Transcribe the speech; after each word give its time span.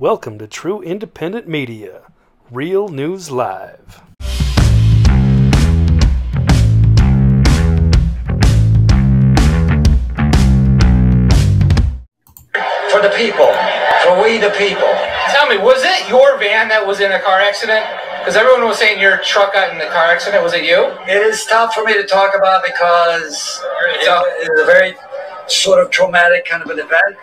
Welcome 0.00 0.38
to 0.38 0.46
True 0.46 0.80
Independent 0.80 1.46
Media, 1.46 2.04
Real 2.50 2.88
News 2.88 3.30
Live. 3.30 4.00
For 12.88 13.02
the 13.02 13.12
people. 13.14 13.52
For 14.00 14.22
we 14.22 14.38
the 14.38 14.54
people. 14.56 14.88
Tell 15.28 15.46
me, 15.50 15.58
was 15.58 15.82
it 15.84 16.08
your 16.08 16.38
van 16.38 16.68
that 16.68 16.82
was 16.86 17.00
in 17.00 17.12
a 17.12 17.20
car 17.20 17.38
accident? 17.38 17.84
Because 18.20 18.36
everyone 18.36 18.64
was 18.64 18.78
saying 18.78 19.02
your 19.02 19.18
truck 19.18 19.52
got 19.52 19.70
in 19.70 19.76
the 19.76 19.84
car 19.92 20.06
accident. 20.06 20.42
Was 20.42 20.54
it 20.54 20.64
you? 20.64 20.96
It 21.12 21.20
is 21.20 21.44
tough 21.44 21.74
for 21.74 21.84
me 21.84 21.92
to 21.92 22.06
talk 22.06 22.34
about 22.34 22.64
because 22.64 23.62
it, 24.00 24.08
it 24.08 24.48
is 24.50 24.60
a 24.62 24.64
very 24.64 24.94
sort 25.50 25.80
of 25.82 25.90
traumatic 25.90 26.44
kind 26.46 26.62
of 26.62 26.70
an 26.70 26.78
event. 26.78 27.16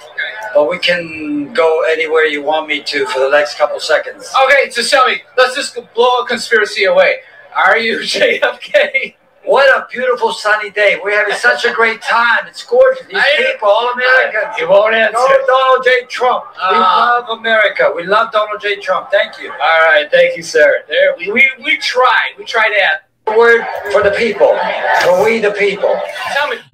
But 0.53 0.69
we 0.69 0.79
can 0.79 1.53
go 1.53 1.83
anywhere 1.89 2.25
you 2.25 2.41
want 2.43 2.67
me 2.67 2.81
to 2.83 3.05
for 3.07 3.19
the 3.19 3.29
next 3.29 3.57
couple 3.57 3.79
seconds. 3.79 4.31
Okay, 4.45 4.69
so 4.69 4.81
tell 4.83 5.07
me, 5.07 5.21
let's 5.37 5.55
just 5.55 5.77
blow 5.93 6.19
a 6.19 6.27
conspiracy 6.27 6.85
away. 6.85 7.17
Are 7.55 7.77
you 7.77 7.99
JFK? 8.01 9.15
What 9.43 9.65
a 9.77 9.87
beautiful 9.89 10.33
sunny 10.33 10.71
day. 10.71 10.99
We're 11.01 11.17
having 11.17 11.33
such 11.35 11.63
a 11.63 11.71
great 11.73 12.01
time. 12.01 12.45
It's 12.47 12.63
gorgeous. 12.65 13.07
These 13.07 13.23
people, 13.37 13.69
all 13.69 13.91
Americans. 13.93 14.57
He 14.57 14.65
won't 14.65 14.93
answer. 14.93 15.13
No 15.13 15.45
Donald 15.47 15.85
J. 15.85 16.03
Trump. 16.09 16.43
we 16.51 16.59
Ah. 16.63 17.23
love 17.25 17.39
America. 17.39 17.89
We 17.95 18.03
love 18.03 18.33
Donald 18.33 18.59
J. 18.59 18.75
Trump. 18.81 19.09
Thank 19.09 19.39
you. 19.39 19.49
All 19.49 19.57
right, 19.57 20.05
thank 20.11 20.35
you, 20.35 20.43
sir. 20.43 20.83
There, 20.89 21.15
we, 21.17 21.31
we, 21.31 21.49
we 21.63 21.77
tried. 21.77 22.31
We 22.37 22.43
tried 22.43 22.69
to 22.71 22.79
add. 22.81 22.99
The 23.27 23.37
word 23.37 23.65
for 23.91 24.03
the 24.03 24.11
people. 24.11 24.57
For 25.03 25.23
we 25.25 25.39
the 25.39 25.51
people. 25.51 25.99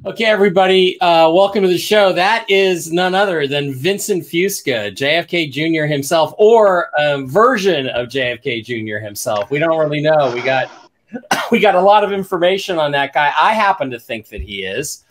Okay, 0.06 0.26
everybody, 0.26 1.02
uh, 1.02 1.32
welcome 1.32 1.64
to 1.64 1.68
the 1.68 1.80
show. 1.80 2.14
That 2.14 2.46
is 2.48 2.92
none 2.92 3.16
other 3.16 3.48
than 3.48 3.74
Vincent 3.74 4.24
Fusca, 4.24 4.96
JFK 4.96 5.52
Jr. 5.52 5.92
himself, 5.92 6.36
or 6.38 6.90
a 6.96 7.24
version 7.26 7.88
of 7.88 8.08
JFK 8.08 8.64
Jr. 8.64 9.04
himself. 9.04 9.50
We 9.50 9.58
don't 9.58 9.80
really 9.80 10.02
know. 10.02 10.32
We 10.32 10.42
got 10.42 10.70
we 11.52 11.60
got 11.60 11.74
a 11.74 11.82
lot 11.82 12.04
of 12.04 12.12
information 12.12 12.78
on 12.78 12.92
that 12.92 13.14
guy. 13.14 13.34
I 13.36 13.54
happen 13.54 13.90
to 13.90 14.00
think 14.00 14.28
that 14.28 14.42
he 14.42 14.64
is, 14.64 15.04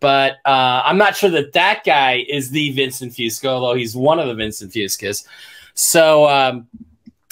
but 0.00 0.38
uh, 0.46 0.82
I'm 0.84 0.96
not 0.96 1.16
sure 1.16 1.30
that 1.30 1.52
that 1.52 1.82
guy 1.84 2.24
is 2.28 2.50
the 2.50 2.70
Vincent 2.70 3.12
Fusca, 3.12 3.46
although 3.46 3.74
he's 3.74 3.94
one 3.94 4.18
of 4.18 4.28
the 4.28 4.34
Vincent 4.34 4.72
Fuscas. 4.72 5.26
So 5.74 6.26
um, 6.28 6.66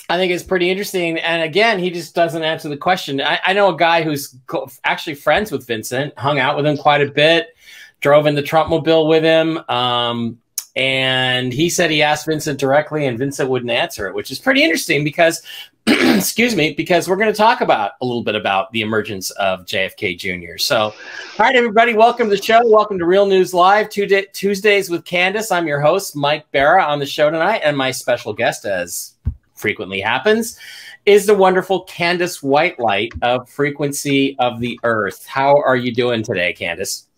I 0.08 0.16
think 0.18 0.32
it's 0.32 0.44
pretty 0.44 0.70
interesting. 0.70 1.18
And 1.18 1.42
again, 1.42 1.78
he 1.78 1.90
just 1.90 2.14
doesn't 2.14 2.42
answer 2.42 2.68
the 2.68 2.76
question. 2.76 3.20
I, 3.20 3.40
I 3.44 3.52
know 3.52 3.74
a 3.74 3.76
guy 3.76 4.02
who's 4.02 4.36
co- 4.46 4.70
actually 4.84 5.14
friends 5.14 5.50
with 5.50 5.66
Vincent, 5.66 6.16
hung 6.16 6.38
out 6.38 6.56
with 6.56 6.64
him 6.64 6.76
quite 6.76 7.02
a 7.02 7.10
bit, 7.10 7.56
drove 8.00 8.26
in 8.26 8.36
the 8.36 8.42
Trump 8.42 8.70
mobile 8.70 9.08
with 9.08 9.24
him. 9.24 9.58
Um, 9.68 10.38
and 10.76 11.52
he 11.52 11.70
said 11.70 11.90
he 11.90 12.02
asked 12.02 12.26
Vincent 12.26 12.60
directly, 12.60 13.06
and 13.06 13.18
Vincent 13.18 13.48
wouldn't 13.48 13.70
answer 13.70 14.06
it, 14.06 14.14
which 14.14 14.30
is 14.30 14.38
pretty 14.38 14.62
interesting 14.62 15.04
because, 15.04 15.42
excuse 15.86 16.54
me, 16.54 16.74
because 16.74 17.08
we're 17.08 17.16
going 17.16 17.32
to 17.32 17.36
talk 17.36 17.62
about 17.62 17.92
a 18.02 18.04
little 18.04 18.22
bit 18.22 18.34
about 18.34 18.70
the 18.72 18.82
emergence 18.82 19.30
of 19.30 19.64
JFK 19.64 20.18
Jr. 20.18 20.58
So, 20.58 20.78
all 20.78 20.94
right, 21.38 21.56
everybody, 21.56 21.94
welcome 21.94 22.28
to 22.28 22.36
the 22.36 22.42
show. 22.42 22.60
Welcome 22.62 22.98
to 22.98 23.06
Real 23.06 23.24
News 23.24 23.54
Live, 23.54 23.88
Tuesdays 23.88 24.90
with 24.90 25.04
Candace. 25.06 25.50
I'm 25.50 25.66
your 25.66 25.80
host, 25.80 26.14
Mike 26.14 26.48
Barra, 26.52 26.84
on 26.84 26.98
the 26.98 27.06
show 27.06 27.30
tonight, 27.30 27.62
and 27.64 27.74
my 27.74 27.90
special 27.90 28.34
guest, 28.34 28.66
as 28.66 29.15
frequently 29.56 30.00
happens, 30.00 30.58
is 31.04 31.26
the 31.26 31.34
wonderful 31.34 31.82
Candace 31.84 32.40
Whitelight 32.40 33.12
of 33.22 33.48
Frequency 33.48 34.36
of 34.38 34.60
the 34.60 34.78
Earth. 34.84 35.26
How 35.26 35.60
are 35.60 35.76
you 35.76 35.92
doing 35.92 36.22
today, 36.22 36.52
Candace? 36.52 37.08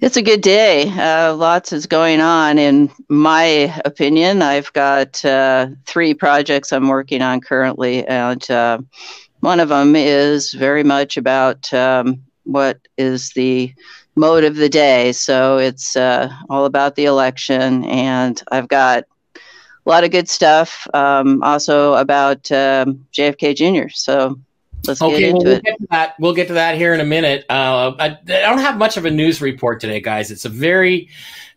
It's 0.00 0.16
a 0.16 0.22
good 0.22 0.42
day. 0.42 0.90
Uh, 0.90 1.34
lots 1.34 1.72
is 1.72 1.86
going 1.86 2.20
on. 2.20 2.58
In 2.58 2.90
my 3.08 3.42
opinion, 3.84 4.42
I've 4.42 4.72
got 4.74 5.24
uh, 5.24 5.68
three 5.86 6.12
projects 6.12 6.72
I'm 6.72 6.88
working 6.88 7.22
on 7.22 7.40
currently, 7.40 8.06
and 8.06 8.50
uh, 8.50 8.78
one 9.40 9.60
of 9.60 9.70
them 9.70 9.96
is 9.96 10.52
very 10.52 10.82
much 10.82 11.16
about 11.16 11.72
um, 11.72 12.22
what 12.42 12.78
is 12.98 13.30
the 13.30 13.72
mode 14.14 14.44
of 14.44 14.56
the 14.56 14.68
day. 14.68 15.12
So 15.12 15.58
it's 15.58 15.96
uh, 15.96 16.30
all 16.50 16.66
about 16.66 16.96
the 16.96 17.06
election, 17.06 17.84
and 17.84 18.42
I've 18.52 18.68
got 18.68 19.04
a 19.86 19.90
lot 19.90 20.04
of 20.04 20.10
good 20.10 20.28
stuff. 20.28 20.86
Um, 20.94 21.42
also 21.42 21.94
about 21.94 22.50
um, 22.50 23.06
JFK 23.12 23.54
Jr. 23.54 23.88
So 23.90 24.38
let's 24.86 25.00
get 25.00 25.06
Okay, 25.06 25.32
well, 25.32 25.40
into 25.40 25.48
we'll 25.48 25.56
it. 25.58 25.64
get 25.64 25.78
to 25.80 25.86
that. 25.90 26.14
We'll 26.20 26.34
get 26.34 26.48
to 26.48 26.54
that 26.54 26.76
here 26.76 26.94
in 26.94 27.00
a 27.00 27.04
minute. 27.04 27.44
Uh, 27.50 27.94
I, 27.98 28.06
I 28.06 28.40
don't 28.40 28.58
have 28.58 28.78
much 28.78 28.96
of 28.96 29.04
a 29.04 29.10
news 29.10 29.40
report 29.40 29.80
today, 29.80 30.00
guys. 30.00 30.30
It's 30.30 30.44
a 30.46 30.48
very, 30.48 31.08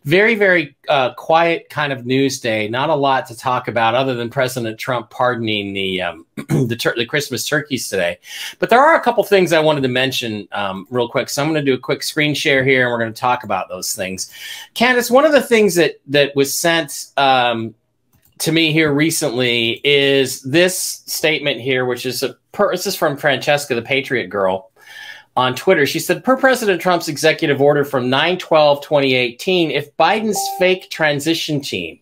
very, 0.04 0.34
very 0.34 0.76
uh, 0.88 1.14
quiet 1.14 1.68
kind 1.70 1.92
of 1.92 2.04
news 2.06 2.38
day. 2.40 2.68
Not 2.68 2.90
a 2.90 2.94
lot 2.94 3.26
to 3.26 3.36
talk 3.36 3.66
about 3.66 3.94
other 3.94 4.14
than 4.14 4.28
President 4.30 4.78
Trump 4.78 5.10
pardoning 5.10 5.72
the 5.72 6.02
um, 6.02 6.26
the, 6.48 6.76
tur- 6.78 6.94
the 6.96 7.06
Christmas 7.06 7.46
turkeys 7.46 7.88
today. 7.88 8.18
But 8.58 8.68
there 8.70 8.80
are 8.80 8.94
a 8.94 9.00
couple 9.00 9.24
things 9.24 9.52
I 9.54 9.60
wanted 9.60 9.82
to 9.82 9.88
mention 9.88 10.48
um, 10.52 10.86
real 10.90 11.08
quick. 11.08 11.28
So 11.30 11.42
I'm 11.42 11.48
going 11.50 11.64
to 11.64 11.70
do 11.70 11.74
a 11.74 11.80
quick 11.80 12.02
screen 12.02 12.34
share 12.34 12.62
here, 12.62 12.82
and 12.84 12.92
we're 12.92 12.98
going 12.98 13.12
to 13.12 13.20
talk 13.20 13.42
about 13.44 13.68
those 13.70 13.94
things. 13.94 14.30
Candace, 14.74 15.10
one 15.10 15.24
of 15.24 15.32
the 15.32 15.42
things 15.42 15.74
that 15.76 16.00
that 16.08 16.36
was 16.36 16.56
sent. 16.56 17.06
Um, 17.16 17.74
to 18.38 18.52
me 18.52 18.72
here 18.72 18.92
recently 18.92 19.80
is 19.84 20.42
this 20.42 21.02
statement 21.06 21.60
here, 21.60 21.84
which 21.84 22.06
is 22.06 22.22
a 22.22 22.36
per, 22.52 22.72
this 22.72 22.86
is 22.86 22.96
from 22.96 23.16
Francesca, 23.16 23.74
the 23.74 23.82
Patriot 23.82 24.28
girl, 24.28 24.70
on 25.36 25.54
Twitter. 25.54 25.86
She 25.86 25.98
said, 25.98 26.24
per 26.24 26.36
President 26.36 26.80
Trump's 26.80 27.08
executive 27.08 27.60
order 27.60 27.84
from 27.84 28.10
9 28.10 28.38
12 28.38 28.82
2018, 28.82 29.70
if 29.70 29.96
Biden's 29.96 30.40
fake 30.58 30.90
transition 30.90 31.60
team 31.60 31.98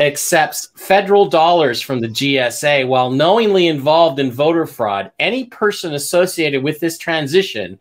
accepts 0.00 0.70
federal 0.74 1.28
dollars 1.28 1.80
from 1.80 2.00
the 2.00 2.08
GSA 2.08 2.86
while 2.88 3.10
knowingly 3.10 3.68
involved 3.68 4.18
in 4.18 4.32
voter 4.32 4.66
fraud, 4.66 5.12
any 5.18 5.44
person 5.44 5.94
associated 5.94 6.62
with 6.62 6.80
this 6.80 6.98
transition 6.98 7.78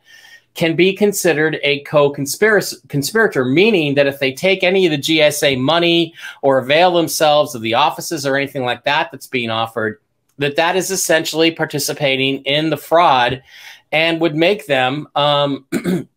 can 0.55 0.75
be 0.75 0.93
considered 0.93 1.59
a 1.63 1.81
co-conspirator, 1.81 3.45
meaning 3.45 3.95
that 3.95 4.07
if 4.07 4.19
they 4.19 4.33
take 4.33 4.63
any 4.63 4.85
of 4.85 4.91
the 4.91 4.97
GSA 4.97 5.59
money 5.59 6.13
or 6.41 6.59
avail 6.59 6.91
themselves 6.91 7.55
of 7.55 7.61
the 7.61 7.73
offices 7.73 8.25
or 8.25 8.35
anything 8.35 8.63
like 8.63 8.83
that 8.83 9.11
that's 9.11 9.27
being 9.27 9.49
offered, 9.49 9.99
that 10.37 10.55
that 10.55 10.75
is 10.75 10.91
essentially 10.91 11.51
participating 11.51 12.43
in 12.43 12.69
the 12.69 12.77
fraud 12.77 13.43
and 13.91 14.21
would 14.21 14.35
make 14.35 14.65
them 14.67 15.07
um, 15.15 15.65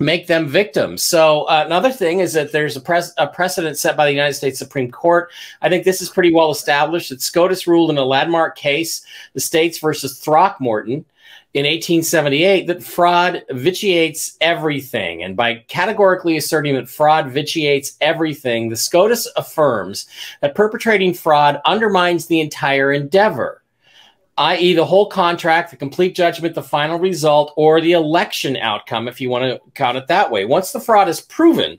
make 0.00 0.26
them 0.26 0.46
victims. 0.46 1.04
So 1.04 1.42
uh, 1.44 1.64
another 1.66 1.90
thing 1.90 2.20
is 2.20 2.32
that 2.34 2.52
there's 2.52 2.76
a, 2.76 2.80
pres- 2.80 3.14
a 3.18 3.26
precedent 3.26 3.76
set 3.76 3.96
by 3.96 4.06
the 4.06 4.12
United 4.12 4.34
States 4.34 4.58
Supreme 4.58 4.90
Court. 4.90 5.30
I 5.60 5.68
think 5.68 5.84
this 5.84 6.00
is 6.00 6.08
pretty 6.08 6.32
well 6.32 6.50
established. 6.50 7.10
That 7.10 7.20
SCOTUS 7.20 7.66
ruled 7.66 7.90
in 7.90 7.98
a 7.98 8.04
landmark 8.04 8.56
case, 8.56 9.04
the 9.34 9.40
states 9.40 9.78
versus 9.78 10.18
Throckmorton 10.18 11.04
in 11.54 11.64
1878 11.64 12.66
that 12.66 12.82
fraud 12.82 13.42
vitiates 13.50 14.36
everything. 14.40 15.22
And 15.22 15.36
by 15.36 15.64
categorically 15.68 16.36
asserting 16.36 16.74
that 16.74 16.88
fraud 16.88 17.30
vitiates 17.30 17.96
everything, 18.00 18.68
the 18.68 18.76
SCOTUS 18.76 19.26
affirms 19.36 20.06
that 20.40 20.54
perpetrating 20.54 21.14
fraud 21.14 21.60
undermines 21.64 22.26
the 22.26 22.40
entire 22.40 22.92
endeavor, 22.92 23.62
i.e., 24.36 24.74
the 24.74 24.84
whole 24.84 25.06
contract, 25.06 25.70
the 25.70 25.76
complete 25.76 26.14
judgment, 26.14 26.54
the 26.54 26.62
final 26.62 26.98
result, 26.98 27.52
or 27.56 27.80
the 27.80 27.92
election 27.92 28.56
outcome, 28.58 29.08
if 29.08 29.20
you 29.20 29.30
want 29.30 29.44
to 29.44 29.60
count 29.72 29.96
it 29.96 30.06
that 30.08 30.30
way. 30.30 30.44
Once 30.44 30.72
the 30.72 30.80
fraud 30.80 31.08
is 31.08 31.20
proven, 31.22 31.78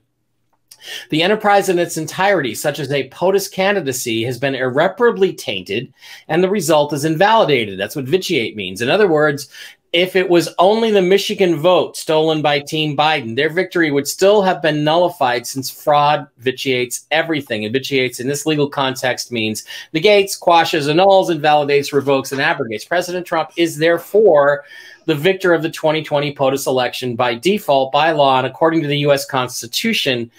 the 1.10 1.24
enterprise 1.24 1.70
in 1.70 1.80
its 1.80 1.98
entirety, 1.98 2.56
such 2.56 2.80
as 2.80 2.92
a 2.92 3.10
POTUS 3.10 3.52
candidacy, 3.52 4.24
has 4.24 4.38
been 4.38 4.56
irreparably 4.56 5.34
tainted 5.34 5.94
and 6.28 6.44
the 6.44 6.50
result 6.50 6.94
is 6.94 7.06
invalidated. 7.06 7.80
That's 7.80 7.96
what 7.96 8.06
vitiate 8.06 8.56
means. 8.56 8.82
In 8.82 8.90
other 8.90 9.08
words, 9.08 9.50
if 9.92 10.16
it 10.16 10.30
was 10.30 10.54
only 10.60 10.92
the 10.92 11.02
Michigan 11.02 11.56
vote 11.56 11.98
stolen 11.98 12.44
by 12.44 12.60
Team 12.60 12.96
Biden, 12.96 13.36
their 13.36 13.50
victory 13.50 13.90
would 13.90 14.08
still 14.08 14.44
have 14.44 14.62
been 14.62 14.84
nullified 14.84 15.48
since 15.48 15.72
fraud 15.72 16.28
vitiates 16.38 17.08
everything. 17.10 17.66
And 17.66 17.74
vitiates 17.74 18.20
in 18.20 18.28
this 18.28 18.46
legal 18.46 18.70
context 18.70 19.32
means 19.32 19.66
negates, 19.92 20.36
quashes, 20.36 20.88
annuls, 20.88 21.32
invalidates, 21.32 21.92
revokes, 21.92 22.32
and 22.32 22.40
abrogates. 22.40 22.86
President 22.86 23.26
Trump 23.26 23.50
is 23.58 23.78
therefore 23.78 24.64
the 25.06 25.16
victor 25.16 25.56
of 25.56 25.64
the 25.64 25.72
2020 25.72 26.36
POTUS 26.36 26.68
election 26.68 27.16
by 27.16 27.34
default, 27.34 27.92
by 27.92 28.12
law, 28.12 28.38
and 28.38 28.46
according 28.46 28.84
to 28.84 28.88
the 28.88 29.00
U.S. 29.00 29.26
Constitution. 29.26 30.30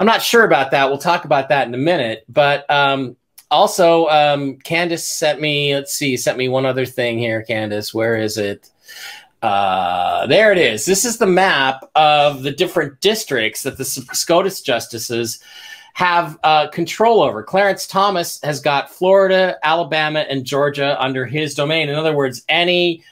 I'm 0.00 0.06
not 0.06 0.22
sure 0.22 0.44
about 0.44 0.70
that. 0.70 0.88
We'll 0.88 0.96
talk 0.96 1.26
about 1.26 1.50
that 1.50 1.68
in 1.68 1.74
a 1.74 1.78
minute. 1.78 2.24
But 2.26 2.68
um, 2.70 3.16
also, 3.50 4.08
um, 4.08 4.56
Candace 4.56 5.06
sent 5.06 5.42
me, 5.42 5.74
let's 5.74 5.92
see, 5.92 6.16
sent 6.16 6.38
me 6.38 6.48
one 6.48 6.64
other 6.64 6.86
thing 6.86 7.18
here, 7.18 7.42
Candace. 7.42 7.92
Where 7.92 8.16
is 8.16 8.38
it? 8.38 8.70
Uh, 9.42 10.26
there 10.26 10.52
it 10.52 10.58
is. 10.58 10.86
This 10.86 11.04
is 11.04 11.18
the 11.18 11.26
map 11.26 11.84
of 11.94 12.42
the 12.42 12.50
different 12.50 12.98
districts 13.02 13.62
that 13.64 13.76
the 13.76 13.84
SCOTUS 13.84 14.62
justices 14.62 15.42
have 15.92 16.38
uh, 16.44 16.68
control 16.68 17.22
over. 17.22 17.42
Clarence 17.42 17.86
Thomas 17.86 18.40
has 18.42 18.58
got 18.58 18.90
Florida, 18.90 19.58
Alabama, 19.62 20.20
and 20.20 20.46
Georgia 20.46 20.96
under 20.98 21.26
his 21.26 21.54
domain. 21.54 21.90
In 21.90 21.94
other 21.94 22.16
words, 22.16 22.42
any 22.48 23.04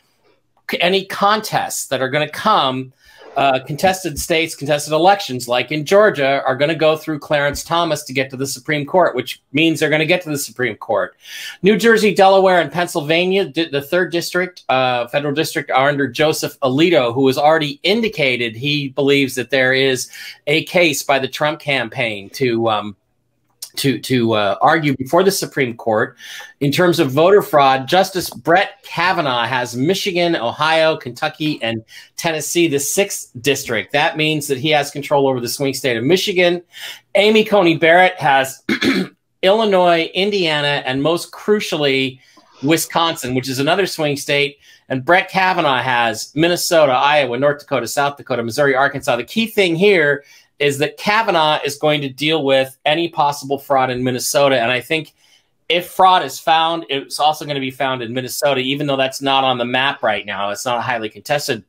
any 0.80 1.04
contests 1.04 1.88
that 1.88 2.00
are 2.00 2.10
going 2.10 2.26
to 2.26 2.32
come 2.32 2.94
uh, 3.38 3.60
contested 3.60 4.18
states, 4.18 4.56
contested 4.56 4.92
elections, 4.92 5.46
like 5.46 5.70
in 5.70 5.84
Georgia, 5.84 6.42
are 6.44 6.56
going 6.56 6.70
to 6.70 6.74
go 6.74 6.96
through 6.96 7.20
Clarence 7.20 7.62
Thomas 7.62 8.02
to 8.02 8.12
get 8.12 8.30
to 8.30 8.36
the 8.36 8.48
Supreme 8.48 8.84
Court, 8.84 9.14
which 9.14 9.40
means 9.52 9.78
they're 9.78 9.88
going 9.88 10.00
to 10.00 10.06
get 10.06 10.22
to 10.22 10.28
the 10.28 10.36
Supreme 10.36 10.74
Court. 10.74 11.14
New 11.62 11.76
Jersey, 11.76 12.12
Delaware, 12.12 12.60
and 12.60 12.72
Pennsylvania, 12.72 13.44
the 13.48 13.80
third 13.80 14.10
district, 14.10 14.64
uh, 14.68 15.06
federal 15.06 15.32
district, 15.32 15.70
are 15.70 15.88
under 15.88 16.08
Joseph 16.08 16.58
Alito, 16.64 17.14
who 17.14 17.28
has 17.28 17.38
already 17.38 17.78
indicated 17.84 18.56
he 18.56 18.88
believes 18.88 19.36
that 19.36 19.50
there 19.50 19.72
is 19.72 20.10
a 20.48 20.64
case 20.64 21.04
by 21.04 21.20
the 21.20 21.28
Trump 21.28 21.60
campaign 21.60 22.30
to 22.30 22.68
um, 22.68 22.96
to 23.78 23.98
to 24.00 24.34
uh, 24.34 24.58
argue 24.60 24.96
before 24.96 25.22
the 25.22 25.30
Supreme 25.30 25.76
Court 25.76 26.16
in 26.60 26.70
terms 26.70 26.98
of 26.98 27.10
voter 27.10 27.42
fraud. 27.42 27.88
Justice 27.88 28.30
Brett 28.30 28.82
Kavanaugh 28.82 29.46
has 29.46 29.76
Michigan, 29.76 30.36
Ohio, 30.36 30.96
Kentucky, 30.96 31.62
and 31.62 31.84
Tennessee, 32.16 32.68
the 32.68 32.80
sixth 32.80 33.30
district. 33.40 33.92
That 33.92 34.16
means 34.16 34.46
that 34.48 34.58
he 34.58 34.70
has 34.70 34.90
control 34.90 35.28
over 35.28 35.40
the 35.40 35.48
swing 35.48 35.74
state 35.74 35.96
of 35.96 36.04
Michigan. 36.04 36.62
Amy 37.14 37.44
Coney 37.44 37.76
Barrett 37.76 38.16
has 38.18 38.62
Illinois, 39.42 40.10
Indiana, 40.14 40.82
and 40.84 41.02
most 41.02 41.30
crucially, 41.30 42.20
Wisconsin, 42.62 43.34
which 43.34 43.48
is 43.48 43.58
another 43.58 43.86
swing 43.86 44.16
state. 44.16 44.58
And 44.88 45.04
Brett 45.04 45.30
Kavanaugh 45.30 45.82
has 45.82 46.32
Minnesota, 46.34 46.92
Iowa, 46.92 47.38
North 47.38 47.60
Dakota, 47.60 47.86
South 47.86 48.16
Dakota, 48.16 48.42
Missouri, 48.42 48.74
Arkansas. 48.74 49.16
The 49.16 49.24
key 49.24 49.46
thing 49.46 49.76
here 49.76 50.24
is 50.58 50.78
that 50.78 50.96
Kavanaugh 50.96 51.60
is 51.64 51.76
going 51.76 52.00
to 52.00 52.08
deal 52.08 52.44
with 52.44 52.76
any 52.84 53.08
possible 53.08 53.58
fraud 53.58 53.90
in 53.90 54.02
Minnesota. 54.02 54.58
And 54.60 54.70
I 54.70 54.80
think 54.80 55.14
if 55.68 55.88
fraud 55.88 56.24
is 56.24 56.38
found, 56.38 56.86
it's 56.88 57.20
also 57.20 57.44
going 57.44 57.54
to 57.54 57.60
be 57.60 57.70
found 57.70 58.02
in 58.02 58.12
Minnesota, 58.12 58.60
even 58.60 58.86
though 58.86 58.96
that's 58.96 59.20
not 59.20 59.44
on 59.44 59.58
the 59.58 59.64
map 59.64 60.02
right 60.02 60.24
now. 60.24 60.50
It's 60.50 60.64
not 60.64 60.78
a 60.78 60.82
highly 60.82 61.08
contested 61.08 61.62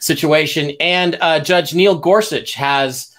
situation. 0.00 0.72
And 0.80 1.18
uh, 1.20 1.40
Judge 1.40 1.74
Neil 1.74 1.98
Gorsuch 1.98 2.54
has 2.54 3.15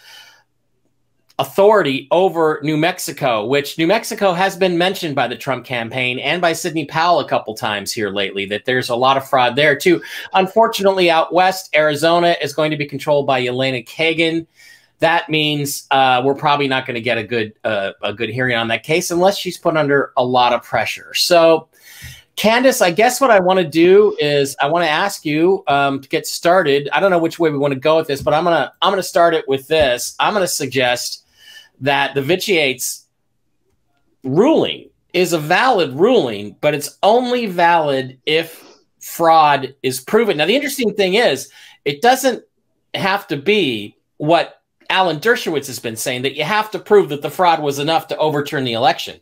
authority 1.40 2.08
over 2.10 2.60
New 2.64 2.78
Mexico, 2.78 3.46
which 3.46 3.78
New 3.78 3.86
Mexico 3.86 4.34
has 4.34 4.56
been 4.56 4.78
mentioned 4.78 5.16
by 5.16 5.28
the 5.28 5.36
Trump 5.36 5.66
campaign 5.66 6.18
and 6.18 6.42
by 6.42 6.54
Sidney 6.54 6.86
Powell 6.86 7.20
a 7.20 7.30
couple 7.30 7.54
times 7.54 7.94
here 7.94 8.10
lately, 8.10 8.46
that 8.48 8.66
there's 8.66 8.90
a 8.90 8.96
lot 8.96 9.18
of 9.18 9.30
fraud 9.30 9.56
there 9.56 9.76
too. 9.76 10.02
Unfortunately, 10.34 11.12
out 11.12 11.34
west, 11.34 11.70
Arizona 11.76 12.36
is 12.42 12.54
going 12.54 12.72
to 12.72 12.78
be 12.78 12.88
controlled 12.88 13.28
by 13.28 13.46
Elena 13.46 13.84
Kagan. 13.84 14.48
That 15.00 15.30
means 15.30 15.86
uh, 15.92 16.24
we're 16.26 16.34
probably 16.34 16.68
not 16.68 16.88
going 16.88 16.96
to 16.96 17.02
get 17.02 17.20
a 17.20 17.24
good 17.24 17.54
uh, 17.64 17.92
a 18.02 18.14
good 18.14 18.30
hearing 18.30 18.56
on 18.56 18.68
that 18.70 18.82
case 18.82 19.12
unless 19.12 19.38
she's 19.38 19.58
put 19.58 19.78
under 19.78 20.12
a 20.18 20.26
lot 20.26 20.54
of 20.54 20.64
pressure. 20.64 21.14
So, 21.14 21.70
Candace, 22.36 22.82
I 22.82 22.90
guess 22.90 23.22
what 23.22 23.30
I 23.30 23.40
want 23.40 23.60
to 23.60 23.66
do 23.66 24.18
is 24.20 24.56
I 24.60 24.68
want 24.68 24.86
to 24.86 24.90
ask 24.90 25.24
you 25.24 25.64
um, 25.68 26.02
to 26.02 26.10
get 26.10 26.26
started. 26.26 26.90
I 26.92 27.00
don't 27.00 27.12
know 27.12 27.20
which 27.20 27.38
way 27.38 27.52
we 27.52 27.60
want 27.60 27.76
to 27.76 27.80
go 27.80 27.98
with 27.98 28.08
this, 28.08 28.24
but 28.24 28.34
I'm 28.34 28.44
gonna 28.44 28.74
I'm 28.82 28.92
gonna 28.92 29.04
start 29.04 29.36
it 29.36 29.48
with 29.48 29.68
this. 29.68 30.16
I'm 30.20 30.34
gonna 30.34 30.48
suggest 30.48 31.27
that 31.82 32.16
the 32.16 32.22
vitiates 32.22 33.06
ruling 34.24 34.90
is 35.14 35.34
a 35.34 35.40
valid 35.40 35.94
ruling, 35.94 36.56
but 36.62 36.74
it's 36.74 36.98
only 37.04 37.46
valid 37.46 38.20
if 38.26 38.64
fraud 39.02 39.74
is 39.84 40.00
proven. 40.00 40.38
Now, 40.38 40.46
the 40.46 40.56
interesting 40.56 40.94
thing 40.94 41.16
is, 41.16 41.50
it 41.86 42.02
doesn't 42.02 42.44
have 42.94 43.28
to 43.28 43.38
be 43.38 43.96
what 44.18 44.62
Alan 44.90 45.20
Dershowitz 45.20 45.68
has 45.68 45.80
been 45.80 45.96
saying 45.96 46.24
that 46.24 46.36
you 46.36 46.44
have 46.44 46.72
to 46.72 46.80
prove 46.80 47.10
that 47.10 47.22
the 47.22 47.30
fraud 47.30 47.62
was 47.62 47.80
enough 47.80 48.08
to 48.08 48.18
overturn 48.18 48.64
the 48.64 48.74
election. 48.74 49.20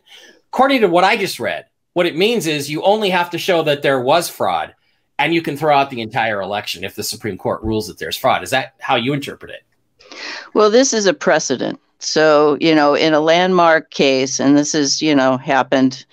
According 0.52 0.80
to 0.80 0.88
what 0.88 1.04
I 1.04 1.16
just 1.16 1.40
read, 1.40 1.66
what 1.92 2.06
it 2.06 2.16
means 2.16 2.46
is 2.46 2.70
you 2.70 2.82
only 2.82 3.10
have 3.10 3.30
to 3.30 3.38
show 3.38 3.62
that 3.62 3.82
there 3.82 4.00
was 4.00 4.28
fraud 4.28 4.74
and 5.18 5.34
you 5.34 5.42
can 5.42 5.56
throw 5.56 5.74
out 5.74 5.90
the 5.90 6.02
entire 6.02 6.40
election 6.40 6.84
if 6.84 6.94
the 6.94 7.02
Supreme 7.02 7.38
Court 7.38 7.62
rules 7.62 7.86
that 7.88 7.98
there's 7.98 8.16
fraud. 8.16 8.42
Is 8.42 8.50
that 8.50 8.74
how 8.80 8.96
you 8.96 9.12
interpret 9.12 9.50
it? 9.50 10.16
Well, 10.54 10.70
this 10.70 10.92
is 10.92 11.06
a 11.06 11.14
precedent. 11.14 11.80
So, 11.98 12.56
you 12.60 12.74
know, 12.74 12.94
in 12.94 13.14
a 13.14 13.20
landmark 13.20 13.90
case, 13.90 14.38
and 14.40 14.56
this 14.56 14.74
is, 14.74 15.00
you 15.00 15.14
know, 15.14 15.36
happened 15.36 16.04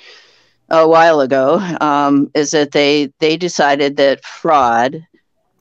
a 0.70 0.88
while 0.88 1.20
ago, 1.20 1.60
um, 1.82 2.32
is 2.34 2.52
that 2.52 2.72
they 2.72 3.12
they 3.20 3.38
decided 3.38 3.98
that 3.98 4.24
fraud 4.24 5.06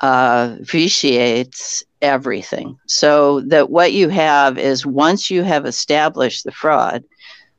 uh, 0.00 0.56
vitiates 0.60 1.84
everything. 2.00 2.78
So 2.86 3.40
that 3.42 3.70
what 3.70 3.92
you 3.92 4.08
have 4.08 4.58
is 4.58 4.86
once 4.86 5.30
you 5.30 5.42
have 5.42 5.66
established 5.66 6.44
the 6.44 6.52
fraud, 6.52 7.04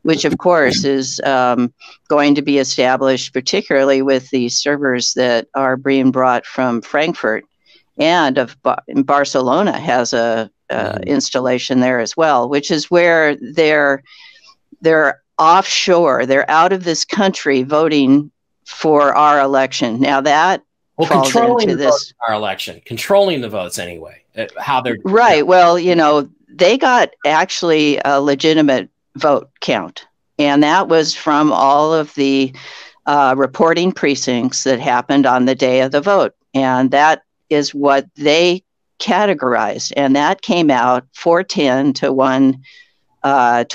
which 0.02 0.26
of 0.26 0.38
course 0.38 0.84
is 0.84 1.22
um, 1.24 1.74
going 2.10 2.36
to 2.36 2.42
be 2.42 2.58
established, 2.58 3.34
particularly 3.34 4.02
with 4.02 4.30
the 4.30 4.50
servers 4.50 5.14
that 5.14 5.48
are 5.56 5.78
being 5.78 6.12
brought 6.12 6.46
from 6.46 6.82
Frankfurt 6.82 7.46
and 7.98 8.38
of 8.38 8.58
Barcelona 9.06 9.80
has 9.80 10.14
a 10.14 10.50
uh, 10.70 10.94
mm-hmm. 10.94 11.04
installation 11.04 11.80
there 11.80 12.00
as 12.00 12.16
well, 12.16 12.50
which 12.50 12.72
is 12.72 12.90
where 12.90 13.36
they're 13.36 14.04
they're 14.82 15.22
offshore. 15.38 16.26
They're 16.26 16.50
out 16.50 16.74
of 16.74 16.84
this 16.84 17.06
country 17.06 17.64
voting 17.64 18.32
for 18.66 19.14
our 19.16 19.40
election. 19.42 20.00
Now 20.00 20.22
that 20.22 20.64
well, 20.98 21.24
controlling 21.24 21.70
the 21.70 21.76
this 21.76 22.14
our 22.28 22.36
election, 22.36 22.82
controlling 22.86 23.42
the 23.42 23.50
votes 23.50 23.80
anyway. 23.80 24.24
Uh, 24.38 24.46
how 24.58 24.82
they're 24.82 24.98
right. 25.04 25.38
Yeah. 25.38 25.42
Well, 25.44 25.80
you 25.80 25.96
know, 25.96 26.30
they 26.48 26.78
got 26.78 27.10
actually 27.26 28.00
a 28.06 28.22
legitimate 28.22 28.90
vote 29.16 29.50
count, 29.60 30.06
and 30.38 30.64
that 30.64 30.88
was 30.88 31.16
from 31.16 31.52
all 31.52 31.94
of 31.94 32.14
the 32.16 32.54
uh, 33.06 33.36
reporting 33.38 33.92
precincts 33.92 34.64
that 34.64 34.80
happened 34.80 35.26
on 35.26 35.46
the 35.46 35.56
day 35.56 35.82
of 35.82 35.92
the 35.92 36.02
vote, 36.02 36.34
and 36.54 36.92
that 36.92 37.24
is 37.50 37.74
what 37.74 38.08
they 38.16 38.64
categorized, 39.04 39.92
and 39.98 40.16
that 40.16 40.42
came 40.42 40.72
out 40.72 41.06
410 41.14 41.94
to 41.94 42.14
128, 42.14 42.54
uh, 43.24 43.66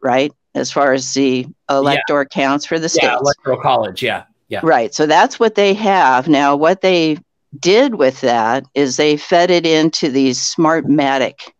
right? 0.00 0.32
As 0.54 0.72
far 0.72 0.92
as 0.92 1.12
the 1.12 1.46
elector 1.68 2.22
yeah. 2.22 2.24
counts 2.24 2.64
for 2.64 2.78
the 2.78 2.88
states. 2.88 3.04
Yeah, 3.04 3.18
electoral 3.18 3.60
college, 3.60 4.02
yeah. 4.02 4.24
Yeah. 4.48 4.60
Right. 4.62 4.94
So 4.94 5.06
that's 5.06 5.40
what 5.40 5.54
they 5.54 5.74
have. 5.74 6.28
Now, 6.28 6.54
what 6.54 6.80
they 6.80 7.18
did 7.58 7.96
with 7.96 8.20
that 8.20 8.64
is 8.74 8.96
they 8.96 9.16
fed 9.16 9.50
it 9.50 9.66
into 9.66 10.10
these 10.10 10.38
Smartmatic, 10.38 11.50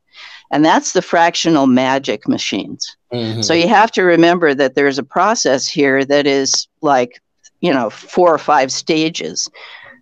and 0.50 0.64
that's 0.64 0.92
the 0.92 1.02
fractional 1.02 1.66
magic 1.66 2.28
machines. 2.28 2.96
Mm-hmm. 3.12 3.42
So 3.42 3.54
you 3.54 3.68
have 3.68 3.90
to 3.92 4.02
remember 4.02 4.54
that 4.54 4.74
there's 4.74 4.98
a 4.98 5.02
process 5.02 5.66
here 5.66 6.04
that 6.04 6.26
is 6.26 6.68
like, 6.82 7.20
you 7.60 7.72
know, 7.72 7.90
four 7.90 8.32
or 8.32 8.38
five 8.38 8.70
stages. 8.70 9.50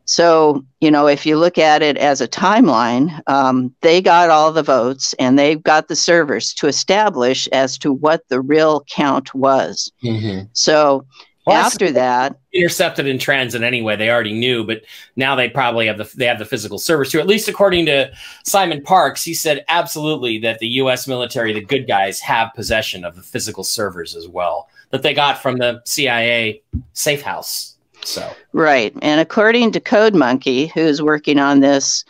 So, 0.05 0.65
you 0.81 0.91
know, 0.91 1.07
if 1.07 1.25
you 1.25 1.37
look 1.37 1.59
at 1.59 1.83
it 1.83 1.97
as 1.97 2.21
a 2.21 2.29
timeline, 2.29 3.21
um, 3.29 3.75
they 3.83 4.01
got 4.01 4.31
all 4.31 4.53
the 4.53 4.63
votes 4.63 5.15
and 5.19 5.39
they've 5.39 5.63
got 5.63 5.89
the 5.89 5.97
servers 5.97 6.53
to 6.55 6.67
establish 6.67 7.47
as 7.49 7.79
to 7.79 7.93
what 7.93 8.29
the 8.29 8.41
real 8.41 8.85
count 8.91 9.35
was. 9.35 9.93
Mm-hmm. 10.03 10.47
So, 10.53 11.07
well, 11.47 11.57
after 11.57 11.91
that, 11.91 12.39
intercepted 12.53 13.07
in 13.07 13.19
transit 13.19 13.63
anyway. 13.63 13.97
They 13.97 14.11
already 14.11 14.33
knew, 14.33 14.65
but 14.65 14.83
now 15.17 15.35
they 15.35 15.49
probably 15.49 15.89
have 15.89 15.99
the 15.99 16.09
they 16.17 16.27
have 16.27 16.39
the 16.39 16.45
physical 16.45 16.79
servers 16.79 17.11
too. 17.11 17.19
At 17.19 17.27
least 17.27 17.49
according 17.49 17.87
to 17.87 18.13
Simon 18.45 18.81
Parks, 18.83 19.25
he 19.25 19.35
said 19.35 19.65
absolutely 19.67 20.39
that 20.39 20.61
the 20.61 20.69
U.S. 20.69 21.09
military, 21.09 21.53
the 21.53 21.61
good 21.61 21.89
guys, 21.89 22.21
have 22.21 22.55
possession 22.55 23.05
of 23.05 23.17
the 23.17 23.23
physical 23.23 23.65
servers 23.65 24.15
as 24.15 24.29
well 24.29 24.69
that 24.91 25.03
they 25.03 25.15
got 25.15 25.43
from 25.43 25.57
the 25.57 25.83
CIA 25.85 26.63
safe 26.93 27.23
house. 27.23 27.72
So 28.05 28.35
right, 28.53 28.93
and 29.01 29.21
according 29.21 29.73
to 29.73 29.81
Code 29.81 30.15
Monkey, 30.15 30.67
who's 30.67 31.01
working 31.01 31.39
on 31.39 31.61
this 31.61 32.05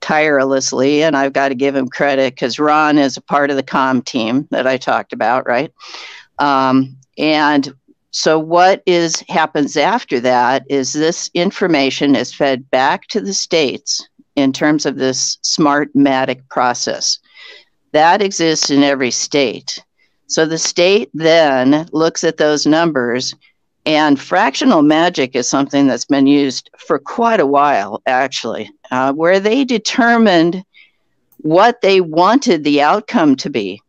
tirelessly, 0.00 1.02
and 1.02 1.16
I've 1.16 1.32
got 1.32 1.48
to 1.48 1.54
give 1.54 1.74
him 1.74 1.88
credit 1.88 2.34
because 2.34 2.58
Ron 2.58 2.98
is 2.98 3.16
a 3.16 3.22
part 3.22 3.50
of 3.50 3.56
the 3.56 3.62
com 3.62 4.02
team 4.02 4.48
that 4.50 4.66
I 4.66 4.76
talked 4.76 5.12
about, 5.12 5.46
right? 5.46 5.72
Um, 6.38 6.96
and 7.18 7.74
so 8.10 8.38
what 8.38 8.82
is 8.86 9.24
happens 9.28 9.76
after 9.76 10.20
that 10.20 10.64
is 10.68 10.92
this 10.92 11.30
information 11.34 12.14
is 12.14 12.32
fed 12.32 12.70
back 12.70 13.08
to 13.08 13.20
the 13.20 13.34
states 13.34 14.08
in 14.36 14.52
terms 14.52 14.86
of 14.86 14.96
this 14.96 15.36
smartmatic 15.42 16.46
process. 16.48 17.18
That 17.92 18.22
exists 18.22 18.70
in 18.70 18.82
every 18.82 19.10
state. 19.10 19.82
So 20.26 20.46
the 20.46 20.58
state 20.58 21.10
then 21.14 21.88
looks 21.92 22.24
at 22.24 22.36
those 22.36 22.66
numbers 22.66 23.34
and 23.86 24.18
fractional 24.18 24.82
magic 24.82 25.36
is 25.36 25.48
something 25.48 25.86
that's 25.86 26.06
been 26.06 26.26
used 26.26 26.70
for 26.78 26.98
quite 26.98 27.40
a 27.40 27.46
while, 27.46 28.02
actually, 28.06 28.70
uh, 28.90 29.12
where 29.12 29.38
they 29.38 29.64
determined 29.64 30.64
what 31.38 31.82
they 31.82 32.00
wanted 32.00 32.64
the 32.64 32.80
outcome 32.80 33.36
to 33.36 33.50
be 33.50 33.82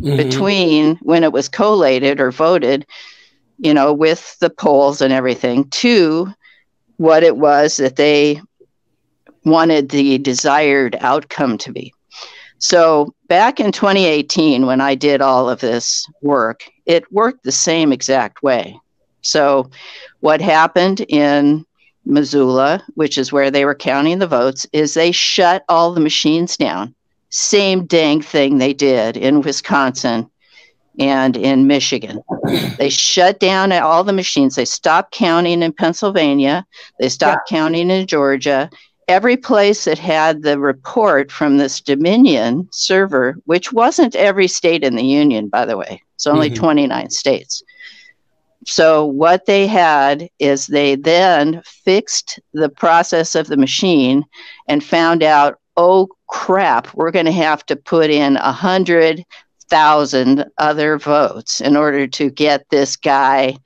mm-hmm. 0.00 0.16
between 0.16 0.96
when 0.96 1.22
it 1.22 1.32
was 1.32 1.48
collated 1.48 2.20
or 2.20 2.32
voted, 2.32 2.84
you 3.58 3.72
know, 3.72 3.92
with 3.92 4.36
the 4.40 4.50
polls 4.50 5.00
and 5.00 5.12
everything, 5.12 5.68
to 5.70 6.32
what 6.96 7.22
it 7.22 7.36
was 7.36 7.76
that 7.76 7.96
they 7.96 8.40
wanted 9.44 9.90
the 9.90 10.18
desired 10.18 10.96
outcome 11.00 11.56
to 11.58 11.72
be. 11.72 11.94
So 12.58 13.14
back 13.28 13.60
in 13.60 13.70
2018, 13.70 14.66
when 14.66 14.80
I 14.80 14.96
did 14.96 15.22
all 15.22 15.48
of 15.48 15.60
this 15.60 16.04
work, 16.22 16.68
it 16.86 17.10
worked 17.12 17.44
the 17.44 17.52
same 17.52 17.92
exact 17.92 18.42
way. 18.42 18.80
So, 19.22 19.70
what 20.20 20.40
happened 20.40 21.00
in 21.08 21.64
Missoula, 22.04 22.82
which 22.94 23.18
is 23.18 23.32
where 23.32 23.50
they 23.50 23.64
were 23.64 23.74
counting 23.74 24.18
the 24.18 24.26
votes, 24.26 24.66
is 24.72 24.94
they 24.94 25.12
shut 25.12 25.64
all 25.68 25.92
the 25.92 26.00
machines 26.00 26.56
down. 26.56 26.94
Same 27.30 27.84
dang 27.84 28.22
thing 28.22 28.58
they 28.58 28.72
did 28.72 29.16
in 29.16 29.42
Wisconsin 29.42 30.30
and 30.98 31.36
in 31.36 31.66
Michigan. 31.66 32.22
They 32.78 32.88
shut 32.88 33.38
down 33.38 33.72
all 33.72 34.02
the 34.02 34.12
machines. 34.12 34.56
They 34.56 34.64
stopped 34.64 35.12
counting 35.12 35.62
in 35.62 35.72
Pennsylvania. 35.72 36.66
They 36.98 37.08
stopped 37.08 37.50
yeah. 37.50 37.58
counting 37.58 37.90
in 37.90 38.06
Georgia. 38.06 38.70
Every 39.06 39.36
place 39.36 39.84
that 39.84 39.98
had 39.98 40.42
the 40.42 40.58
report 40.58 41.30
from 41.30 41.58
this 41.58 41.80
Dominion 41.80 42.68
server, 42.72 43.36
which 43.44 43.72
wasn't 43.72 44.14
every 44.16 44.48
state 44.48 44.82
in 44.82 44.96
the 44.96 45.04
union, 45.04 45.48
by 45.48 45.64
the 45.64 45.76
way, 45.76 46.02
it's 46.14 46.26
only 46.26 46.50
mm-hmm. 46.50 46.62
29 46.62 47.10
states. 47.10 47.62
So, 48.70 49.06
what 49.06 49.46
they 49.46 49.66
had 49.66 50.28
is 50.38 50.66
they 50.66 50.94
then 50.94 51.62
fixed 51.64 52.38
the 52.52 52.68
process 52.68 53.34
of 53.34 53.46
the 53.46 53.56
machine 53.56 54.24
and 54.68 54.84
found 54.84 55.22
out, 55.22 55.58
oh 55.78 56.08
crap, 56.26 56.92
we're 56.94 57.10
going 57.10 57.24
to 57.24 57.32
have 57.32 57.64
to 57.66 57.76
put 57.76 58.10
in 58.10 58.36
a 58.36 58.52
hundred 58.52 59.24
thousand 59.70 60.44
other 60.58 60.98
votes 60.98 61.62
in 61.62 61.76
order 61.76 62.06
to 62.08 62.28
get 62.28 62.68
this 62.68 62.94
guy 62.94 63.56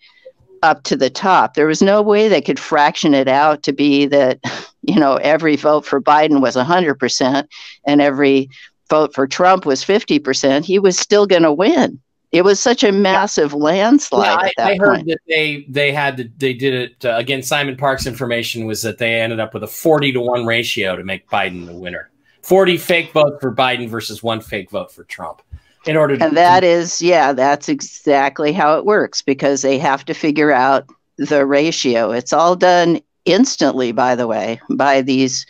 up 0.62 0.84
to 0.84 0.94
the 0.94 1.10
top. 1.10 1.54
There 1.54 1.66
was 1.66 1.82
no 1.82 2.00
way 2.00 2.28
they 2.28 2.40
could 2.40 2.60
fraction 2.60 3.12
it 3.12 3.26
out 3.26 3.64
to 3.64 3.72
be 3.72 4.06
that, 4.06 4.38
you 4.82 5.00
know, 5.00 5.16
every 5.16 5.56
vote 5.56 5.84
for 5.84 6.00
Biden 6.00 6.40
was 6.40 6.54
100% 6.54 7.48
and 7.86 8.00
every 8.00 8.48
vote 8.88 9.14
for 9.14 9.26
Trump 9.26 9.66
was 9.66 9.84
50%. 9.84 10.64
He 10.64 10.78
was 10.78 10.96
still 10.96 11.26
going 11.26 11.42
to 11.42 11.52
win. 11.52 12.00
It 12.32 12.44
was 12.44 12.58
such 12.58 12.82
a 12.82 12.92
massive 12.92 13.52
landslide. 13.52 14.52
Yeah, 14.56 14.64
I, 14.64 14.70
I, 14.72 14.76
heard 14.76 14.96
point. 14.96 15.08
that 15.08 15.18
they 15.28 15.66
they 15.68 15.92
had 15.92 16.16
to, 16.16 16.30
they 16.38 16.54
did 16.54 16.74
it 16.74 17.04
uh, 17.04 17.16
again. 17.16 17.42
Simon 17.42 17.76
Park's 17.76 18.06
information 18.06 18.64
was 18.64 18.80
that 18.82 18.98
they 18.98 19.20
ended 19.20 19.38
up 19.38 19.52
with 19.52 19.62
a 19.62 19.68
forty 19.68 20.12
to 20.12 20.20
one 20.20 20.46
ratio 20.46 20.96
to 20.96 21.04
make 21.04 21.28
Biden 21.28 21.66
the 21.66 21.74
winner. 21.74 22.10
Forty 22.40 22.78
fake 22.78 23.12
votes 23.12 23.36
for 23.40 23.54
Biden 23.54 23.88
versus 23.88 24.22
one 24.22 24.40
fake 24.40 24.70
vote 24.70 24.90
for 24.90 25.04
Trump 25.04 25.42
in 25.86 25.96
order 25.96 26.16
to, 26.16 26.24
and 26.24 26.36
that 26.36 26.64
is 26.64 27.02
yeah 27.02 27.32
that's 27.32 27.68
exactly 27.68 28.52
how 28.52 28.78
it 28.78 28.84
works 28.84 29.22
because 29.22 29.62
they 29.62 29.78
have 29.78 30.04
to 30.04 30.14
figure 30.14 30.52
out 30.52 30.88
the 31.16 31.44
ratio 31.44 32.10
it's 32.10 32.32
all 32.32 32.56
done 32.56 33.00
instantly 33.24 33.92
by 33.92 34.14
the 34.14 34.26
way 34.26 34.60
by 34.70 35.02
these 35.02 35.46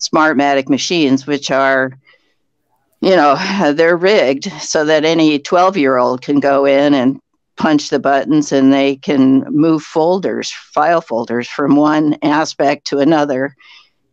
smartmatic 0.00 0.68
machines 0.68 1.26
which 1.26 1.50
are 1.50 1.92
you 3.00 3.14
know 3.16 3.36
they're 3.74 3.96
rigged 3.96 4.50
so 4.60 4.84
that 4.84 5.04
any 5.04 5.38
12 5.38 5.76
year 5.76 5.96
old 5.96 6.22
can 6.22 6.40
go 6.40 6.64
in 6.64 6.94
and 6.94 7.20
punch 7.56 7.88
the 7.88 7.98
buttons 7.98 8.52
and 8.52 8.72
they 8.72 8.96
can 8.96 9.40
move 9.50 9.82
folders 9.82 10.52
file 10.52 11.00
folders 11.00 11.48
from 11.48 11.76
one 11.76 12.16
aspect 12.22 12.86
to 12.86 12.98
another 12.98 13.54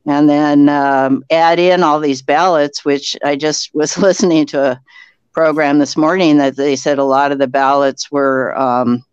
and 0.06 0.30
then 0.30 0.70
um, 0.70 1.24
add 1.30 1.60
in 1.60 1.84
all 1.84 2.00
these 2.00 2.22
ballots 2.22 2.86
which 2.86 3.18
i 3.24 3.36
just 3.36 3.74
was 3.74 3.98
listening 4.08 4.46
to 4.46 4.72
a 4.72 4.80
program 5.34 5.80
this 5.80 5.98
morning 5.98 6.38
that 6.38 6.56
they 6.56 6.76
said 6.76 7.00
a 7.00 7.04
lot 7.04 7.32
of 7.32 7.40
the 7.40 7.48
ballots 7.48 8.12
were, 8.12 8.58
um, 8.58 9.04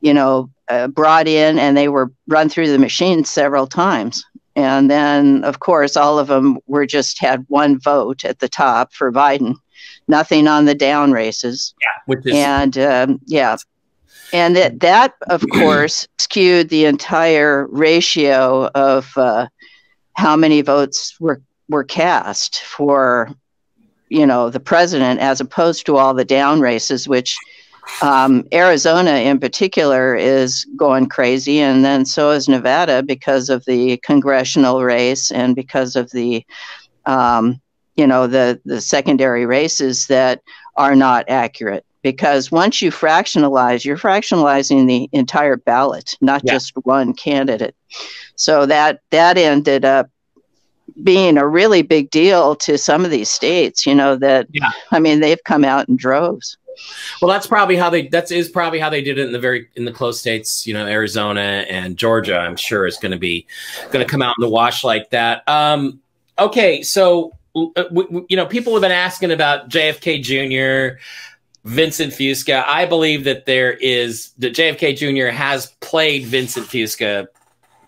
you 0.00 0.12
know, 0.12 0.50
uh, 0.68 0.88
brought 0.88 1.28
in 1.28 1.58
and 1.58 1.76
they 1.76 1.88
were 1.88 2.12
run 2.26 2.48
through 2.48 2.70
the 2.70 2.78
machine 2.78 3.24
several 3.24 3.66
times. 3.66 4.24
And 4.54 4.90
then, 4.90 5.44
of 5.44 5.60
course, 5.60 5.96
all 5.96 6.18
of 6.18 6.28
them 6.28 6.58
were 6.66 6.86
just 6.86 7.18
had 7.18 7.44
one 7.48 7.78
vote 7.78 8.24
at 8.24 8.40
the 8.40 8.48
top 8.48 8.92
for 8.92 9.10
Biden, 9.10 9.54
nothing 10.08 10.46
on 10.46 10.66
the 10.66 10.74
down 10.74 11.12
races. 11.12 11.74
Yeah, 11.80 12.14
is- 12.24 12.34
and 12.34 12.78
um, 12.78 13.20
yeah, 13.26 13.56
and 14.32 14.56
that 14.56 14.80
that 14.80 15.14
of 15.30 15.44
course 15.52 16.08
skewed 16.18 16.68
the 16.68 16.84
entire 16.86 17.66
ratio 17.68 18.66
of 18.74 19.12
uh, 19.16 19.46
how 20.14 20.36
many 20.36 20.60
votes 20.62 21.18
were 21.20 21.40
were 21.68 21.84
cast 21.84 22.60
for 22.60 23.30
you 24.08 24.26
know 24.26 24.50
the 24.50 24.60
president 24.60 25.20
as 25.20 25.40
opposed 25.40 25.86
to 25.86 25.96
all 25.96 26.14
the 26.14 26.24
down 26.24 26.60
races 26.60 27.08
which 27.08 27.36
um, 28.02 28.46
arizona 28.52 29.10
in 29.10 29.38
particular 29.38 30.14
is 30.14 30.64
going 30.76 31.08
crazy 31.08 31.60
and 31.60 31.84
then 31.84 32.04
so 32.04 32.30
is 32.30 32.48
nevada 32.48 33.02
because 33.02 33.48
of 33.48 33.64
the 33.64 33.96
congressional 33.98 34.82
race 34.82 35.30
and 35.30 35.56
because 35.56 35.96
of 35.96 36.10
the 36.10 36.44
um, 37.06 37.60
you 37.96 38.06
know 38.06 38.26
the 38.26 38.60
the 38.64 38.80
secondary 38.80 39.46
races 39.46 40.06
that 40.06 40.40
are 40.76 40.94
not 40.94 41.28
accurate 41.28 41.84
because 42.02 42.50
once 42.50 42.80
you 42.80 42.90
fractionalize 42.90 43.84
you're 43.84 43.98
fractionalizing 43.98 44.86
the 44.86 45.08
entire 45.12 45.56
ballot 45.56 46.16
not 46.20 46.40
yeah. 46.44 46.52
just 46.52 46.72
one 46.84 47.12
candidate 47.12 47.74
so 48.36 48.64
that 48.66 49.00
that 49.10 49.36
ended 49.36 49.84
up 49.84 50.08
being 51.02 51.38
a 51.38 51.46
really 51.46 51.82
big 51.82 52.10
deal 52.10 52.54
to 52.56 52.76
some 52.76 53.04
of 53.04 53.10
these 53.10 53.30
states, 53.30 53.86
you 53.86 53.94
know, 53.94 54.16
that, 54.16 54.46
yeah. 54.52 54.70
I 54.90 54.98
mean, 54.98 55.20
they've 55.20 55.42
come 55.44 55.64
out 55.64 55.88
in 55.88 55.96
droves. 55.96 56.56
Well, 57.20 57.30
that's 57.30 57.46
probably 57.46 57.76
how 57.76 57.90
they, 57.90 58.08
that 58.08 58.30
is 58.30 58.48
probably 58.48 58.78
how 58.78 58.90
they 58.90 59.02
did 59.02 59.18
it 59.18 59.26
in 59.26 59.32
the 59.32 59.38
very, 59.38 59.68
in 59.76 59.84
the 59.84 59.92
close 59.92 60.18
states, 60.18 60.66
you 60.66 60.74
know, 60.74 60.86
Arizona 60.86 61.64
and 61.68 61.96
Georgia, 61.96 62.38
I'm 62.38 62.56
sure 62.56 62.86
is 62.86 62.96
going 62.96 63.12
to 63.12 63.18
be, 63.18 63.46
going 63.90 64.04
to 64.04 64.10
come 64.10 64.22
out 64.22 64.34
in 64.38 64.42
the 64.42 64.48
wash 64.50 64.84
like 64.84 65.10
that. 65.10 65.48
Um, 65.48 66.00
okay. 66.38 66.82
So, 66.82 67.32
uh, 67.54 67.84
you 68.28 68.36
know, 68.36 68.46
people 68.46 68.72
have 68.72 68.82
been 68.82 68.92
asking 68.92 69.30
about 69.30 69.68
JFK 69.68 70.22
Jr., 70.22 70.98
Vincent 71.64 72.12
Fusca. 72.12 72.64
I 72.66 72.86
believe 72.86 73.24
that 73.24 73.46
there 73.46 73.72
is 73.72 74.32
that 74.38 74.54
JFK 74.54 74.96
Jr. 74.96 75.34
has 75.34 75.66
played 75.80 76.24
Vincent 76.24 76.66
Fusca 76.66 77.26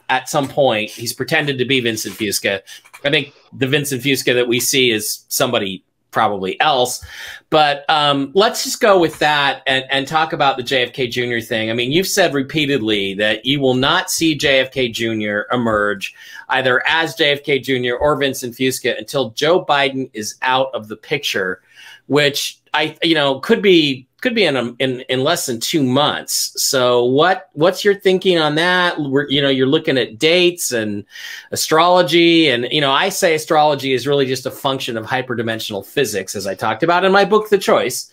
at 0.09 0.29
some 0.29 0.49
point. 0.49 0.91
He's 0.91 1.13
pretended 1.13 1.59
to 1.59 1.65
be 1.65 1.81
Vincent 1.81 2.15
Fusca. 2.15 2.61
I 3.05 3.11
think 3.11 3.35
the 3.53 3.67
Vincent 3.67 4.03
Fusca 4.03 4.35
that 4.35 4.49
we 4.49 4.61
see 4.61 4.91
is 4.91 5.25
somebody 5.29 5.85
probably 6.15 6.59
else. 6.61 7.05
But 7.51 7.85
um, 7.91 8.31
let's 8.35 8.65
just 8.65 8.81
go 8.81 8.99
with 8.99 9.19
that 9.19 9.63
and, 9.67 9.85
and 9.91 10.09
talk 10.09 10.33
about 10.33 10.57
the 10.57 10.63
JFK 10.63 11.11
Jr. 11.11 11.45
thing. 11.45 11.71
I 11.71 11.75
mean, 11.75 11.93
you've 11.93 12.09
said 12.09 12.33
repeatedly 12.33 13.15
that 13.15 13.45
you 13.45 13.61
will 13.61 13.75
not 13.75 14.11
see 14.11 14.39
JFK 14.39 14.93
Jr. 14.93 15.53
emerge 15.55 16.15
either 16.49 16.83
as 16.87 17.17
JFK 17.17 17.63
Jr. 17.63 17.97
or 17.97 18.17
Vincent 18.17 18.55
Fusca 18.55 18.97
until 18.97 19.31
Joe 19.31 19.65
Biden 19.65 20.09
is 20.15 20.37
out 20.41 20.69
of 20.73 20.89
the 20.89 20.97
picture, 20.97 21.61
which 22.07 22.59
I, 22.73 22.97
you 23.03 23.15
know, 23.15 23.41
could 23.41 23.61
be 23.61 24.07
could 24.25 24.35
be 24.35 24.45
in, 24.45 24.57
a, 24.57 24.73
in 24.79 25.01
in 25.11 25.23
less 25.23 25.45
than 25.45 25.61
two 25.61 25.83
months. 25.83 26.55
So 26.57 27.05
what 27.05 27.51
what's 27.53 27.85
your 27.85 27.95
thinking 27.95 28.39
on 28.39 28.55
that? 28.55 28.99
We're, 28.99 29.29
you 29.29 29.43
know, 29.43 29.51
you're 29.51 29.67
looking 29.67 29.99
at 29.99 30.19
dates 30.19 30.73
and 30.73 31.05
astrology, 31.53 32.49
and 32.49 32.67
you 32.73 32.81
know, 32.81 32.91
I 32.91 33.11
say 33.11 33.35
astrology 33.35 33.93
is 33.93 34.07
really 34.07 34.25
just 34.25 34.47
a 34.47 34.51
function 34.51 34.97
of 34.97 35.05
hyperdimensional 35.05 35.85
physics, 35.85 36.35
as 36.35 36.47
I 36.47 36.55
talked 36.55 36.83
about 36.83 37.05
in 37.05 37.13
my 37.13 37.27
book, 37.27 37.51
The 37.51 37.59
Choice, 37.59 38.11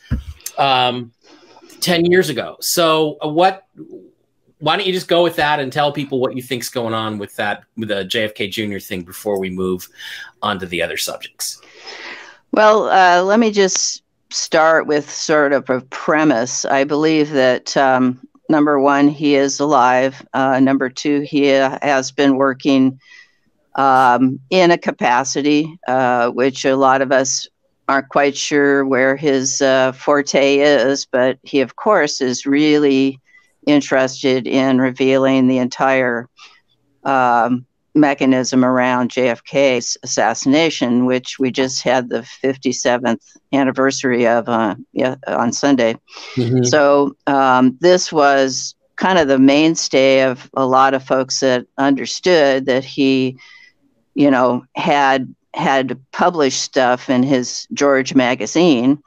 um, 0.57 1.13
ten 1.79 2.03
years 2.03 2.27
ago. 2.27 2.57
So 2.59 3.17
what? 3.21 3.65
Why 4.59 4.75
don't 4.75 4.85
you 4.85 4.93
just 4.93 5.07
go 5.07 5.23
with 5.23 5.37
that 5.37 5.61
and 5.61 5.71
tell 5.71 5.93
people 5.93 6.19
what 6.19 6.35
you 6.35 6.43
think's 6.43 6.67
going 6.67 6.93
on 6.93 7.19
with 7.19 7.35
that 7.37 7.63
with 7.77 7.87
the 7.87 8.03
JFK 8.03 8.51
Jr. 8.51 8.79
thing 8.79 9.03
before 9.03 9.39
we 9.39 9.49
move 9.49 9.87
on 10.41 10.59
to 10.59 10.65
the 10.65 10.83
other 10.83 10.97
subjects? 10.97 11.61
Well, 12.51 12.89
uh, 12.89 13.23
let 13.23 13.39
me 13.39 13.49
just 13.49 14.03
start 14.31 14.87
with 14.87 15.09
sort 15.09 15.53
of 15.53 15.69
a 15.69 15.81
premise. 15.81 16.65
I 16.65 16.83
believe 16.83 17.31
that 17.31 17.75
um, 17.77 18.19
number 18.49 18.79
one, 18.79 19.07
he 19.07 19.35
is 19.35 19.59
alive. 19.59 20.25
Uh, 20.33 20.59
number 20.59 20.89
two, 20.89 21.21
he 21.21 21.45
has 21.45 22.11
been 22.11 22.37
working 22.37 22.99
um, 23.75 24.39
in 24.49 24.71
a 24.71 24.77
capacity, 24.77 25.77
uh, 25.87 26.29
which 26.29 26.65
a 26.65 26.75
lot 26.75 27.01
of 27.01 27.11
us 27.11 27.47
aren't 27.87 28.09
quite 28.09 28.37
sure 28.37 28.85
where 28.85 29.15
his 29.15 29.61
uh, 29.61 29.91
forte 29.91 30.59
is, 30.59 31.05
but 31.05 31.37
he, 31.43 31.61
of 31.61 31.75
course, 31.75 32.21
is 32.21 32.45
really 32.45 33.19
interested 33.67 34.47
in 34.47 34.79
revealing 34.79 35.47
the 35.47 35.57
entire 35.57 36.27
um, 37.03 37.65
mechanism 37.93 38.63
around 38.63 39.11
JFK's 39.11 39.97
assassination, 40.03 41.05
which 41.05 41.39
we 41.39 41.51
just 41.51 41.83
had 41.83 42.09
the 42.09 42.21
57th 42.43 43.37
anniversary 43.53 44.27
of 44.27 44.47
uh, 44.47 44.75
yeah, 44.93 45.15
on 45.27 45.51
Sunday. 45.51 45.97
Mm-hmm. 46.35 46.63
So 46.63 47.15
um, 47.27 47.77
this 47.81 48.11
was 48.11 48.75
kind 48.95 49.17
of 49.17 49.27
the 49.27 49.39
mainstay 49.39 50.21
of 50.23 50.49
a 50.53 50.65
lot 50.65 50.93
of 50.93 51.03
folks 51.03 51.39
that 51.39 51.65
understood 51.77 52.65
that 52.67 52.83
he, 52.83 53.37
you 54.13 54.29
know, 54.31 54.65
had 54.75 55.33
had 55.53 55.99
published 56.11 56.61
stuff 56.61 57.09
in 57.09 57.23
his 57.23 57.67
George 57.73 58.15
magazine 58.15 59.03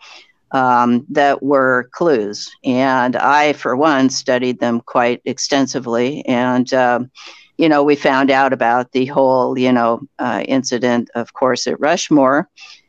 um, 0.50 1.06
that 1.08 1.42
were 1.42 1.88
clues, 1.92 2.50
and 2.64 3.16
I, 3.16 3.54
for 3.54 3.76
one, 3.76 4.10
studied 4.10 4.60
them 4.60 4.80
quite 4.80 5.22
extensively 5.24 6.24
and. 6.26 6.72
Um, 6.74 7.10
you 7.58 7.68
know, 7.68 7.82
we 7.82 7.96
found 7.96 8.30
out 8.30 8.52
about 8.52 8.92
the 8.92 9.06
whole, 9.06 9.58
you 9.58 9.72
know, 9.72 10.00
uh, 10.18 10.44
incident, 10.46 11.10
of 11.14 11.34
course, 11.34 11.66
at 11.66 11.78
Rushmore, 11.80 12.48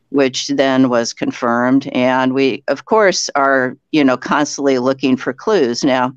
which 0.10 0.48
then 0.48 0.90
was 0.90 1.14
confirmed. 1.14 1.88
And 1.88 2.34
we, 2.34 2.64
of 2.68 2.86
course, 2.86 3.30
are, 3.36 3.78
you 3.92 4.04
know, 4.04 4.18
constantly 4.18 4.80
looking 4.80 5.18
for 5.18 5.34
clues. 5.34 5.84
Now, 5.84 6.14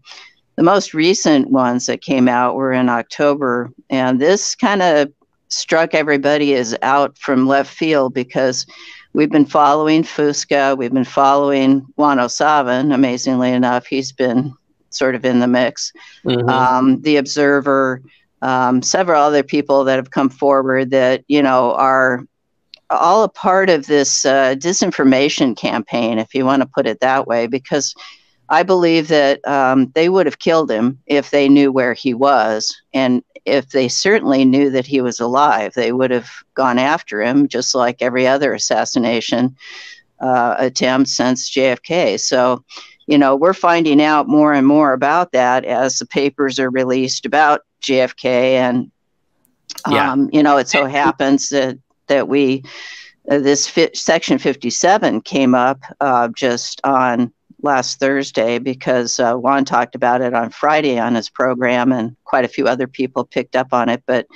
the 0.57 0.62
most 0.62 0.95
recent 0.95 1.50
ones 1.50 1.87
that 1.87 2.00
came 2.00 2.28
out 2.28 2.57
were 2.57 2.73
in 2.73 2.88
October, 2.88 3.71
and 3.90 4.21
this 4.21 4.55
kind 4.55 4.83
of 4.83 5.12
struck 5.49 5.95
everybody 5.95 6.55
as 6.55 6.76
out 6.83 7.17
from 7.17 7.47
left 7.47 7.73
field 7.73 8.12
because 8.12 8.67
we've 9.12 9.31
been 9.31 9.47
following 9.47 10.02
Fusca, 10.02 10.76
we've 10.76 10.93
been 10.93 11.05
following 11.05 11.87
Juan 11.97 12.19
O'Savin. 12.19 12.93
Amazingly 12.93 13.52
enough, 13.52 13.87
he's 13.87 14.12
been 14.12 14.52
sort 14.90 15.14
of 15.14 15.25
in 15.25 15.40
the 15.40 15.47
mix. 15.47 15.93
Mm-hmm. 16.25 16.49
Um, 16.49 17.00
the 17.02 17.17
Observer, 17.17 18.02
um, 18.42 18.83
several 18.83 19.23
other 19.23 19.42
people 19.42 19.85
that 19.85 19.97
have 19.97 20.11
come 20.11 20.28
forward 20.28 20.90
that 20.90 21.25
you 21.28 21.42
know 21.42 21.73
are 21.75 22.25
all 22.90 23.25
a 23.25 23.28
part 23.28 23.68
of 23.68 23.87
this 23.87 24.25
uh, 24.25 24.54
disinformation 24.54 25.57
campaign, 25.57 26.18
if 26.18 26.35
you 26.35 26.45
want 26.45 26.62
to 26.62 26.68
put 26.68 26.87
it 26.87 27.00
that 27.00 27.26
way, 27.26 27.47
because 27.47 27.95
I 28.49 28.62
believe 28.62 29.09
that 29.09 29.47
um, 29.47 29.90
they 29.95 30.09
would 30.09 30.26
have 30.26 30.38
killed 30.38 30.71
him 30.71 30.99
if 31.07 31.30
they 31.30 31.49
knew 31.49 31.71
where 31.71 31.92
he 31.92 32.14
was. 32.14 32.75
And 32.95 33.23
if 33.45 33.71
they 33.71 33.88
certainly 33.88 34.45
knew 34.45 34.71
that 34.71 34.87
he 34.87 35.00
was 35.00 35.21
alive, 35.21 35.75
they 35.75 35.92
would 35.92 36.11
have 36.11 36.30
gone 36.54 36.78
after 36.78 37.23
him, 37.23 37.49
just 37.49 37.75
like 37.75 38.00
every 38.00 38.26
other 38.26 38.54
assassination 38.54 39.54
uh, 40.21 40.54
attempt 40.59 41.11
since 41.11 41.50
JFK. 41.50 42.18
So, 42.18 42.64
you 43.09 43.17
know, 43.17 43.35
we're 43.35 43.55
finding 43.55 44.03
out 44.03 44.29
more 44.29 44.53
and 44.53 44.67
more 44.67 44.93
about 44.93 45.33
that 45.33 45.65
as 45.65 45.99
the 45.99 46.07
papers 46.07 46.59
are 46.59 46.71
released 46.71 47.25
about 47.25 47.62
JFK. 47.83 48.25
And, 48.27 48.91
um, 49.87 49.95
yeah. 49.95 50.17
you 50.31 50.43
know, 50.43 50.59
it 50.59 50.69
so 50.69 50.85
happens 50.85 51.49
that, 51.49 51.79
that 52.09 52.29
we, 52.29 52.62
uh, 53.31 53.38
this 53.38 53.67
fi- 53.67 53.95
section 53.95 54.37
57 54.37 55.23
came 55.23 55.55
up 55.55 55.81
uh, 56.03 56.29
just 56.29 56.83
on 56.85 57.33
last 57.62 57.99
Thursday 57.99 58.59
because 58.59 59.19
uh, 59.19 59.35
Juan 59.35 59.65
talked 59.65 59.95
about 59.95 60.21
it 60.21 60.35
on 60.35 60.50
Friday 60.50 60.99
on 60.99 61.15
his 61.15 61.31
program, 61.31 61.93
and 61.93 62.15
quite 62.25 62.45
a 62.45 62.49
few 62.49 62.67
other 62.67 62.87
people 62.87 63.25
picked 63.25 63.57
up 63.57 63.73
on 63.73 63.88
it. 63.88 64.03
But 64.05 64.27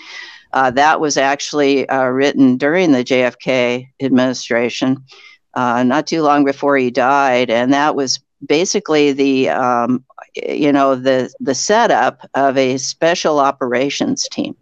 uh, 0.54 0.70
that 0.72 0.98
was 0.98 1.18
actually 1.18 1.86
uh, 1.90 2.06
written 2.06 2.56
during 2.56 2.92
the 2.92 3.04
JFK 3.04 3.88
administration, 4.00 5.04
uh, 5.52 5.82
not 5.82 6.06
too 6.06 6.22
long 6.22 6.46
before 6.46 6.78
he 6.78 6.90
died, 6.90 7.50
and 7.50 7.74
that 7.74 7.94
was 7.94 8.18
basically 8.46 9.12
the 9.12 9.48
um, 9.50 10.04
you 10.34 10.72
know 10.72 10.94
the 10.94 11.32
the 11.40 11.54
setup 11.54 12.28
of 12.34 12.56
a 12.56 12.78
special 12.78 13.38
operations 13.38 14.28
team. 14.28 14.56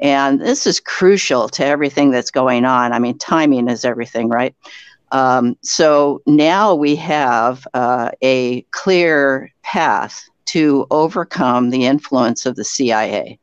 And 0.00 0.40
this 0.40 0.66
is 0.66 0.78
crucial 0.78 1.48
to 1.50 1.64
everything 1.64 2.12
that's 2.12 2.30
going 2.30 2.64
on. 2.64 2.92
I 2.92 3.00
mean, 3.00 3.18
timing 3.18 3.68
is 3.68 3.84
everything, 3.84 4.28
right? 4.28 4.54
Um, 5.10 5.56
so 5.62 6.22
now 6.26 6.74
we 6.74 6.94
have 6.96 7.66
uh, 7.74 8.10
a 8.22 8.62
clear 8.70 9.50
path 9.62 10.28
to 10.46 10.86
overcome 10.90 11.70
the 11.70 11.84
influence 11.84 12.46
of 12.46 12.56
the 12.56 12.64
CIA. 12.64 13.38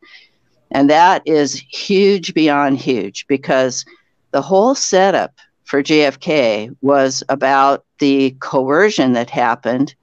And 0.71 0.89
that 0.89 1.21
is 1.25 1.61
huge 1.69 2.33
beyond 2.33 2.77
huge 2.77 3.27
because 3.27 3.85
the 4.31 4.41
whole 4.41 4.75
setup 4.75 5.33
for 5.75 5.83
JFK 5.83 6.73
was 6.79 7.21
about 7.27 7.83
the 7.99 8.31
coercion 8.39 9.11
that 9.11 9.29
happened 9.29 9.93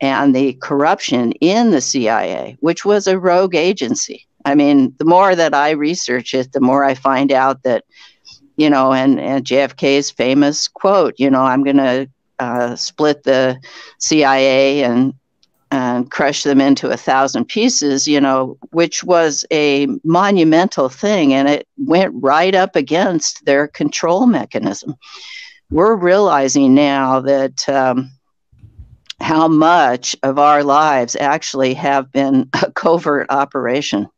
and 0.00 0.34
the 0.34 0.54
corruption 0.54 1.32
in 1.32 1.70
the 1.70 1.82
CIA, 1.82 2.56
which 2.60 2.86
was 2.86 3.06
a 3.06 3.18
rogue 3.18 3.54
agency. 3.54 4.26
I 4.46 4.54
mean, 4.54 4.94
the 4.96 5.04
more 5.04 5.36
that 5.36 5.52
I 5.52 5.72
research 5.72 6.32
it, 6.32 6.52
the 6.52 6.62
more 6.62 6.82
I 6.82 6.94
find 6.94 7.30
out 7.30 7.62
that 7.64 7.84
you 8.56 8.70
know, 8.70 8.94
and, 8.94 9.20
and 9.20 9.44
JFK's 9.44 10.10
famous 10.10 10.66
quote, 10.66 11.14
you 11.18 11.28
know, 11.28 11.42
I'm 11.42 11.62
going 11.62 11.76
to 11.76 12.08
uh, 12.38 12.76
split 12.76 13.24
the 13.24 13.60
CIA 13.98 14.82
and 14.82 15.12
and 15.72 16.10
crush 16.10 16.42
them 16.42 16.60
into 16.60 16.90
a 16.90 16.98
thousand 16.98 17.46
pieces, 17.46 18.06
you 18.06 18.20
know, 18.20 18.58
which 18.72 19.02
was 19.02 19.42
a 19.50 19.88
monumental 20.04 20.90
thing, 20.90 21.32
and 21.32 21.48
it 21.48 21.66
went 21.78 22.12
right 22.14 22.54
up 22.54 22.76
against 22.76 23.42
their 23.46 23.66
control 23.66 24.26
mechanism. 24.26 24.94
We're 25.70 25.96
realizing 25.96 26.74
now 26.74 27.20
that 27.20 27.66
um, 27.70 28.10
how 29.18 29.48
much 29.48 30.14
of 30.22 30.38
our 30.38 30.62
lives 30.62 31.16
actually 31.16 31.72
have 31.72 32.12
been 32.12 32.50
a 32.62 32.70
covert 32.70 33.28
operation. 33.30 34.08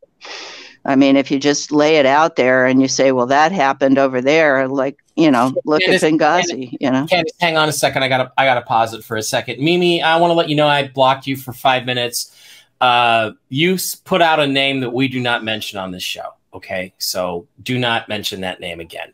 I 0.86 0.96
mean, 0.96 1.16
if 1.16 1.30
you 1.30 1.38
just 1.38 1.72
lay 1.72 1.96
it 1.96 2.06
out 2.06 2.36
there 2.36 2.66
and 2.66 2.82
you 2.82 2.88
say, 2.88 3.12
well, 3.12 3.26
that 3.26 3.52
happened 3.52 3.98
over 3.98 4.20
there, 4.20 4.68
like, 4.68 4.98
you 5.16 5.30
know, 5.30 5.54
look 5.64 5.80
Candace, 5.80 6.02
at 6.02 6.12
Benghazi, 6.12 6.48
Candace, 6.50 6.76
you 6.80 6.90
know. 6.90 7.06
Candace, 7.06 7.32
hang 7.40 7.56
on 7.56 7.68
a 7.68 7.72
second. 7.72 8.02
I 8.02 8.08
gotta 8.08 8.32
I 8.36 8.44
gotta 8.44 8.62
pause 8.62 8.92
it 8.92 9.04
for 9.04 9.16
a 9.16 9.22
second. 9.22 9.60
Mimi, 9.60 10.02
I 10.02 10.16
want 10.16 10.30
to 10.30 10.34
let 10.34 10.48
you 10.48 10.56
know 10.56 10.66
I 10.66 10.88
blocked 10.88 11.26
you 11.26 11.36
for 11.36 11.52
five 11.52 11.86
minutes. 11.86 12.36
Uh, 12.80 13.32
you 13.48 13.78
put 14.04 14.20
out 14.20 14.40
a 14.40 14.46
name 14.46 14.80
that 14.80 14.90
we 14.90 15.08
do 15.08 15.20
not 15.20 15.42
mention 15.42 15.78
on 15.78 15.90
this 15.90 16.02
show. 16.02 16.34
Okay. 16.52 16.92
So 16.98 17.46
do 17.62 17.78
not 17.78 18.08
mention 18.08 18.42
that 18.42 18.60
name 18.60 18.80
again 18.80 19.12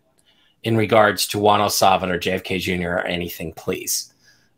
in 0.62 0.76
regards 0.76 1.26
to 1.28 1.38
Juan 1.38 1.60
O'Savin 1.60 2.10
or 2.10 2.18
JFK 2.18 2.60
Jr. 2.60 2.88
or 2.88 3.06
anything, 3.06 3.52
please. 3.54 4.12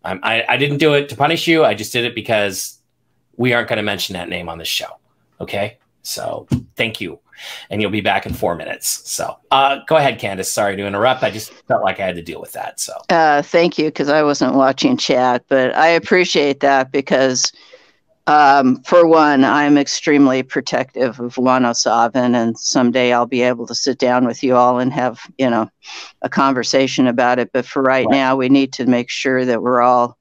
Um, 0.05 0.19
I, 0.23 0.45
I 0.49 0.57
didn't 0.57 0.79
do 0.79 0.95
it 0.95 1.09
to 1.11 1.17
punish 1.17 1.47
you. 1.47 1.65
I 1.65 1.75
just 1.75 1.93
did 1.93 2.05
it 2.05 2.15
because 2.15 2.79
we 3.37 3.53
aren't 3.53 3.69
going 3.69 3.77
to 3.77 3.85
mention 3.85 4.15
that 4.15 4.29
name 4.29 4.49
on 4.49 4.59
this 4.59 4.69
show. 4.69 4.99
Okay. 5.41 5.79
So 6.03 6.47
thank 6.77 7.01
you. 7.01 7.21
And 7.71 7.81
you'll 7.81 7.91
be 7.91 8.01
back 8.01 8.27
in 8.27 8.35
four 8.35 8.55
minutes. 8.55 9.09
So 9.11 9.37
uh, 9.51 9.81
go 9.89 9.97
ahead, 9.97 10.19
Candace. 10.19 10.53
Sorry 10.53 10.77
to 10.77 10.87
interrupt. 10.87 11.23
I 11.23 11.31
just 11.31 11.53
felt 11.67 11.83
like 11.83 11.99
I 11.99 12.07
had 12.07 12.17
to 12.17 12.23
deal 12.23 12.41
with 12.41 12.53
that. 12.53 12.79
So 12.79 12.93
uh, 13.09 13.43
thank 13.43 13.79
you, 13.79 13.87
because 13.87 14.09
I 14.09 14.23
wasn't 14.23 14.55
watching 14.55 14.97
chat, 14.97 15.45
but 15.49 15.75
I 15.75 15.89
appreciate 15.89 16.61
that 16.61 16.93
because, 16.93 17.51
um, 18.29 18.83
for 18.83 19.07
one, 19.09 19.45
I'm 19.45 19.77
extremely 19.77 20.45
protective 20.45 21.19
of 21.19 21.37
Juan 21.37 21.65
O'Savin, 21.65 22.37
and 22.37 22.57
someday 22.57 23.13
I'll 23.13 23.27
be 23.27 23.43
able 23.43 23.67
to 23.67 23.75
sit 23.75 23.99
down 23.99 24.27
with 24.27 24.45
you 24.45 24.55
all 24.55 24.79
and 24.79 24.93
have, 24.93 25.21
you 25.39 25.51
know, 25.51 25.69
a 26.21 26.29
conversation 26.29 27.09
about 27.09 27.41
it. 27.41 27.51
But 27.53 27.67
for 27.67 27.83
right, 27.83 28.07
right. 28.07 28.13
now, 28.13 28.37
we 28.37 28.49
need 28.49 28.73
to 28.75 28.87
make 28.87 29.11
sure 29.11 29.45
that 29.45 29.63
we're 29.63 29.83
all 29.83 30.17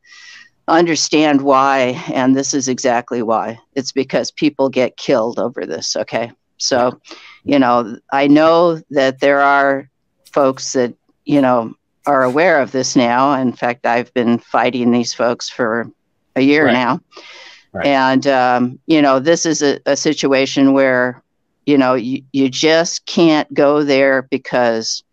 understand 0.68 1.42
why, 1.42 2.02
and 2.14 2.36
this 2.36 2.54
is 2.54 2.68
exactly 2.68 3.22
why. 3.22 3.60
It's 3.76 3.92
because 3.92 4.32
people 4.32 4.70
get 4.70 4.98
killed 4.98 5.40
over 5.40 5.66
this. 5.66 5.96
Okay. 5.96 6.32
So, 6.58 7.00
you 7.44 7.58
know, 7.60 7.98
I 8.12 8.28
know 8.28 8.82
that 8.92 9.20
there 9.20 9.42
are 9.42 9.90
folks 10.32 10.74
that, 10.74 10.94
you 11.26 11.42
know, 11.42 11.74
are 12.06 12.24
aware 12.24 12.62
of 12.62 12.72
this 12.72 12.96
now. 12.96 13.34
In 13.34 13.54
fact, 13.54 13.86
I've 13.86 14.14
been 14.14 14.38
fighting 14.38 14.92
these 14.92 15.14
folks 15.14 15.50
for 15.50 15.90
a 16.36 16.42
year 16.42 16.66
right. 16.66 16.74
now. 16.74 17.02
Right. 17.74 17.88
And, 17.88 18.28
um, 18.28 18.80
you 18.86 19.02
know, 19.02 19.20
this 19.20 19.46
is 19.46 19.62
a, 19.62 19.80
a 19.86 19.96
situation 19.96 20.74
where, 20.74 21.22
you 21.66 21.78
know, 21.78 21.94
you, 21.94 22.24
you 22.32 22.50
just 22.50 23.06
can't 23.06 23.52
go 23.54 23.84
there 23.84 24.24
because 24.24 25.04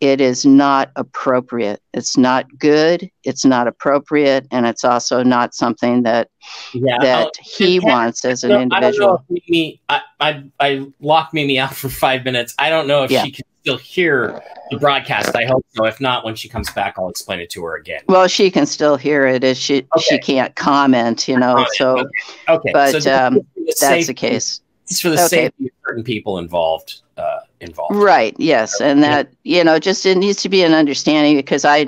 it 0.00 0.20
is 0.20 0.44
not 0.44 0.90
appropriate. 0.96 1.80
It's 1.94 2.16
not 2.16 2.46
good. 2.58 3.10
It's 3.24 3.44
not 3.44 3.66
appropriate, 3.66 4.46
and 4.50 4.66
it's 4.66 4.84
also 4.84 5.22
not 5.22 5.54
something 5.54 6.02
that 6.02 6.28
yeah, 6.72 6.98
that 7.00 7.24
I'll, 7.24 7.30
he 7.42 7.80
wants 7.80 8.24
as 8.24 8.44
an 8.44 8.52
individual. 8.52 9.24
I 9.30 9.40
Mimi, 9.48 9.80
I, 9.88 10.00
I, 10.20 10.44
I 10.60 10.86
locked 11.00 11.34
Mimi 11.34 11.58
out 11.58 11.74
for 11.74 11.88
five 11.88 12.24
minutes. 12.24 12.54
I 12.58 12.70
don't 12.70 12.86
know 12.86 13.04
if 13.04 13.10
yeah. 13.10 13.24
she 13.24 13.32
can 13.32 13.44
still 13.62 13.78
hear 13.78 14.42
the 14.70 14.78
broadcast. 14.78 15.34
I 15.34 15.44
hope 15.44 15.66
so. 15.70 15.86
If 15.86 16.00
not, 16.00 16.24
when 16.24 16.34
she 16.34 16.48
comes 16.48 16.70
back, 16.70 16.94
I'll 16.98 17.08
explain 17.08 17.40
it 17.40 17.50
to 17.50 17.64
her 17.64 17.76
again. 17.76 18.02
Well, 18.08 18.28
she 18.28 18.50
can 18.50 18.66
still 18.66 18.96
hear 18.96 19.26
it. 19.26 19.42
If 19.42 19.56
she 19.56 19.86
okay. 19.96 20.02
she 20.02 20.18
can't 20.18 20.54
comment, 20.54 21.26
you 21.26 21.38
know. 21.38 21.54
Comment. 21.54 21.74
So 21.74 21.98
okay, 21.98 22.08
okay. 22.48 22.72
but 22.72 23.02
so 23.02 23.26
um, 23.26 23.40
that's 23.80 24.06
the 24.06 24.14
case. 24.14 24.60
It's 24.84 25.00
for 25.00 25.08
the 25.08 25.16
okay. 25.16 25.26
safety 25.26 25.66
of 25.66 25.72
certain 25.86 26.04
people 26.04 26.38
involved. 26.38 27.00
Uh, 27.16 27.40
involved. 27.60 27.96
Right. 27.96 28.34
Yes, 28.38 28.80
and 28.80 29.02
that 29.02 29.32
you 29.42 29.62
know 29.64 29.78
just 29.78 30.06
it 30.06 30.16
needs 30.16 30.42
to 30.42 30.48
be 30.48 30.62
an 30.62 30.74
understanding 30.74 31.36
because 31.36 31.64
I, 31.64 31.84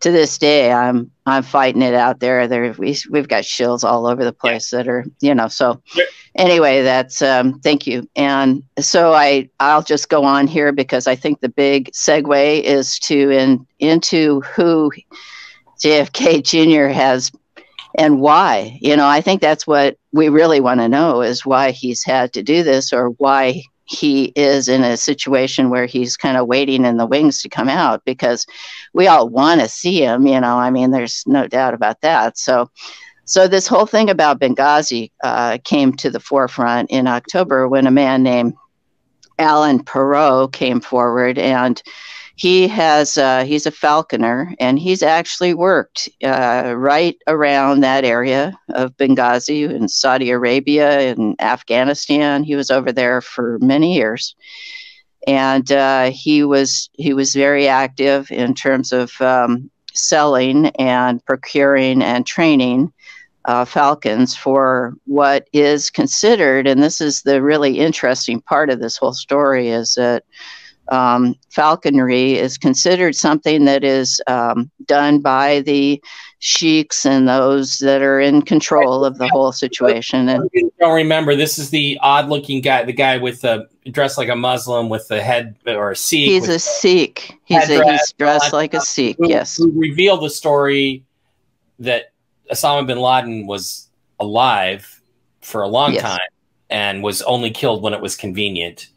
to 0.00 0.10
this 0.10 0.38
day, 0.38 0.72
I'm 0.72 1.10
I'm 1.26 1.42
fighting 1.42 1.82
it 1.82 1.94
out 1.94 2.20
there. 2.20 2.46
There 2.46 2.72
we 2.78 2.96
we've 3.10 3.28
got 3.28 3.44
shills 3.44 3.84
all 3.84 4.06
over 4.06 4.24
the 4.24 4.32
place 4.32 4.72
yeah. 4.72 4.78
that 4.78 4.88
are 4.88 5.04
you 5.20 5.34
know 5.34 5.48
so. 5.48 5.80
Yeah. 5.94 6.04
Anyway, 6.36 6.82
that's 6.82 7.22
um, 7.22 7.60
thank 7.60 7.86
you, 7.86 8.08
and 8.14 8.62
so 8.78 9.14
I 9.14 9.48
I'll 9.60 9.82
just 9.82 10.08
go 10.08 10.24
on 10.24 10.46
here 10.46 10.72
because 10.72 11.06
I 11.06 11.16
think 11.16 11.40
the 11.40 11.48
big 11.48 11.90
segue 11.92 12.62
is 12.62 12.98
to 13.00 13.30
in 13.30 13.66
into 13.78 14.42
who 14.42 14.92
JFK 15.82 16.42
Jr. 16.42 16.92
has 16.92 17.32
and 17.98 18.20
why. 18.20 18.78
You 18.80 18.96
know, 18.96 19.06
I 19.06 19.20
think 19.20 19.40
that's 19.40 19.66
what 19.66 19.96
we 20.12 20.28
really 20.28 20.60
want 20.60 20.80
to 20.80 20.88
know 20.88 21.22
is 21.22 21.46
why 21.46 21.70
he's 21.70 22.04
had 22.04 22.32
to 22.34 22.42
do 22.42 22.62
this 22.62 22.92
or 22.92 23.08
why 23.10 23.62
he 23.86 24.32
is 24.34 24.68
in 24.68 24.82
a 24.82 24.96
situation 24.96 25.70
where 25.70 25.86
he's 25.86 26.16
kind 26.16 26.36
of 26.36 26.46
waiting 26.46 26.84
in 26.84 26.96
the 26.96 27.06
wings 27.06 27.40
to 27.42 27.48
come 27.48 27.68
out 27.68 28.04
because 28.04 28.46
we 28.92 29.06
all 29.06 29.28
want 29.28 29.60
to 29.60 29.68
see 29.68 30.02
him 30.02 30.26
you 30.26 30.40
know 30.40 30.56
i 30.58 30.70
mean 30.70 30.90
there's 30.90 31.24
no 31.26 31.46
doubt 31.46 31.74
about 31.74 32.00
that. 32.00 32.36
So 32.36 32.70
so 33.24 33.48
this 33.48 33.66
whole 33.66 33.86
thing 33.86 34.10
about 34.10 34.40
benghazi 34.40 35.10
uh, 35.22 35.58
came 35.64 35.92
to 35.94 36.10
the 36.10 36.20
forefront 36.20 36.90
in 36.90 37.06
october 37.06 37.68
when 37.68 37.86
a 37.86 37.90
man 37.90 38.22
named 38.22 38.54
alan 39.38 39.82
perot 39.82 40.52
came 40.52 40.80
forward 40.80 41.38
and 41.38 41.82
he 42.36 42.68
has 42.68 43.16
uh, 43.16 43.44
he's 43.44 43.64
a 43.64 43.70
falconer 43.70 44.54
and 44.60 44.78
he's 44.78 45.02
actually 45.02 45.54
worked 45.54 46.08
uh, 46.22 46.74
right 46.76 47.16
around 47.26 47.80
that 47.80 48.04
area 48.04 48.56
of 48.74 48.96
Benghazi 48.98 49.68
in 49.68 49.88
Saudi 49.88 50.30
Arabia 50.30 51.00
and 51.10 51.40
Afghanistan. 51.40 52.44
He 52.44 52.54
was 52.54 52.70
over 52.70 52.92
there 52.92 53.22
for 53.22 53.58
many 53.62 53.94
years, 53.94 54.36
and 55.26 55.72
uh, 55.72 56.10
he 56.10 56.44
was 56.44 56.90
he 56.92 57.14
was 57.14 57.32
very 57.32 57.68
active 57.68 58.30
in 58.30 58.52
terms 58.52 58.92
of 58.92 59.18
um, 59.22 59.70
selling 59.94 60.66
and 60.76 61.24
procuring 61.24 62.02
and 62.02 62.26
training 62.26 62.92
uh, 63.46 63.64
falcons 63.64 64.36
for 64.36 64.94
what 65.06 65.48
is 65.54 65.88
considered, 65.88 66.66
and 66.66 66.82
this 66.82 67.00
is 67.00 67.22
the 67.22 67.40
really 67.40 67.78
interesting 67.78 68.42
part 68.42 68.68
of 68.68 68.80
this 68.80 68.98
whole 68.98 69.14
story, 69.14 69.68
is 69.68 69.94
that 69.94 70.24
um, 70.88 71.34
falconry 71.50 72.34
is 72.34 72.58
considered 72.58 73.14
something 73.14 73.64
that 73.64 73.84
is 73.84 74.20
um, 74.26 74.70
done 74.86 75.20
by 75.20 75.60
the 75.60 76.02
sheiks 76.38 77.06
and 77.06 77.26
those 77.26 77.78
that 77.78 78.02
are 78.02 78.20
in 78.20 78.42
control 78.42 79.04
of 79.04 79.18
the 79.18 79.28
whole 79.28 79.52
situation. 79.52 80.28
And 80.28 80.48
don't 80.78 80.94
remember, 80.94 81.34
this 81.34 81.58
is 81.58 81.70
the 81.70 81.98
odd-looking 82.02 82.60
guy, 82.60 82.84
the 82.84 82.92
guy 82.92 83.16
with 83.16 83.40
the 83.40 83.68
dressed 83.90 84.18
like 84.18 84.28
a 84.28 84.36
Muslim 84.36 84.88
with 84.88 85.08
the 85.08 85.22
head 85.22 85.56
or 85.66 85.92
a 85.92 85.96
Sikh. 85.96 86.28
He's 86.28 86.48
a 86.48 86.58
Sikh. 86.58 87.38
He's, 87.44 87.70
a, 87.70 87.84
he's 87.84 88.12
dressed 88.12 88.52
like 88.52 88.74
a 88.74 88.80
Sikh. 88.80 89.16
Who, 89.18 89.28
yes. 89.28 89.56
Who 89.56 89.72
revealed 89.72 90.22
the 90.22 90.30
story 90.30 91.04
that 91.78 92.12
Osama 92.50 92.86
bin 92.86 92.98
Laden 92.98 93.46
was 93.46 93.88
alive 94.20 95.00
for 95.40 95.62
a 95.62 95.68
long 95.68 95.94
Yes. 95.94 96.02
time 96.02 96.28
and 96.68 97.02
was 97.02 97.22
only 97.22 97.50
killed 97.50 97.82
when 97.82 97.94
it 97.94 98.00
was 98.00 98.16
convenient. 98.16 98.88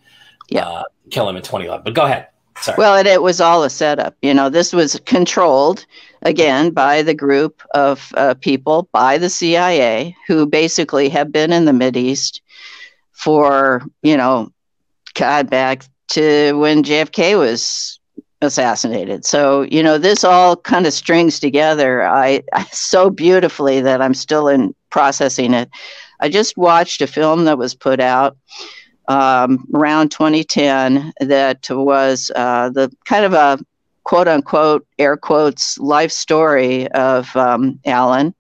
Yeah. 0.50 0.68
Uh, 0.68 0.84
kill 1.10 1.28
him 1.28 1.36
in 1.36 1.42
2011. 1.42 1.84
But 1.84 1.94
go 1.94 2.06
ahead. 2.06 2.28
Sorry. 2.62 2.76
Well, 2.78 2.96
and 2.96 3.08
it 3.08 3.22
was 3.22 3.40
all 3.40 3.64
a 3.64 3.70
setup. 3.70 4.16
You 4.22 4.34
know, 4.34 4.50
this 4.50 4.74
was 4.74 5.00
controlled 5.06 5.86
again 6.24 6.72
by 6.72 7.02
the 7.02 7.14
group 7.14 7.62
of 7.74 8.12
uh, 8.18 8.34
people, 8.36 8.90
by 8.92 9.18
the 9.18 9.30
CIA, 9.30 10.16
who 10.28 10.46
basically 10.46 11.08
have 11.10 11.32
been 11.32 11.54
in 11.54 11.66
the 11.66 11.72
Mideast 11.72 12.42
for, 13.14 13.84
you 14.02 14.18
know, 14.18 14.52
God, 15.14 15.50
back 15.50 15.86
to 16.10 16.54
when 16.54 16.84
JFK 16.84 17.38
was 17.38 18.00
assassinated. 18.42 19.26
So, 19.26 19.64
you 19.64 19.84
know, 19.84 19.98
this 19.98 20.24
all 20.24 20.56
kind 20.56 20.86
of 20.86 20.94
strings 20.94 21.40
together 21.40 22.04
I, 22.04 22.42
I 22.54 22.64
so 22.72 23.10
beautifully 23.10 23.82
that 23.82 24.02
I'm 24.02 24.14
still 24.14 24.48
in 24.48 24.74
processing 24.90 25.54
it. 25.54 25.70
I 26.20 26.30
just 26.30 26.58
watched 26.58 27.02
a 27.02 27.08
film 27.08 27.46
that 27.46 27.58
was 27.58 27.74
put 27.74 28.00
out 28.00 28.38
um, 29.10 29.68
around 29.74 30.12
2010 30.12 31.12
that 31.20 31.68
was 31.70 32.32
uh, 32.36 32.70
the 32.70 32.92
kind 33.06 33.26
of 33.26 33.34
a 33.34 33.60
quote 34.04 34.28
unquote 34.28 34.88
air 34.98 35.18
quotes 35.18 35.78
life 35.80 36.12
story 36.12 36.88
of 36.90 37.36
um, 37.36 37.80
Alan, 37.86 38.34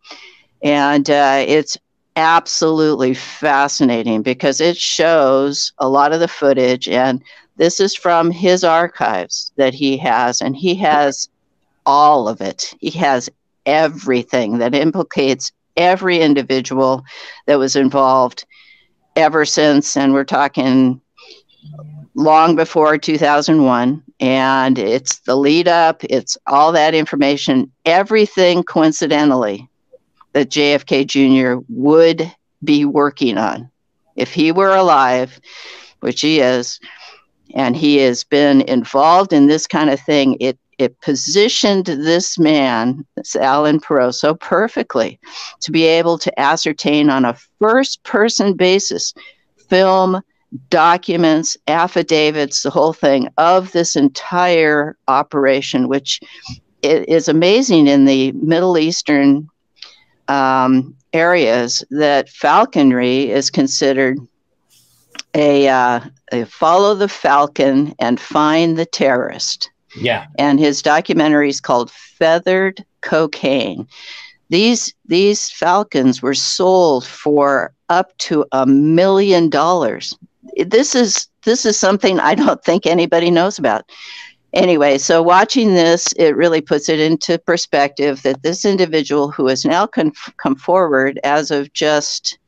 and 0.63 1.10
uh, 1.10 1.43
it's 1.45 1.77
absolutely 2.15 3.13
fascinating 3.13 4.21
because 4.21 4.62
it 4.62 4.77
shows 4.77 5.73
a 5.79 5.89
lot 5.89 6.13
of 6.13 6.19
the 6.19 6.27
footage 6.27 6.88
and 6.88 7.23
this 7.58 7.79
is 7.79 7.93
from 7.93 8.32
his 8.32 8.63
archives 8.63 9.51
that 9.58 9.73
he 9.73 9.97
has 9.97 10.41
and 10.41 10.55
he 10.55 10.75
has 10.75 11.29
all 11.86 12.27
of 12.29 12.41
it. 12.41 12.73
He 12.79 12.89
has 12.91 13.29
everything 13.65 14.60
that 14.60 14.73
implicates 14.73 15.51
every 15.75 16.19
individual 16.19 17.03
that 17.47 17.60
was 17.60 17.75
involved 17.75 18.45
ever 19.19 19.45
since, 19.45 19.95
and 19.95 20.13
we're 20.13 20.23
talking 20.23 21.01
long 22.15 22.55
before 22.55 22.97
2001. 22.97 24.03
And 24.19 24.77
it's 24.77 25.19
the 25.19 25.36
lead 25.36 25.67
up, 25.67 26.03
it's 26.03 26.38
all 26.47 26.71
that 26.73 26.93
information, 26.93 27.71
everything 27.86 28.63
coincidentally 28.63 29.69
that 30.34 30.49
JFK 30.49 31.08
Jr. 31.08 31.63
would 31.69 32.32
be 32.63 32.84
working 32.84 33.38
on. 33.38 33.71
If 34.15 34.34
he 34.34 34.51
were 34.51 34.75
alive, 34.75 35.39
which 36.01 36.21
he 36.21 36.41
is, 36.41 36.79
and 37.55 37.75
he 37.75 37.97
has 37.97 38.23
been 38.23 38.62
involved 38.62 39.32
in 39.32 39.47
this 39.47 39.65
kind 39.65 39.89
of 39.89 39.99
thing, 40.01 40.38
it 40.39 40.60
it 40.79 40.99
positioned 41.01 41.85
this 41.85 42.39
man, 42.39 43.05
this 43.15 43.35
Alan 43.35 43.81
Perot, 43.81 44.15
so 44.15 44.33
perfectly 44.33 45.19
to 45.59 45.71
be 45.71 45.83
able 45.83 46.17
to 46.17 46.39
ascertain 46.39 47.09
on 47.09 47.25
a 47.25 47.37
first 47.59 48.01
person 48.03 48.53
basis 48.53 49.13
film, 49.67 50.21
documents, 50.69 51.57
affidavits, 51.67 52.63
the 52.63 52.69
whole 52.69 52.93
thing 52.93 53.27
of 53.37 53.71
this 53.73 53.97
entire 53.97 54.97
operation, 55.09 55.89
which 55.89 56.21
is 56.81 57.27
amazing 57.27 57.87
in 57.87 58.05
the 58.05 58.31
Middle 58.31 58.77
Eastern 58.77 59.49
um, 60.29 60.95
areas 61.11 61.83
that 61.91 62.29
falconry 62.29 63.29
is 63.29 63.49
considered 63.49 64.17
a, 65.33 65.67
uh, 65.67 65.99
a 66.31 66.45
follow 66.45 66.95
the 66.95 67.09
falcon 67.09 67.93
and 67.99 68.19
find 68.19 68.77
the 68.77 68.85
terrorist 68.85 69.69
yeah. 69.95 70.28
and 70.38 70.60
his 70.60 70.82
documentary 70.82 71.49
is 71.49 71.62
called 71.62 71.91
Feathered 71.91 72.84
Cocaine. 73.02 73.88
These 74.49 74.93
these 75.06 75.52
falcons 75.52 76.21
were 76.21 76.34
sold 76.34 77.06
for 77.06 77.73
up 77.89 78.17
to 78.19 78.45
a 78.52 78.65
million 78.65 79.49
dollars. 79.49 80.17
This 80.58 80.95
is 80.95 81.28
this 81.43 81.65
is 81.65 81.80
something 81.80 82.19
I 82.19 82.36
don't 82.36 82.63
think 82.63 82.86
anybody 82.86 83.32
knows 83.32 83.60
about. 83.60 83.89
Anyway, 84.54 84.97
so 84.97 85.21
watching 85.21 85.75
this, 85.75 86.12
it 86.13 86.36
really 86.36 86.62
puts 86.62 86.89
it 86.89 86.99
into 86.99 87.38
perspective 87.38 88.23
that 88.23 88.41
this 88.41 88.65
individual 88.65 89.30
who 89.30 89.47
has 89.47 89.63
now 89.63 89.86
con- 89.86 90.12
come 90.38 90.56
forward 90.56 91.19
as 91.23 91.52
of 91.52 91.71
just 91.73 92.39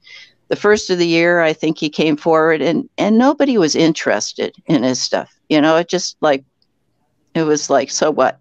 the 0.47 0.55
first 0.55 0.89
of 0.89 0.97
the 0.97 1.07
year, 1.07 1.41
I 1.41 1.53
think 1.53 1.77
he 1.77 1.89
came 1.89 2.17
forward, 2.17 2.61
and 2.61 2.89
and 2.97 3.17
nobody 3.17 3.57
was 3.57 3.75
interested 3.75 4.55
in 4.65 4.83
his 4.83 5.01
stuff. 5.01 5.39
You 5.47 5.61
know, 5.61 5.77
it 5.77 5.87
just 5.87 6.17
like 6.21 6.43
it 7.35 7.43
was 7.43 7.69
like 7.69 7.89
so 7.89 8.11
what? 8.11 8.39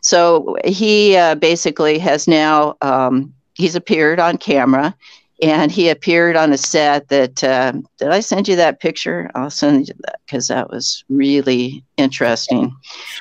So 0.00 0.56
he 0.64 1.16
uh, 1.16 1.34
basically 1.34 1.98
has 1.98 2.28
now 2.28 2.76
um, 2.82 3.34
he's 3.54 3.74
appeared 3.74 4.20
on 4.20 4.38
camera 4.38 4.94
and 5.42 5.70
he 5.70 5.88
appeared 5.88 6.36
on 6.36 6.52
a 6.52 6.58
set 6.58 7.08
that 7.08 7.44
uh, 7.44 7.72
did 7.98 8.08
i 8.08 8.20
send 8.20 8.48
you 8.48 8.56
that 8.56 8.80
picture? 8.80 9.30
I'll 9.34 9.50
send 9.50 9.88
you 9.88 9.94
that 10.04 10.20
because 10.26 10.48
that 10.48 10.70
was 10.70 11.04
really 11.08 11.84
interesting 11.96 12.74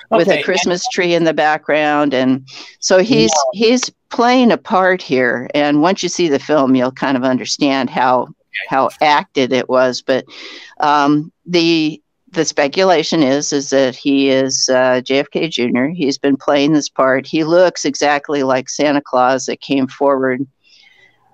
with 0.10 0.28
a 0.28 0.41
christmas 0.43 0.88
tree 0.89 1.13
in 1.13 1.26
the 1.26 1.34
background. 1.34 2.13
And 2.13 2.48
so 2.80 3.00
he's 3.00 3.34
he's 3.54 3.89
playing 4.10 4.52
a 4.52 4.58
part 4.58 5.02
here. 5.02 5.50
And 5.54 5.82
once 5.82 6.02
you 6.02 6.10
see 6.10 6.28
the 6.28 6.39
film 6.39 6.76
you'll 6.76 6.91
kind 6.91 7.17
of 7.17 7.24
understand 7.24 7.89
how 7.89 8.28
how 8.67 8.89
acted 9.02 9.54
it 9.54 9.70
was. 9.70 10.02
But 10.02 10.26
um, 10.80 11.32
the 11.46 12.02
the 12.32 12.46
speculation 12.46 13.24
is 13.24 13.54
is 13.54 13.70
that 13.70 13.96
he 13.96 14.30
is 14.30 14.70
uh, 14.70 15.02
JFK 15.04 15.50
Jr. 15.50 15.86
He's 15.86 16.18
been 16.18 16.38
playing 16.38 16.74
this 16.74 16.90
part. 16.90 17.26
He 17.26 17.44
looks 17.44 17.86
exactly 17.86 18.44
like 18.44 18.70
Santa 18.70 19.02
Claus 19.02 19.46
that 19.46 19.62
came 19.62 19.88
forward 19.88 20.46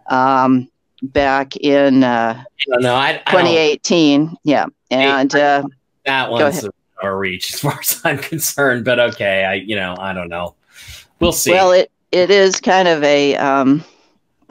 um, 0.08 0.69
back 1.01 1.56
in 1.58 2.03
uh, 2.03 2.43
No, 2.67 2.77
no, 2.79 2.95
I, 2.95 3.21
I 3.25 3.32
don't, 3.32 3.45
2018. 3.45 4.36
Yeah, 4.43 4.67
and 4.91 5.34
uh, 5.36 5.63
that 6.06 6.29
one's 6.29 6.67
a 7.01 7.15
reach 7.15 7.53
as 7.53 7.60
far 7.62 7.79
as 7.79 7.99
I'm 8.03 8.19
concerned. 8.19 8.86
But 8.86 8.99
okay, 8.99 9.45
I 9.45 9.53
you 9.56 9.75
know 9.75 9.95
I 9.99 10.13
don't 10.13 10.29
know. 10.29 10.56
We'll 11.19 11.32
see. 11.32 11.51
well, 11.51 11.71
it 11.71 11.91
it 12.12 12.29
is 12.29 12.60
kind 12.60 12.88
of 12.88 13.03
a 13.03 13.36
um, 13.38 13.84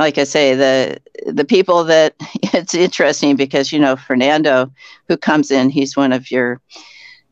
like 0.02 0.18
I 0.18 0.24
say 0.24 0.54
the 0.54 1.00
the 1.26 1.44
people 1.44 1.84
that 1.84 2.14
it's 2.54 2.74
interesting 2.74 3.36
because 3.36 3.72
you 3.72 3.78
know 3.78 3.96
Fernando 3.96 4.72
who 5.08 5.16
comes 5.16 5.50
in 5.50 5.70
he's 5.70 5.96
one 5.96 6.12
of 6.12 6.30
your 6.30 6.60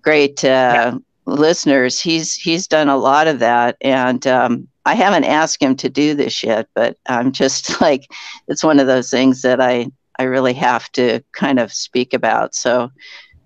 great 0.03 0.45
uh, 0.45 0.99
listeners. 1.27 2.01
He's 2.01 2.35
he's 2.35 2.67
done 2.67 2.89
a 2.89 2.97
lot 2.97 3.27
of 3.29 3.39
that. 3.41 3.77
And 3.81 4.27
um, 4.27 4.69
I 4.87 4.95
haven't 4.95 5.25
asked 5.25 5.63
him 5.63 5.77
to 5.77 5.89
do 5.89 6.15
this 6.15 6.43
yet 6.43 6.69
but 6.75 6.97
I'm 7.07 7.33
just 7.33 7.81
like 7.87 8.07
it's 8.49 8.65
one 8.65 8.79
of 8.81 8.87
those 8.87 9.11
things 9.11 9.43
that 9.43 9.61
I 9.61 9.91
I 10.19 10.25
really 10.25 10.55
have 10.55 10.91
to 10.93 11.21
kind 11.33 11.59
of 11.59 11.73
speak 11.73 12.15
about. 12.15 12.55
So 12.55 12.91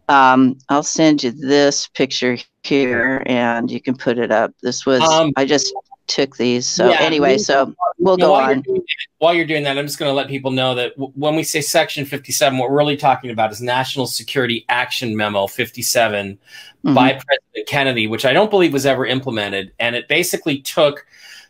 um, 0.09 0.59
I'll 0.69 0.83
send 0.83 1.23
you 1.23 1.31
this 1.31 1.89
picture 1.89 2.37
here 2.63 3.23
and 3.27 3.71
you 3.71 3.81
can 3.81 3.97
put 3.97 4.19
it 4.19 4.31
up. 4.31 4.53
This 4.63 4.85
was 4.85 5.01
Um, 5.01 5.33
I 5.37 5.45
just 5.47 5.73
took 6.07 6.37
these 6.37 6.67
so 6.67 6.91
yeah, 6.91 7.01
anyway 7.01 7.39
so 7.39 7.75
we'll 7.99 8.17
go 8.17 8.33
while 8.33 8.43
You're 8.43 8.51
on 8.57 8.63
that, 8.67 8.85
while 9.19 9.35
you're 9.35 9.47
doing 9.47 9.63
that, 9.65 9.79
I'm 9.79 9.87
just 9.87 9.99
going 9.99 10.11
to 10.11 10.15
let 10.15 10.29
people 10.29 10.51
know 10.51 10.75
that 10.75 10.95
w- 10.97 11.13
when 11.15 11.35
we 11.35 11.43
say 11.43 11.63
Section 11.63 12.05
57, 12.05 12.59
what 12.59 12.69
we're 12.71 12.77
really 12.77 12.97
talking 12.97 13.31
about 13.31 13.53
is 13.53 13.63
National 13.63 14.07
Security 14.07 14.67
Action 14.69 15.17
Memo 15.17 15.47
57 15.47 16.39
Mhm. 16.85 16.95
by 16.95 17.13
President 17.13 17.67
Kennedy, 17.67 18.07
which 18.07 18.27
I 18.27 18.35
don't 18.35 18.51
believe 18.51 18.75
was 18.75 18.85
ever 18.85 19.07
implemented. 19.07 19.73
And 19.79 19.97
it 19.97 20.07
basically 20.09 20.59
took 20.59 21.07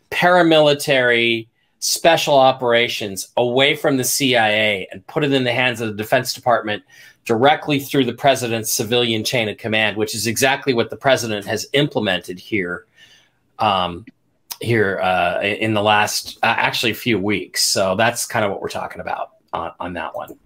paramilitary 0.09 1.47
special 1.79 2.35
operations 2.35 3.27
away 3.35 3.75
from 3.75 3.97
the 3.97 4.03
CIA 4.03 4.87
and 4.91 5.05
put 5.07 5.23
it 5.23 5.33
in 5.33 5.43
the 5.43 5.51
hands 5.51 5.81
of 5.81 5.89
the 5.89 5.95
Defense 5.95 6.33
Department 6.33 6.83
directly 7.25 7.79
through 7.79 8.05
the 8.05 8.13
president's 8.13 8.71
civilian 8.71 9.23
chain 9.23 9.49
of 9.49 9.57
command, 9.57 9.97
which 9.97 10.15
is 10.15 10.27
exactly 10.27 10.73
what 10.73 10.89
the 10.89 10.95
president 10.95 11.45
has 11.45 11.67
implemented 11.73 12.39
here. 12.39 12.85
Um, 13.59 14.05
here 14.65 14.99
uh, 14.99 15.41
in 15.41 15.73
the 15.73 15.81
last 15.81 16.37
uh, 16.43 16.47
actually 16.57 16.91
a 16.91 16.95
few 16.95 17.19
weeks. 17.19 17.63
So 17.63 17.95
that's 17.95 18.25
kind 18.25 18.43
of 18.43 18.51
what 18.51 18.61
we're 18.61 18.69
talking 18.69 19.01
about 19.01 19.31
on, 19.53 19.71
on 19.79 19.93
that 19.93 20.15
one. 20.15 20.37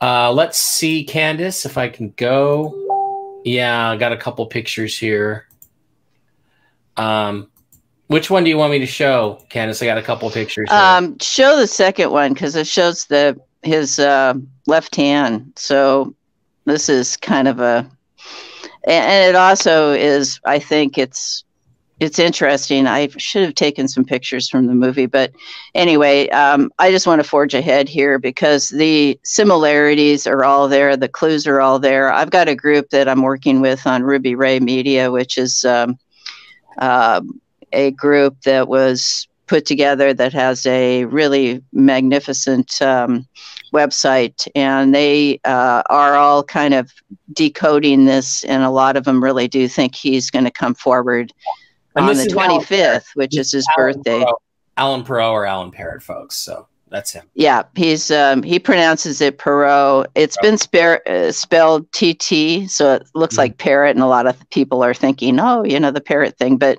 Uh, 0.00 0.32
let's 0.32 0.58
see, 0.58 1.04
Candace, 1.04 1.64
if 1.64 1.78
I 1.78 1.88
can 1.88 2.10
go. 2.16 3.42
Yeah, 3.44 3.90
I 3.90 3.96
got 3.96 4.12
a 4.12 4.16
couple 4.16 4.44
pictures 4.46 4.98
here. 4.98 5.48
Um, 6.96 7.48
which 8.08 8.30
one 8.30 8.44
do 8.44 8.50
you 8.50 8.56
want 8.56 8.72
me 8.72 8.78
to 8.80 8.86
show, 8.86 9.44
Candace? 9.48 9.82
I 9.82 9.86
got 9.86 9.98
a 9.98 10.02
couple 10.02 10.30
pictures. 10.30 10.68
Um, 10.70 11.18
show 11.18 11.56
the 11.56 11.66
second 11.66 12.10
one 12.10 12.32
because 12.32 12.56
it 12.56 12.66
shows 12.66 13.06
the 13.06 13.38
his 13.62 13.98
uh, 13.98 14.34
left 14.66 14.96
hand. 14.96 15.52
So 15.56 16.14
this 16.64 16.88
is 16.88 17.16
kind 17.16 17.48
of 17.48 17.60
a, 17.60 17.88
and 18.86 19.28
it 19.28 19.36
also 19.36 19.92
is. 19.92 20.40
I 20.44 20.58
think 20.58 20.98
it's 20.98 21.44
it's 22.00 22.18
interesting. 22.18 22.86
I 22.86 23.08
should 23.16 23.42
have 23.42 23.54
taken 23.54 23.88
some 23.88 24.04
pictures 24.04 24.48
from 24.48 24.66
the 24.66 24.74
movie, 24.74 25.06
but 25.06 25.32
anyway, 25.74 26.28
um, 26.28 26.70
I 26.78 26.90
just 26.90 27.06
want 27.06 27.20
to 27.20 27.28
forge 27.28 27.54
ahead 27.54 27.88
here 27.88 28.18
because 28.18 28.68
the 28.68 29.18
similarities 29.24 30.26
are 30.26 30.44
all 30.44 30.68
there, 30.68 30.96
the 30.96 31.08
clues 31.08 31.46
are 31.46 31.60
all 31.60 31.78
there. 31.78 32.12
I've 32.12 32.30
got 32.30 32.48
a 32.48 32.54
group 32.54 32.90
that 32.90 33.08
I'm 33.08 33.22
working 33.22 33.60
with 33.60 33.84
on 33.86 34.04
Ruby 34.04 34.36
Ray 34.36 34.60
Media, 34.60 35.10
which 35.10 35.36
is 35.36 35.64
um, 35.64 35.98
uh, 36.78 37.20
a 37.72 37.90
group 37.92 38.42
that 38.42 38.68
was 38.68 39.26
put 39.48 39.66
together 39.66 40.14
that 40.14 40.32
has 40.32 40.66
a 40.66 41.04
really 41.06 41.62
magnificent 41.72 42.80
um, 42.80 43.26
website, 43.72 44.46
and 44.54 44.94
they 44.94 45.40
uh, 45.44 45.82
are 45.90 46.14
all 46.14 46.44
kind 46.44 46.74
of 46.74 46.92
decoding 47.32 48.04
this, 48.04 48.44
and 48.44 48.62
a 48.62 48.70
lot 48.70 48.96
of 48.96 49.04
them 49.04 49.24
really 49.24 49.48
do 49.48 49.66
think 49.66 49.96
he's 49.96 50.30
going 50.30 50.44
to 50.44 50.50
come 50.50 50.74
forward 50.74 51.32
on 51.96 52.06
the 52.16 52.24
25th, 52.24 53.06
which 53.14 53.36
is 53.36 53.52
his 53.52 53.66
Alan 53.76 53.94
birthday. 53.94 54.20
Perot. 54.20 54.36
Alan 54.76 55.04
Perot 55.04 55.32
or 55.32 55.44
Alan 55.44 55.70
Parrott, 55.70 56.02
folks. 56.02 56.36
So 56.36 56.68
that's 56.88 57.12
him. 57.12 57.28
Yeah, 57.34 57.64
he's 57.74 58.10
um, 58.10 58.42
he 58.42 58.58
pronounces 58.58 59.20
it 59.20 59.38
Perot. 59.38 60.06
It's 60.14 60.36
Perot. 60.36 60.42
been 60.42 60.58
spare, 60.58 61.08
uh, 61.08 61.32
spelled 61.32 61.90
TT, 61.92 62.68
so 62.70 62.94
it 62.94 63.08
looks 63.14 63.34
mm-hmm. 63.34 63.40
like 63.40 63.58
parrot, 63.58 63.96
and 63.96 64.02
a 64.02 64.06
lot 64.06 64.26
of 64.26 64.48
people 64.50 64.82
are 64.82 64.94
thinking, 64.94 65.38
oh, 65.40 65.64
you 65.64 65.78
know, 65.80 65.90
the 65.90 66.00
parrot 66.00 66.38
thing, 66.38 66.56
but 66.56 66.78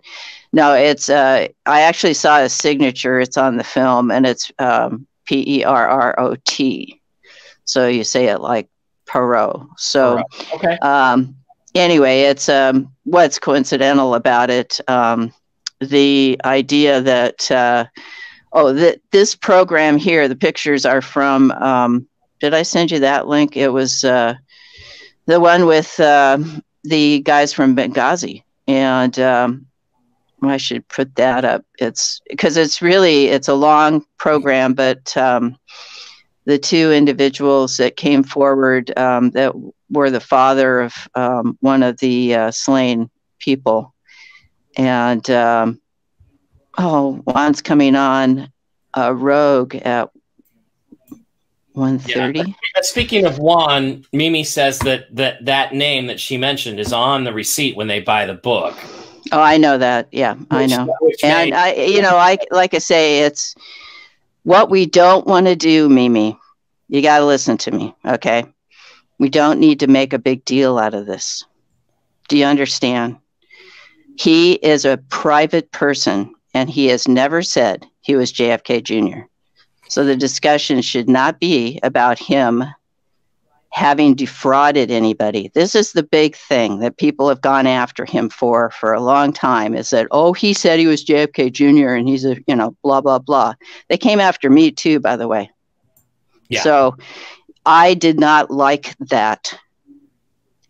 no, 0.52 0.74
it's. 0.74 1.10
Uh, 1.10 1.48
I 1.66 1.82
actually 1.82 2.16
saw 2.16 2.42
his 2.42 2.54
signature. 2.54 3.20
It's 3.20 3.38
on 3.38 3.58
the 3.58 3.64
film, 3.64 4.10
and 4.10 4.26
it's 4.26 4.52
um, 4.60 5.06
P 5.26 5.60
E 5.60 5.64
R 5.64 5.88
R 5.88 6.20
O 6.20 6.36
T. 6.46 7.00
So 7.66 7.88
you 7.88 8.04
say 8.04 8.28
it 8.28 8.40
like 8.40 8.68
Perot. 9.06 9.68
So 9.78 10.18
Perot. 10.18 10.56
okay. 10.56 10.78
Um, 10.80 11.36
anyway, 11.76 12.22
it's 12.22 12.50
um, 12.50 12.92
what's 13.04 13.40
coincidental 13.40 14.16
about 14.16 14.50
it. 14.50 14.80
Um, 14.88 15.34
the 15.80 16.40
idea 16.44 17.02
that 17.02 17.50
uh, 17.52 17.86
oh, 18.52 18.74
that 18.74 19.02
this 19.12 19.36
program 19.36 19.98
here, 19.98 20.28
the 20.28 20.36
pictures 20.36 20.86
are 20.86 21.02
from. 21.02 21.52
Um, 21.52 22.08
did 22.40 22.54
I 22.54 22.64
send 22.64 22.92
you 22.92 23.00
that 23.00 23.28
link? 23.28 23.58
It 23.58 23.70
was 23.70 24.04
uh, 24.04 24.36
the 25.26 25.40
one 25.40 25.66
with 25.66 26.00
uh, 26.00 26.40
the 26.84 27.20
guys 27.22 27.54
from 27.54 27.76
Benghazi, 27.76 28.44
and 28.68 29.18
um, 29.20 29.66
I 30.42 30.58
should 30.58 30.88
put 30.88 31.16
that 31.16 31.44
up. 31.44 31.66
It's 31.80 32.22
because 32.30 32.58
it's 32.58 32.82
really 32.82 33.28
it's 33.28 33.48
a 33.48 33.54
long 33.54 34.06
program, 34.18 34.74
but 34.74 35.16
um, 35.18 35.58
the 36.50 36.58
two 36.58 36.92
individuals 36.92 37.78
that 37.78 37.96
came 37.96 38.24
forward 38.24 38.92
um, 38.98 39.30
that 39.32 39.54
were 39.92 40.10
the 40.10 40.20
father 40.20 40.80
of 40.80 40.94
um, 41.14 41.56
one 41.62 41.84
of 41.84 42.00
the 42.00 42.34
uh, 42.34 42.50
slain 42.50 43.08
people. 43.38 43.94
And 44.76 45.30
um, 45.30 45.80
oh, 46.76 47.22
Juan's 47.28 47.62
coming 47.62 47.96
on 47.96 48.52
a 48.96 49.14
rogue 49.14 49.76
at 49.76 50.10
1.30. 51.76 52.48
Yeah. 52.48 52.82
Speaking 52.82 53.26
of 53.26 53.38
Juan, 53.38 54.04
Mimi 54.12 54.44
says 54.44 54.80
that, 54.80 55.16
that 55.16 55.46
that 55.46 55.76
name 55.76 56.08
that 56.08 56.20
she 56.20 56.36
mentioned 56.36 56.80
is 56.80 56.92
on 56.92 57.26
the 57.26 57.32
receipt 57.32 57.78
when 57.78 57.86
they 57.86 58.00
buy 58.00 58.26
the 58.26 58.34
book. 58.34 58.76
Oh, 59.32 59.40
I 59.40 59.58
know 59.58 59.78
that. 59.78 60.08
Yeah, 60.12 60.34
which, 60.34 60.50
I 60.50 60.66
know. 60.66 60.98
And 61.22 61.54
I, 61.54 61.74
you 61.74 62.02
know, 62.02 62.18
I 62.18 62.40
like 62.50 62.74
I 62.74 62.80
say, 62.80 63.20
it's 63.20 63.54
what 64.42 64.72
we 64.72 64.88
don't 64.88 65.28
want 65.28 65.46
to 65.46 65.56
do, 65.56 65.88
Mimi. 65.90 66.39
You 66.90 67.02
got 67.02 67.20
to 67.20 67.26
listen 67.26 67.58
to 67.60 67.72
me, 67.72 67.96
okay? 68.06 68.46
We 69.20 69.30
don't 69.30 69.60
need 69.60 69.80
to 69.82 69.88
make 69.88 70.12
a 70.12 70.20
big 70.20 70.44
deal 70.44 70.78
out 70.78 70.94
of 70.94 71.06
this. 71.06 71.46
Do 72.28 72.38
you 72.38 72.46
understand? 72.46 73.18
He 74.18 74.54
is 74.54 74.86
a 74.86 75.00
private 75.10 75.72
person 75.72 76.34
and 76.54 76.70
he 76.70 76.88
has 76.88 77.08
never 77.08 77.42
said 77.42 77.86
he 78.02 78.16
was 78.16 78.34
JFK 78.34 78.84
Jr. 78.84 79.22
So 79.88 80.04
the 80.04 80.16
discussion 80.16 80.82
should 80.82 81.08
not 81.08 81.40
be 81.40 81.80
about 81.84 82.20
him 82.20 82.64
having 83.72 84.16
defrauded 84.16 84.90
anybody. 84.90 85.52
This 85.54 85.76
is 85.76 85.92
the 85.92 86.04
big 86.04 86.36
thing 86.36 86.80
that 86.80 86.98
people 86.98 87.30
have 87.30 87.42
gone 87.42 87.68
after 87.68 88.04
him 88.04 88.30
for 88.30 88.72
for 88.72 88.94
a 88.94 89.02
long 89.02 89.32
time 89.32 89.76
is 89.76 89.92
that 89.92 90.08
oh 90.12 90.34
he 90.34 90.54
said 90.54 90.80
he 90.80 90.88
was 90.88 91.06
JFK 91.06 91.52
Jr. 91.52 91.94
and 91.94 92.08
he's 92.08 92.26
a 92.26 92.36
you 92.48 92.56
know 92.56 92.76
blah 92.84 93.02
blah 93.02 93.20
blah. 93.20 93.54
They 93.88 93.98
came 93.98 94.20
after 94.20 94.50
me 94.50 94.72
too 94.72 95.00
by 95.00 95.16
the 95.16 95.28
way. 95.28 95.52
Yeah. 96.50 96.62
So 96.62 96.98
I 97.66 97.94
did 97.94 98.20
not 98.20 98.52
like 98.52 98.96
that. 99.00 99.54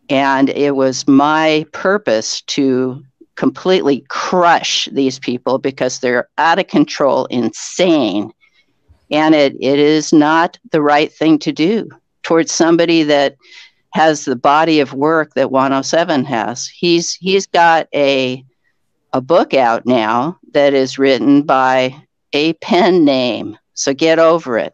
And 0.09 0.49
it 0.49 0.75
was 0.75 1.07
my 1.07 1.65
purpose 1.71 2.41
to 2.41 3.03
completely 3.35 4.03
crush 4.09 4.89
these 4.91 5.19
people 5.19 5.59
because 5.59 5.99
they're 5.99 6.27
out 6.37 6.59
of 6.59 6.67
control, 6.67 7.25
insane. 7.27 8.31
And 9.11 9.33
it, 9.33 9.55
it 9.61 9.79
is 9.79 10.11
not 10.11 10.57
the 10.71 10.81
right 10.81 11.11
thing 11.11 11.39
to 11.39 11.51
do 11.51 11.89
towards 12.23 12.51
somebody 12.51 13.03
that 13.03 13.37
has 13.93 14.25
the 14.25 14.35
body 14.35 14.79
of 14.79 14.93
work 14.93 15.33
that 15.35 15.51
107 15.51 16.25
has. 16.25 16.67
He's 16.67 17.13
he's 17.15 17.47
got 17.47 17.87
a 17.93 18.43
a 19.13 19.21
book 19.21 19.53
out 19.53 19.85
now 19.85 20.37
that 20.53 20.73
is 20.73 20.99
written 20.99 21.41
by 21.41 21.95
a 22.33 22.53
pen 22.53 23.05
name. 23.05 23.57
So 23.73 23.93
get 23.93 24.19
over 24.19 24.57
it. 24.57 24.73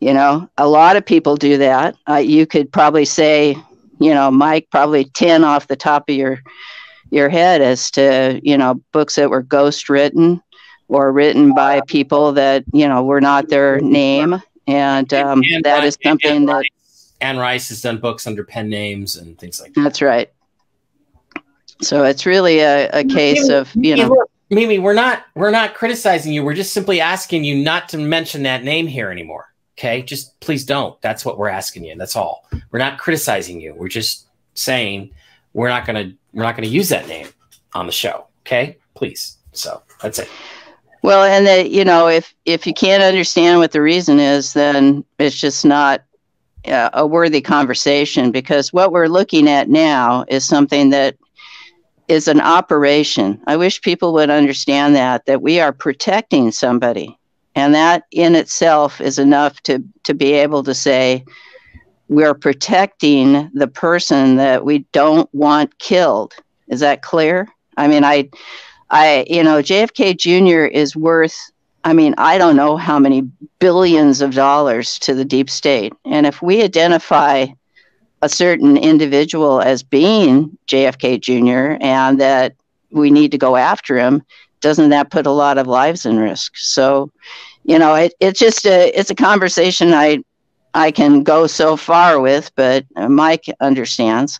You 0.00 0.14
know, 0.14 0.48
a 0.56 0.66
lot 0.66 0.96
of 0.96 1.04
people 1.04 1.36
do 1.36 1.58
that. 1.58 1.94
Uh, 2.08 2.16
you 2.16 2.46
could 2.46 2.72
probably 2.72 3.04
say, 3.04 3.56
you 3.98 4.14
know, 4.14 4.30
Mike, 4.30 4.68
probably 4.70 5.04
10 5.04 5.44
off 5.44 5.68
the 5.68 5.76
top 5.76 6.08
of 6.08 6.14
your 6.14 6.40
your 7.10 7.28
head 7.28 7.60
as 7.60 7.90
to, 7.90 8.40
you 8.42 8.56
know, 8.56 8.80
books 8.92 9.16
that 9.16 9.30
were 9.30 9.42
ghost 9.42 9.88
written 9.88 10.40
or 10.88 11.12
written 11.12 11.54
by 11.54 11.80
people 11.86 12.32
that, 12.32 12.64
you 12.72 12.88
know, 12.88 13.02
were 13.02 13.20
not 13.20 13.48
their 13.48 13.80
name. 13.80 14.40
And 14.66 15.12
um, 15.12 15.42
and, 15.52 15.64
that 15.64 15.84
is 15.84 15.98
something 16.02 16.30
Anne 16.30 16.46
that. 16.46 16.54
Rice, 16.54 17.12
Anne 17.20 17.38
Rice 17.38 17.68
has 17.68 17.82
done 17.82 17.98
books 17.98 18.26
under 18.26 18.44
pen 18.44 18.70
names 18.70 19.16
and 19.16 19.38
things 19.38 19.60
like 19.60 19.74
that. 19.74 19.82
That's 19.82 20.00
right. 20.00 20.30
So 21.82 22.04
it's 22.04 22.26
really 22.26 22.60
a, 22.60 22.88
a 22.90 23.04
case 23.04 23.48
Mimi, 23.48 23.54
of, 23.54 23.74
you 23.74 23.96
know. 23.96 24.24
Mimi, 24.50 24.78
we're 24.78 24.94
not 24.94 25.24
we're 25.34 25.50
not 25.50 25.74
criticizing 25.74 26.32
you. 26.32 26.44
We're 26.44 26.54
just 26.54 26.72
simply 26.72 27.00
asking 27.00 27.44
you 27.44 27.56
not 27.56 27.88
to 27.90 27.98
mention 27.98 28.44
that 28.44 28.62
name 28.64 28.86
here 28.86 29.10
anymore. 29.10 29.49
Okay, 29.80 30.02
just 30.02 30.38
please 30.40 30.66
don't. 30.66 31.00
That's 31.00 31.24
what 31.24 31.38
we're 31.38 31.48
asking 31.48 31.84
you. 31.84 31.96
That's 31.96 32.14
all. 32.14 32.46
We're 32.70 32.78
not 32.78 32.98
criticizing 32.98 33.62
you. 33.62 33.74
We're 33.74 33.88
just 33.88 34.28
saying 34.52 35.10
we're 35.54 35.70
not 35.70 35.86
gonna 35.86 36.12
we're 36.34 36.42
not 36.42 36.54
gonna 36.54 36.68
use 36.68 36.90
that 36.90 37.08
name 37.08 37.28
on 37.72 37.86
the 37.86 37.92
show. 37.92 38.26
Okay, 38.42 38.76
please. 38.94 39.38
So 39.52 39.80
that's 40.02 40.18
it. 40.18 40.28
Well, 41.02 41.24
and 41.24 41.46
that 41.46 41.70
you 41.70 41.82
know, 41.82 42.08
if 42.08 42.34
if 42.44 42.66
you 42.66 42.74
can't 42.74 43.02
understand 43.02 43.58
what 43.58 43.72
the 43.72 43.80
reason 43.80 44.20
is, 44.20 44.52
then 44.52 45.02
it's 45.18 45.40
just 45.40 45.64
not 45.64 46.02
uh, 46.66 46.90
a 46.92 47.06
worthy 47.06 47.40
conversation 47.40 48.30
because 48.30 48.74
what 48.74 48.92
we're 48.92 49.08
looking 49.08 49.48
at 49.48 49.70
now 49.70 50.26
is 50.28 50.46
something 50.46 50.90
that 50.90 51.16
is 52.06 52.28
an 52.28 52.42
operation. 52.42 53.40
I 53.46 53.56
wish 53.56 53.80
people 53.80 54.12
would 54.12 54.28
understand 54.28 54.94
that 54.96 55.24
that 55.24 55.40
we 55.40 55.58
are 55.58 55.72
protecting 55.72 56.52
somebody 56.52 57.16
and 57.54 57.74
that 57.74 58.04
in 58.10 58.34
itself 58.34 59.00
is 59.00 59.18
enough 59.18 59.60
to, 59.62 59.82
to 60.04 60.14
be 60.14 60.32
able 60.32 60.62
to 60.62 60.74
say, 60.74 61.24
we're 62.08 62.34
protecting 62.34 63.50
the 63.54 63.68
person 63.68 64.36
that 64.36 64.64
we 64.64 64.80
don't 64.92 65.32
want 65.32 65.78
killed. 65.78 66.34
Is 66.68 66.80
that 66.80 67.02
clear? 67.02 67.48
I 67.76 67.88
mean, 67.88 68.04
I, 68.04 68.28
I, 68.90 69.24
you 69.28 69.44
know, 69.44 69.62
JFK 69.62 70.16
Jr. 70.18 70.64
is 70.64 70.96
worth, 70.96 71.50
I 71.84 71.92
mean, 71.92 72.14
I 72.18 72.36
don't 72.36 72.56
know 72.56 72.76
how 72.76 72.98
many 72.98 73.22
billions 73.60 74.20
of 74.20 74.34
dollars 74.34 74.98
to 75.00 75.14
the 75.14 75.24
deep 75.24 75.48
state. 75.48 75.92
And 76.04 76.26
if 76.26 76.42
we 76.42 76.62
identify 76.62 77.46
a 78.22 78.28
certain 78.28 78.76
individual 78.76 79.60
as 79.60 79.82
being 79.82 80.56
JFK 80.66 81.20
Jr. 81.20 81.82
and 81.82 82.20
that 82.20 82.54
we 82.90 83.10
need 83.10 83.30
to 83.30 83.38
go 83.38 83.56
after 83.56 83.96
him, 83.96 84.22
doesn't 84.60 84.90
that 84.90 85.10
put 85.10 85.26
a 85.26 85.30
lot 85.30 85.58
of 85.58 85.66
lives 85.66 86.06
in 86.06 86.18
risk? 86.18 86.56
So, 86.56 87.10
you 87.64 87.78
know, 87.78 87.94
it, 87.94 88.14
it's 88.20 88.38
just 88.38 88.66
a 88.66 88.88
it's 88.98 89.10
a 89.10 89.14
conversation 89.14 89.92
I 89.92 90.22
I 90.74 90.90
can 90.90 91.22
go 91.22 91.46
so 91.46 91.76
far 91.76 92.20
with, 92.20 92.52
but 92.54 92.84
Mike 92.96 93.46
understands, 93.60 94.38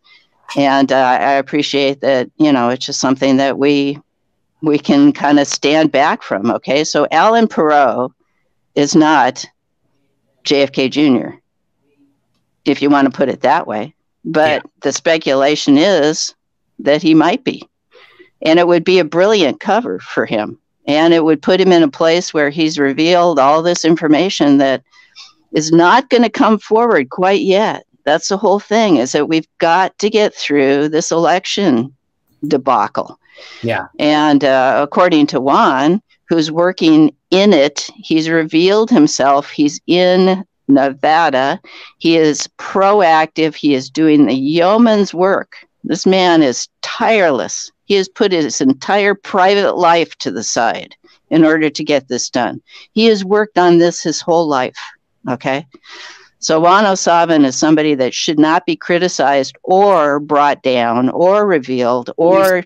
and 0.56 0.92
uh, 0.92 0.96
I 0.96 1.32
appreciate 1.32 2.00
that. 2.00 2.30
You 2.36 2.52
know, 2.52 2.68
it's 2.68 2.86
just 2.86 3.00
something 3.00 3.36
that 3.38 3.58
we 3.58 3.98
we 4.62 4.78
can 4.78 5.12
kind 5.12 5.40
of 5.40 5.46
stand 5.46 5.92
back 5.92 6.22
from. 6.22 6.50
Okay, 6.50 6.84
so 6.84 7.06
Alan 7.10 7.48
Perot 7.48 8.12
is 8.74 8.94
not 8.94 9.44
JFK 10.44 10.90
Jr. 10.90 11.36
If 12.64 12.82
you 12.82 12.90
want 12.90 13.10
to 13.10 13.16
put 13.16 13.28
it 13.28 13.40
that 13.40 13.66
way, 13.66 13.94
but 14.24 14.62
yeah. 14.62 14.70
the 14.82 14.92
speculation 14.92 15.78
is 15.78 16.34
that 16.78 17.02
he 17.02 17.14
might 17.14 17.44
be, 17.44 17.62
and 18.42 18.58
it 18.58 18.66
would 18.66 18.84
be 18.84 18.98
a 18.98 19.04
brilliant 19.04 19.60
cover 19.60 19.98
for 19.98 20.26
him, 20.26 20.58
and 20.86 21.14
it 21.14 21.24
would 21.24 21.42
put 21.42 21.60
him 21.60 21.72
in 21.72 21.82
a 21.82 21.88
place 21.88 22.32
where 22.32 22.50
he's 22.50 22.78
revealed 22.78 23.38
all 23.38 23.62
this 23.62 23.84
information 23.84 24.58
that 24.58 24.82
is 25.52 25.72
not 25.72 26.10
going 26.10 26.22
to 26.22 26.30
come 26.30 26.58
forward 26.58 27.10
quite 27.10 27.40
yet. 27.40 27.84
That's 28.04 28.28
the 28.28 28.38
whole 28.38 28.60
thing 28.60 28.96
is 28.96 29.12
that 29.12 29.28
we've 29.28 29.48
got 29.58 29.98
to 29.98 30.10
get 30.10 30.34
through 30.34 30.88
this 30.88 31.10
election 31.10 31.94
debacle. 32.46 33.18
Yeah. 33.62 33.86
And 33.98 34.44
uh, 34.44 34.80
according 34.82 35.26
to 35.28 35.40
Juan, 35.40 36.02
who's 36.28 36.50
working 36.50 37.14
in 37.30 37.52
it, 37.52 37.88
he's 37.96 38.28
revealed 38.28 38.90
himself. 38.90 39.50
He's 39.50 39.80
in 39.86 40.44
Nevada. 40.68 41.60
He 41.98 42.16
is 42.16 42.48
proactive. 42.58 43.54
He 43.54 43.74
is 43.74 43.90
doing 43.90 44.26
the 44.26 44.34
yeoman's 44.34 45.12
work. 45.12 45.56
This 45.84 46.06
man 46.06 46.42
is 46.42 46.68
tireless. 46.82 47.70
He 47.90 47.96
has 47.96 48.08
put 48.08 48.30
his 48.30 48.60
entire 48.60 49.16
private 49.16 49.76
life 49.76 50.16
to 50.18 50.30
the 50.30 50.44
side 50.44 50.94
in 51.28 51.44
order 51.44 51.68
to 51.70 51.82
get 51.82 52.06
this 52.06 52.30
done. 52.30 52.62
He 52.92 53.06
has 53.06 53.24
worked 53.24 53.58
on 53.58 53.78
this 53.78 54.00
his 54.00 54.20
whole 54.20 54.46
life. 54.46 54.78
Okay. 55.28 55.66
So 56.38 56.60
Juan 56.60 56.84
O'Savin 56.84 57.44
is 57.44 57.56
somebody 57.56 57.96
that 57.96 58.14
should 58.14 58.38
not 58.38 58.64
be 58.64 58.76
criticized 58.76 59.56
or 59.64 60.20
brought 60.20 60.62
down 60.62 61.08
or 61.08 61.44
revealed 61.48 62.12
or 62.16 62.62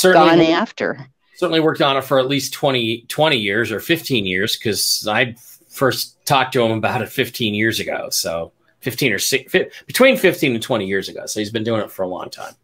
gone 0.00 0.40
after. 0.40 1.08
Certainly 1.34 1.58
worked 1.58 1.82
on 1.82 1.96
it 1.96 2.04
for 2.04 2.20
at 2.20 2.28
least 2.28 2.52
20, 2.52 3.06
20 3.08 3.36
years 3.36 3.72
or 3.72 3.80
15 3.80 4.24
years 4.26 4.56
because 4.56 5.08
I 5.10 5.34
first 5.70 6.24
talked 6.24 6.52
to 6.52 6.62
him 6.62 6.78
about 6.78 7.02
it 7.02 7.08
15 7.08 7.52
years 7.52 7.80
ago. 7.80 8.10
So 8.10 8.52
15 8.78 9.12
or 9.12 9.18
six, 9.18 9.52
between 9.88 10.16
15 10.16 10.54
and 10.54 10.62
20 10.62 10.86
years 10.86 11.08
ago. 11.08 11.26
So 11.26 11.40
he's 11.40 11.50
been 11.50 11.64
doing 11.64 11.80
it 11.80 11.90
for 11.90 12.04
a 12.04 12.08
long 12.08 12.30
time. 12.30 12.54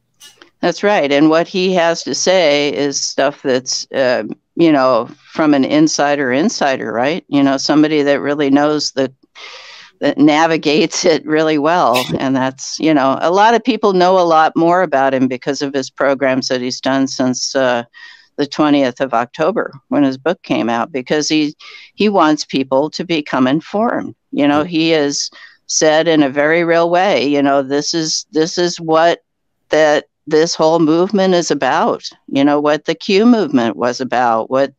That's 0.60 0.82
right. 0.82 1.10
And 1.10 1.30
what 1.30 1.46
he 1.46 1.72
has 1.74 2.02
to 2.02 2.14
say 2.14 2.74
is 2.74 3.00
stuff 3.00 3.42
that's, 3.42 3.86
uh, 3.92 4.24
you 4.56 4.72
know, 4.72 5.08
from 5.32 5.54
an 5.54 5.64
insider 5.64 6.32
insider, 6.32 6.92
right? 6.92 7.24
You 7.28 7.42
know, 7.42 7.56
somebody 7.56 8.02
that 8.02 8.20
really 8.20 8.50
knows 8.50 8.92
the 8.92 9.12
that 10.00 10.18
navigates 10.18 11.04
it 11.04 11.26
really 11.26 11.58
well. 11.58 12.04
And 12.18 12.36
that's, 12.36 12.78
you 12.78 12.94
know, 12.94 13.18
a 13.20 13.30
lot 13.30 13.54
of 13.54 13.64
people 13.64 13.92
know 13.92 14.18
a 14.18 14.22
lot 14.22 14.52
more 14.56 14.82
about 14.82 15.12
him 15.12 15.26
because 15.26 15.60
of 15.60 15.74
his 15.74 15.90
programs 15.90 16.48
that 16.48 16.60
he's 16.60 16.80
done 16.80 17.08
since 17.08 17.54
uh, 17.56 17.82
the 18.36 18.46
20th 18.46 19.00
of 19.00 19.12
October 19.12 19.72
when 19.88 20.04
his 20.04 20.16
book 20.16 20.40
came 20.42 20.68
out 20.68 20.92
because 20.92 21.28
he 21.28 21.54
he 21.94 22.08
wants 22.08 22.44
people 22.44 22.90
to 22.90 23.04
become 23.04 23.46
informed. 23.46 24.14
You 24.30 24.46
know, 24.46 24.62
he 24.62 24.90
has 24.90 25.30
said 25.66 26.06
in 26.06 26.22
a 26.22 26.30
very 26.30 26.64
real 26.64 26.88
way, 26.88 27.26
you 27.26 27.42
know, 27.42 27.62
this 27.62 27.92
is 27.92 28.26
this 28.30 28.56
is 28.56 28.80
what 28.80 29.20
that 29.70 30.06
this 30.28 30.54
whole 30.54 30.78
movement 30.78 31.34
is 31.34 31.50
about. 31.50 32.08
You 32.28 32.44
know, 32.44 32.60
what 32.60 32.84
the 32.84 32.94
Q 32.94 33.26
movement 33.26 33.76
was 33.76 34.00
about, 34.00 34.50
what 34.50 34.72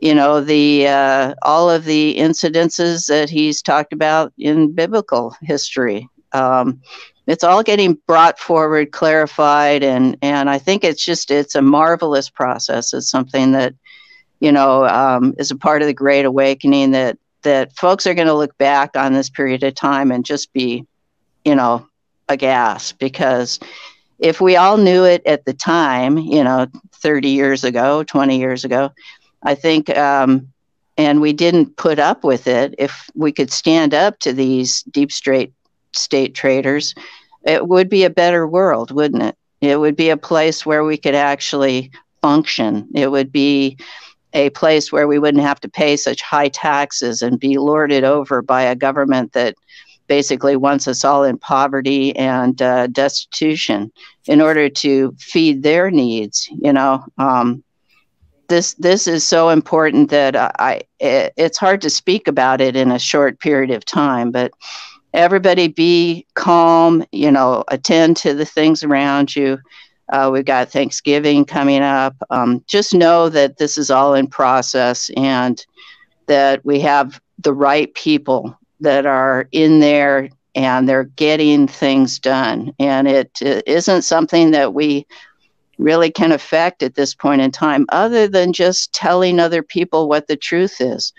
you 0.00 0.14
know 0.14 0.40
the 0.40 0.88
uh, 0.88 1.34
all 1.42 1.70
of 1.70 1.84
the 1.84 2.16
incidences 2.16 3.06
that 3.06 3.30
he's 3.30 3.62
talked 3.62 3.92
about 3.92 4.32
in 4.36 4.72
biblical 4.72 5.34
history 5.42 6.08
um, 6.32 6.80
it's 7.26 7.44
all 7.44 7.62
getting 7.62 7.98
brought 8.06 8.38
forward 8.38 8.90
clarified 8.90 9.82
and 9.84 10.16
and 10.22 10.50
i 10.50 10.58
think 10.58 10.84
it's 10.84 11.04
just 11.04 11.30
it's 11.30 11.54
a 11.54 11.62
marvelous 11.62 12.28
process 12.28 12.92
it's 12.92 13.08
something 13.08 13.52
that 13.52 13.74
you 14.40 14.50
know 14.50 14.84
um, 14.86 15.34
is 15.38 15.50
a 15.50 15.56
part 15.56 15.82
of 15.82 15.86
the 15.86 15.94
great 15.94 16.24
awakening 16.24 16.90
that 16.90 17.16
that 17.42 17.72
folks 17.76 18.06
are 18.06 18.14
going 18.14 18.26
to 18.26 18.34
look 18.34 18.56
back 18.58 18.96
on 18.96 19.12
this 19.12 19.30
period 19.30 19.62
of 19.62 19.74
time 19.74 20.10
and 20.10 20.24
just 20.24 20.52
be 20.52 20.84
you 21.44 21.54
know 21.54 21.86
aghast 22.28 22.98
because 22.98 23.60
if 24.22 24.40
we 24.40 24.56
all 24.56 24.78
knew 24.78 25.04
it 25.04 25.22
at 25.26 25.44
the 25.44 25.52
time 25.52 26.16
you 26.16 26.42
know 26.42 26.66
30 26.92 27.28
years 27.28 27.64
ago 27.64 28.02
20 28.04 28.38
years 28.38 28.64
ago 28.64 28.90
I 29.42 29.54
think, 29.54 29.96
um, 29.96 30.48
and 30.96 31.20
we 31.20 31.32
didn't 31.32 31.76
put 31.76 31.98
up 31.98 32.24
with 32.24 32.46
it. 32.46 32.74
If 32.78 33.10
we 33.14 33.32
could 33.32 33.50
stand 33.50 33.94
up 33.94 34.18
to 34.20 34.32
these 34.32 34.82
deep 34.84 35.10
straight 35.10 35.52
state 35.92 36.34
traders, 36.34 36.94
it 37.44 37.66
would 37.66 37.88
be 37.88 38.04
a 38.04 38.10
better 38.10 38.46
world, 38.46 38.92
wouldn't 38.92 39.22
it? 39.22 39.36
It 39.60 39.80
would 39.80 39.96
be 39.96 40.10
a 40.10 40.16
place 40.16 40.64
where 40.64 40.84
we 40.84 40.96
could 40.96 41.14
actually 41.14 41.90
function. 42.20 42.88
It 42.94 43.10
would 43.10 43.32
be 43.32 43.76
a 44.32 44.50
place 44.50 44.92
where 44.92 45.06
we 45.06 45.18
wouldn't 45.18 45.42
have 45.42 45.60
to 45.60 45.68
pay 45.68 45.96
such 45.96 46.22
high 46.22 46.48
taxes 46.48 47.20
and 47.20 47.38
be 47.38 47.58
lorded 47.58 48.04
over 48.04 48.42
by 48.42 48.62
a 48.62 48.76
government 48.76 49.32
that 49.32 49.54
basically 50.12 50.56
wants 50.56 50.86
us 50.86 51.06
all 51.06 51.24
in 51.24 51.38
poverty 51.38 52.14
and 52.16 52.60
uh, 52.60 52.86
destitution 52.88 53.90
in 54.26 54.42
order 54.42 54.68
to 54.68 55.10
feed 55.18 55.62
their 55.62 55.90
needs. 55.90 56.50
You 56.50 56.70
know, 56.70 57.02
um, 57.16 57.64
this 58.48 58.74
this 58.74 59.06
is 59.06 59.24
so 59.24 59.48
important 59.48 60.10
that 60.10 60.36
I 60.36 60.82
it, 61.00 61.32
it's 61.38 61.56
hard 61.56 61.80
to 61.80 61.88
speak 61.88 62.28
about 62.28 62.60
it 62.60 62.76
in 62.76 62.92
a 62.92 62.98
short 62.98 63.40
period 63.40 63.70
of 63.70 63.86
time, 63.86 64.30
but 64.30 64.52
everybody 65.14 65.68
be 65.68 66.26
calm, 66.34 67.02
you 67.10 67.30
know, 67.30 67.64
attend 67.68 68.18
to 68.18 68.34
the 68.34 68.44
things 68.44 68.84
around 68.84 69.34
you. 69.34 69.58
Uh, 70.12 70.28
we've 70.30 70.44
got 70.44 70.68
Thanksgiving 70.68 71.46
coming 71.46 71.80
up. 71.80 72.14
Um, 72.28 72.62
just 72.66 72.92
know 72.92 73.30
that 73.30 73.56
this 73.56 73.78
is 73.78 73.90
all 73.90 74.12
in 74.12 74.26
process 74.26 75.10
and 75.16 75.64
that 76.26 76.62
we 76.66 76.80
have 76.80 77.18
the 77.38 77.54
right 77.54 77.94
people 77.94 78.58
that 78.82 79.06
are 79.06 79.48
in 79.52 79.80
there 79.80 80.30
and 80.54 80.88
they're 80.88 81.04
getting 81.04 81.66
things 81.66 82.18
done. 82.18 82.72
And 82.78 83.08
it, 83.08 83.40
it 83.40 83.66
isn't 83.66 84.02
something 84.02 84.50
that 84.50 84.74
we 84.74 85.06
really 85.78 86.10
can 86.10 86.32
affect 86.32 86.82
at 86.82 86.94
this 86.94 87.14
point 87.14 87.40
in 87.40 87.50
time, 87.50 87.86
other 87.88 88.28
than 88.28 88.52
just 88.52 88.92
telling 88.92 89.40
other 89.40 89.62
people 89.62 90.08
what 90.08 90.26
the 90.26 90.36
truth 90.36 90.80
is. 90.80 91.12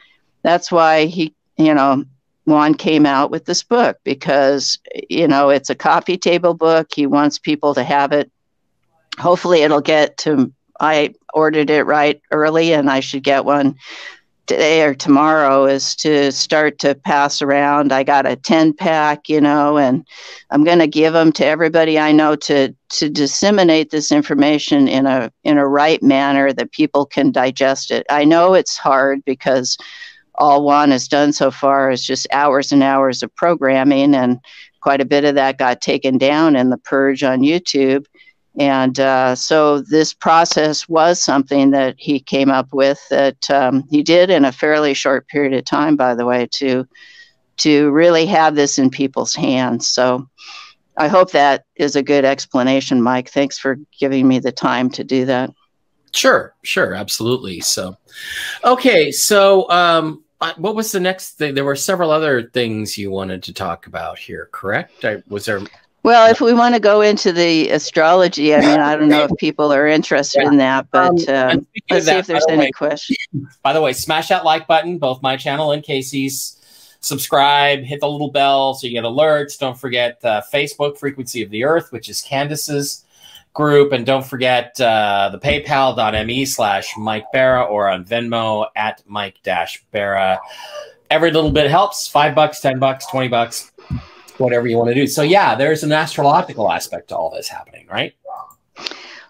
That's 0.44 0.72
why 0.72 1.06
he, 1.06 1.34
you 1.58 1.74
know, 1.74 2.06
Juan 2.46 2.76
came 2.76 3.06
out 3.06 3.32
with 3.32 3.46
this 3.46 3.64
book 3.64 3.98
because, 4.04 4.78
you 5.10 5.28
know, 5.28 5.50
it's 5.50 5.70
a 5.70 5.76
coffee 5.76 6.18
table 6.18 6.54
book. 6.54 6.88
He 6.94 7.08
wants 7.08 7.40
people 7.40 7.74
to 7.74 7.84
have 7.84 8.12
it. 8.12 8.32
Hopefully, 9.18 9.62
it'll 9.62 9.82
get 9.82 10.18
to. 10.20 10.52
I 10.80 11.14
ordered 11.34 11.70
it 11.70 11.86
right 11.86 12.22
early, 12.32 12.74
and 12.74 12.90
I 12.90 13.00
should 13.00 13.24
get 13.24 13.46
one 13.46 13.76
today 14.46 14.84
or 14.84 14.94
tomorrow 14.94 15.66
is 15.66 15.96
to 15.96 16.32
start 16.32 16.80
to 16.80 16.96
pass 16.96 17.42
around. 17.42 17.92
I 17.92 18.04
got 18.04 18.26
a 18.26 18.36
10 18.36 18.74
pack, 18.74 19.30
you 19.30 19.40
know, 19.40 19.78
and 19.78 20.06
I'm 20.50 20.64
going 20.64 20.80
to 20.80 20.88
give 20.88 21.14
them 21.14 21.32
to 21.34 21.46
everybody 21.46 21.98
I 21.98 22.12
know 22.12 22.36
to 22.36 22.76
to 22.90 23.10
disseminate 23.10 23.90
this 23.90 24.12
information 24.12 24.88
in 24.88 25.06
a 25.08 25.32
in 25.44 25.58
a 25.58 25.68
right 25.68 26.02
manner 26.04 26.54
that 26.54 26.72
people 26.72 27.06
can 27.06 27.32
digest 27.32 27.92
it. 27.92 28.06
I 28.10 28.24
know 28.26 28.54
it's 28.54 28.78
hard 28.78 29.24
because 29.26 29.78
all 30.36 30.64
Juan 30.64 30.92
has 30.92 31.08
done 31.08 31.32
so 31.32 31.52
far 31.52 31.92
is 31.92 32.06
just 32.06 32.28
hours 32.32 32.72
and 32.72 32.84
hours 32.84 33.24
of 33.24 33.34
programming 33.36 34.16
and 34.16 34.40
quite 34.82 35.00
a 35.00 35.06
bit 35.06 35.24
of 35.24 35.36
that 35.36 35.58
got 35.58 35.80
taken 35.80 36.18
down 36.18 36.56
in 36.56 36.70
the 36.70 36.78
purge 36.78 37.24
on 37.24 37.40
YouTube. 37.40 38.06
And 38.60 39.00
uh, 39.00 39.36
so 39.36 39.82
this 39.82 40.14
process 40.14 40.88
was 40.88 41.22
something 41.22 41.72
that 41.72 41.96
he 41.98 42.20
came 42.20 42.52
up 42.52 42.68
with 42.72 43.00
that 43.10 43.50
um, 43.50 43.84
he 43.90 44.04
did 44.04 44.30
in 44.30 44.46
a 44.46 44.52
fairly 44.52 44.94
short 44.94 45.28
period 45.28 45.54
of 45.54 45.66
time, 45.66 45.96
by 45.96 46.14
the 46.14 46.26
way, 46.26 46.48
to 46.54 46.88
to 47.56 47.92
really 47.92 48.26
have 48.26 48.56
this 48.56 48.80
in 48.80 48.90
people's 48.90 49.36
hands. 49.36 49.88
So 49.88 50.28
I 50.98 51.08
hope 51.08 51.32
that 51.32 51.66
is 51.76 51.96
a 51.96 52.04
good 52.04 52.26
explanation, 52.26 53.02
Mike. 53.02 53.30
Thanks 53.30 53.58
for 53.58 53.78
giving 54.00 54.28
me 54.28 54.40
the 54.40 54.52
time 54.52 54.90
to 54.92 55.04
do 55.04 55.26
that. 55.26 55.52
Sure, 56.14 56.54
sure, 56.64 56.94
absolutely. 56.94 57.60
So, 57.60 57.98
okay, 58.64 59.12
so 59.12 59.70
um, 59.70 60.24
what 60.58 60.76
was 60.76 60.92
the 60.92 61.00
next 61.00 61.38
thing? 61.38 61.56
There 61.56 61.66
were 61.66 61.76
several 61.76 62.12
other 62.12 62.44
things 62.44 62.98
you 62.98 63.10
wanted 63.10 63.42
to 63.44 63.54
talk 63.54 63.88
about 63.88 64.20
here, 64.20 64.50
correct? 64.52 65.06
I, 65.06 65.24
was 65.28 65.46
there 65.46 65.62
well, 66.04 66.30
if 66.30 66.42
we 66.42 66.54
want 66.54 66.76
to 66.76 66.82
go 66.82 67.02
into 67.02 67.32
the 67.32 67.70
astrology, 67.70 68.54
I 68.54 68.60
mean, 68.60 68.80
I 68.80 68.96
don't 68.96 69.08
know 69.08 69.24
if 69.24 69.32
people 69.38 69.72
are 69.72 69.88
interested 69.88 70.44
yeah. 70.44 70.50
in 70.50 70.58
that, 70.58 70.92
but 70.92 71.28
um, 71.30 71.50
um, 71.50 71.68
let's 71.90 72.06
see 72.06 72.12
if 72.12 72.28
there's 72.28 72.46
any 72.50 72.58
way, 72.58 72.72
questions. 72.72 73.18
By 73.62 73.74
the 73.74 73.82
way, 73.82 73.94
smash 73.94 74.28
that 74.28 74.44
like 74.44 74.68
button, 74.68 74.98
both 74.98 75.22
my 75.22 75.38
channel 75.38 75.72
and 75.72 75.84
Casey's. 75.84 76.60
Subscribe, 77.00 77.82
hit 77.82 78.00
the 78.00 78.08
little 78.08 78.32
bell 78.32 78.76
so 78.76 78.88
you 78.88 78.94
get 78.94 79.04
alerts. 79.04 79.60
Don't 79.60 79.78
forget 79.78 80.24
uh, 80.24 80.42
Facebook, 80.54 80.98
Frequency 80.98 81.44
of 81.44 81.50
the 81.50 81.66
Earth, 81.66 81.92
which 81.92 82.08
is 82.08 82.22
Candace's 82.22 83.04
group. 83.54 83.92
And 83.92 84.06
don't 84.06 84.26
forget 84.26 84.80
uh, 84.80 85.30
the 85.32 85.38
paypal.me 85.38 86.46
slash 86.46 86.94
Mike 86.98 87.26
Barra 87.34 87.64
or 87.64 87.90
on 87.90 88.06
Venmo 88.06 88.68
at 88.76 89.04
Mike 89.06 89.36
dash 89.44 89.84
Barra. 89.92 90.40
Every 91.10 91.32
little 91.32 91.52
bit 91.52 91.70
helps 91.70 92.08
five 92.08 92.36
bucks, 92.36 92.62
10 92.62 92.80
bucks, 92.80 93.06
20 93.08 93.28
bucks, 93.28 93.73
whatever 94.44 94.68
you 94.68 94.78
want 94.78 94.90
to 94.90 94.96
do. 94.96 95.08
So, 95.08 95.22
yeah, 95.22 95.56
there's 95.56 95.84
an 95.84 95.92
astrological 95.92 96.72
aspect 96.72 97.10
to 97.10 97.18
all 97.18 97.30
this 97.30 97.48
happening, 97.48 97.88
right? 97.90 98.14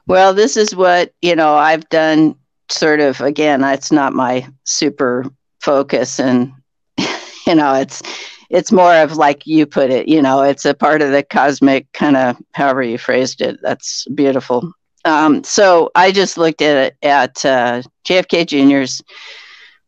Well, 0.07 0.33
this 0.33 0.57
is 0.57 0.75
what, 0.75 1.13
you 1.21 1.35
know, 1.35 1.55
I've 1.55 1.87
done 1.89 2.35
sort 2.69 2.99
of, 2.99 3.21
again, 3.21 3.63
it's 3.63 3.91
not 3.91 4.13
my 4.13 4.47
super 4.65 5.25
focus. 5.61 6.19
And, 6.19 6.51
you 7.47 7.55
know, 7.55 7.73
it's, 7.75 8.01
it's 8.49 8.71
more 8.71 8.95
of 8.95 9.17
like 9.17 9.47
you 9.47 9.65
put 9.65 9.89
it, 9.89 10.07
you 10.07 10.21
know, 10.21 10.41
it's 10.41 10.65
a 10.65 10.73
part 10.73 11.01
of 11.01 11.11
the 11.11 11.23
cosmic 11.23 11.91
kind 11.93 12.17
of, 12.17 12.37
however 12.51 12.83
you 12.83 12.97
phrased 12.97 13.41
it. 13.41 13.59
That's 13.61 14.05
beautiful. 14.13 14.73
Um, 15.05 15.43
so 15.43 15.91
I 15.95 16.11
just 16.11 16.37
looked 16.37 16.61
at 16.61 16.77
it 16.77 16.97
at 17.01 17.45
uh, 17.45 17.81
JFK 18.05 18.45
Jr.'s 18.47 19.01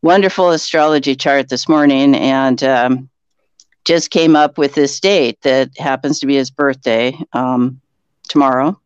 wonderful 0.05 0.51
astrology 0.51 1.15
chart 1.15 1.49
this 1.49 1.67
morning 1.67 2.15
and 2.15 2.63
um, 2.63 3.09
just 3.85 4.09
came 4.09 4.35
up 4.35 4.57
with 4.57 4.73
this 4.73 4.99
date 4.99 5.39
that 5.43 5.69
happens 5.77 6.19
to 6.19 6.27
be 6.27 6.35
his 6.35 6.51
birthday 6.51 7.17
um, 7.33 7.79
tomorrow. 8.27 8.79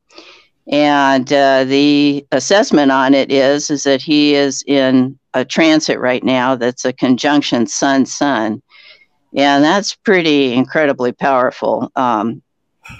And 0.72 1.32
uh, 1.34 1.64
the 1.64 2.26
assessment 2.32 2.91
on 2.91 3.16
it 3.16 3.32
is 3.32 3.72
is 3.72 3.84
that 3.84 4.02
he 4.02 4.36
is 4.36 4.64
in 4.68 5.18
a 5.34 5.43
transit 5.43 6.00
right 6.00 6.24
now 6.24 6.56
that's 6.56 6.86
a 6.86 6.93
conjunction 6.93 7.66
Sun 7.66 8.06
Sun, 8.06 8.62
and 9.36 9.64
that's 9.64 9.95
pretty 9.95 10.54
incredibly 10.54 11.12
powerful. 11.12 11.91
Um, 11.95 12.43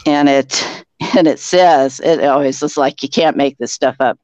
and 0.06 0.30
it 0.30 0.84
and 1.18 1.28
it 1.28 1.40
says 1.40 2.00
it 2.00 2.24
always 2.24 2.64
is 2.64 2.78
like 2.78 3.04
you 3.04 3.10
can't 3.10 3.38
make 3.38 3.58
this 3.58 3.74
stuff 3.74 3.96
up. 4.00 4.20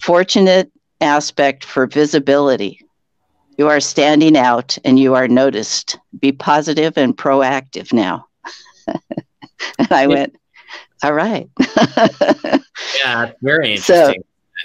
Fortunate 0.00 0.70
aspect 1.00 1.64
for 1.64 1.86
visibility. 1.86 2.83
You 3.56 3.68
are 3.68 3.80
standing 3.80 4.36
out 4.36 4.76
and 4.84 4.98
you 4.98 5.14
are 5.14 5.28
noticed. 5.28 5.98
Be 6.18 6.32
positive 6.32 6.96
and 6.96 7.16
proactive 7.16 7.92
now. 7.92 8.26
and 9.78 9.92
I 9.92 10.06
went, 10.06 10.36
all 11.02 11.12
right. 11.12 11.48
yeah, 13.04 13.32
very 13.42 13.72
interesting. 13.72 13.84
So, 13.84 14.14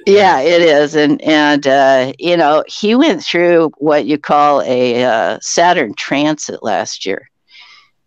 yeah, 0.05 0.39
it 0.39 0.61
is, 0.61 0.95
and 0.95 1.21
and 1.21 1.67
uh, 1.67 2.13
you 2.19 2.37
know 2.37 2.63
he 2.67 2.95
went 2.95 3.23
through 3.23 3.71
what 3.77 4.05
you 4.05 4.17
call 4.17 4.61
a 4.61 5.03
uh, 5.03 5.39
Saturn 5.41 5.93
transit 5.95 6.63
last 6.63 7.05
year 7.05 7.29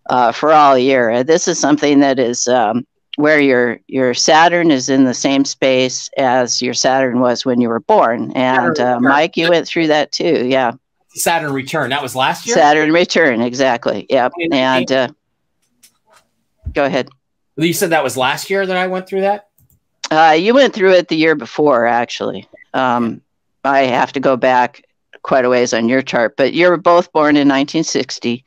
uh, 0.08 0.32
for 0.32 0.52
all 0.52 0.78
year. 0.78 1.22
This 1.22 1.48
is 1.48 1.58
something 1.58 2.00
that 2.00 2.18
is 2.18 2.48
um, 2.48 2.86
where 3.16 3.40
your 3.40 3.78
your 3.88 4.14
Saturn 4.14 4.70
is 4.70 4.88
in 4.88 5.04
the 5.04 5.14
same 5.14 5.44
space 5.44 6.10
as 6.16 6.62
your 6.62 6.74
Saturn 6.74 7.20
was 7.20 7.44
when 7.44 7.60
you 7.60 7.68
were 7.68 7.80
born. 7.80 8.32
And 8.32 8.78
uh, 8.78 9.00
Mike, 9.00 9.36
you 9.36 9.48
went 9.48 9.66
through 9.66 9.88
that 9.88 10.12
too. 10.12 10.46
Yeah. 10.46 10.72
Saturn 11.14 11.52
return. 11.52 11.90
That 11.90 12.02
was 12.02 12.16
last 12.16 12.46
year. 12.46 12.56
Saturn 12.56 12.90
return, 12.90 13.42
exactly. 13.42 14.06
Yep. 14.08 14.32
And 14.50 14.90
uh, 14.90 15.08
go 16.72 16.84
ahead. 16.84 17.10
You 17.56 17.74
said 17.74 17.90
that 17.90 18.02
was 18.02 18.16
last 18.16 18.48
year 18.48 18.64
that 18.64 18.76
I 18.76 18.86
went 18.86 19.06
through 19.06 19.20
that. 19.22 19.48
Uh, 20.10 20.32
you 20.32 20.54
went 20.54 20.74
through 20.74 20.92
it 20.92 21.08
the 21.08 21.16
year 21.16 21.34
before, 21.34 21.86
actually. 21.86 22.48
Um, 22.74 23.20
I 23.64 23.80
have 23.80 24.12
to 24.12 24.20
go 24.20 24.36
back 24.36 24.84
quite 25.22 25.44
a 25.44 25.48
ways 25.48 25.72
on 25.72 25.88
your 25.88 26.02
chart, 26.02 26.36
but 26.36 26.52
you 26.52 26.68
were 26.68 26.76
both 26.76 27.12
born 27.12 27.36
in 27.36 27.48
1960, 27.48 28.44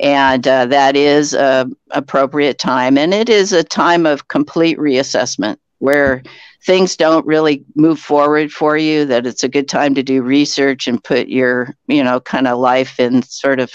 and 0.00 0.46
uh, 0.46 0.66
that 0.66 0.96
is 0.96 1.34
a 1.34 1.68
appropriate 1.90 2.58
time, 2.58 2.96
and 2.98 3.12
it 3.12 3.28
is 3.28 3.52
a 3.52 3.64
time 3.64 4.06
of 4.06 4.28
complete 4.28 4.78
reassessment 4.78 5.56
where 5.78 6.22
things 6.64 6.96
don't 6.96 7.26
really 7.26 7.64
move 7.74 7.98
forward 7.98 8.52
for 8.52 8.76
you. 8.76 9.04
That 9.04 9.26
it's 9.26 9.44
a 9.44 9.48
good 9.48 9.68
time 9.68 9.94
to 9.94 10.02
do 10.02 10.22
research 10.22 10.86
and 10.86 11.02
put 11.02 11.28
your, 11.28 11.74
you 11.88 12.02
know, 12.04 12.20
kind 12.20 12.46
of 12.46 12.58
life 12.58 13.00
in 13.00 13.22
sort 13.22 13.60
of 13.60 13.72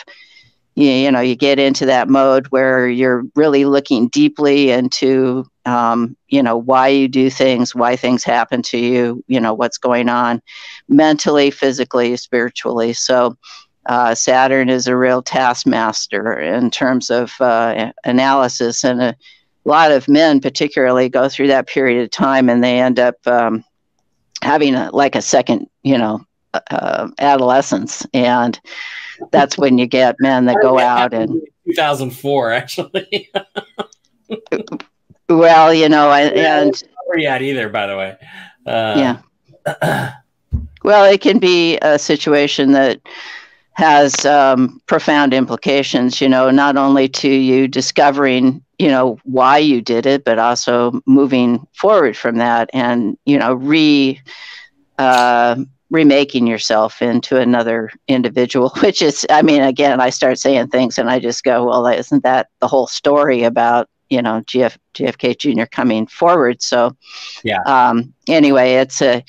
you, 0.78 0.92
you 0.92 1.12
know 1.12 1.20
you 1.20 1.36
get 1.36 1.58
into 1.58 1.88
that 1.88 2.08
mode 2.08 2.48
where 2.48 2.88
you're 2.88 3.24
really 3.36 3.66
looking 3.66 4.08
deeply 4.10 4.70
into 4.70 5.44
um, 5.66 6.16
you 6.30 6.42
know 6.42 6.56
why 6.56 6.88
you 6.88 7.08
do 7.08 7.32
things 7.32 7.74
why 7.74 7.96
things 7.96 8.24
happen 8.24 8.62
to 8.62 8.78
you 8.78 9.24
you 9.28 9.40
know 9.40 9.56
what's 9.56 9.80
going 9.80 10.08
on 10.08 10.40
mentally 10.88 11.50
physically 11.50 12.16
spiritually 12.16 12.94
so 12.94 13.36
uh, 13.88 14.14
saturn 14.14 14.70
is 14.70 14.88
a 14.88 14.98
real 14.98 15.22
taskmaster 15.22 16.38
in 16.38 16.70
terms 16.70 17.10
of 17.10 17.34
uh, 17.40 17.92
analysis 18.04 18.84
and 18.84 19.02
a 19.02 19.16
lot 19.64 19.92
of 19.92 20.08
men 20.10 20.42
particularly 20.42 21.10
go 21.10 21.30
through 21.30 21.48
that 21.48 21.68
period 21.68 22.04
of 22.04 22.12
time 22.12 22.50
and 22.50 22.64
they 22.64 22.80
end 22.80 23.00
up 23.00 23.16
um, 23.28 23.64
having 24.42 24.76
a, 24.76 24.90
like 24.92 25.16
a 25.16 25.22
second 25.22 25.68
you 25.84 25.98
know 25.98 26.20
uh, 26.54 27.08
adolescence 27.20 28.06
and 28.14 28.60
that's 29.32 29.58
when 29.58 29.78
you 29.78 29.88
get 29.88 30.16
men 30.20 30.46
that 30.46 30.58
go 30.62 30.78
out 30.80 31.14
and 31.14 31.42
2004 31.66 32.52
actually. 32.52 33.30
Well 35.30 35.74
you 35.74 35.90
know 35.90 36.10
and 36.10 36.72
not 37.10 37.20
yet 37.20 37.42
either 37.42 37.68
by 37.68 37.88
the 37.88 37.98
way. 37.98 38.16
Uh, 38.66 39.20
yeah. 39.76 40.14
Well 40.84 41.04
it 41.04 41.20
can 41.20 41.40
be 41.40 41.78
a 41.82 42.00
situation 42.00 42.72
that 42.72 43.02
has 43.78 44.26
um, 44.26 44.82
profound 44.88 45.34
implications 45.34 46.22
you 46.22 46.30
know 46.30 46.50
not 46.52 46.78
only 46.78 47.08
to 47.08 47.30
you 47.30 47.68
discovering 47.68 48.64
you 48.80 48.90
know 48.90 49.20
why 49.24 49.58
you 49.60 49.82
did 49.82 50.06
it 50.06 50.26
but 50.26 50.40
also 50.40 51.02
moving 51.06 51.66
forward 51.74 52.18
from 52.18 52.38
that 52.38 52.70
and 52.74 53.18
you 53.26 53.38
know 53.38 53.54
re 53.54 54.20
uh, 54.98 55.56
remaking 55.92 56.48
yourself 56.48 57.02
into 57.02 57.38
another 57.38 57.92
individual 58.08 58.70
which 58.84 59.02
is 59.02 59.26
i 59.30 59.42
mean 59.42 59.62
again 59.62 60.02
i 60.02 60.10
start 60.10 60.40
saying 60.40 60.68
things 60.68 60.98
and 60.98 61.10
i 61.10 61.20
just 61.20 61.44
go 61.44 61.66
well 61.66 61.86
isn't 61.88 62.24
that 62.24 62.48
the 62.60 62.68
whole 62.68 62.88
story 62.88 63.44
about 63.44 63.90
you 64.10 64.22
know 64.22 64.42
GF, 64.42 64.78
JFK 64.94 65.38
jr 65.38 65.66
coming 65.66 66.08
forward. 66.08 66.62
So 66.62 66.96
yeah. 67.44 67.62
um 67.66 68.14
anyway 68.28 68.76
it's 68.76 69.02
a 69.02 69.24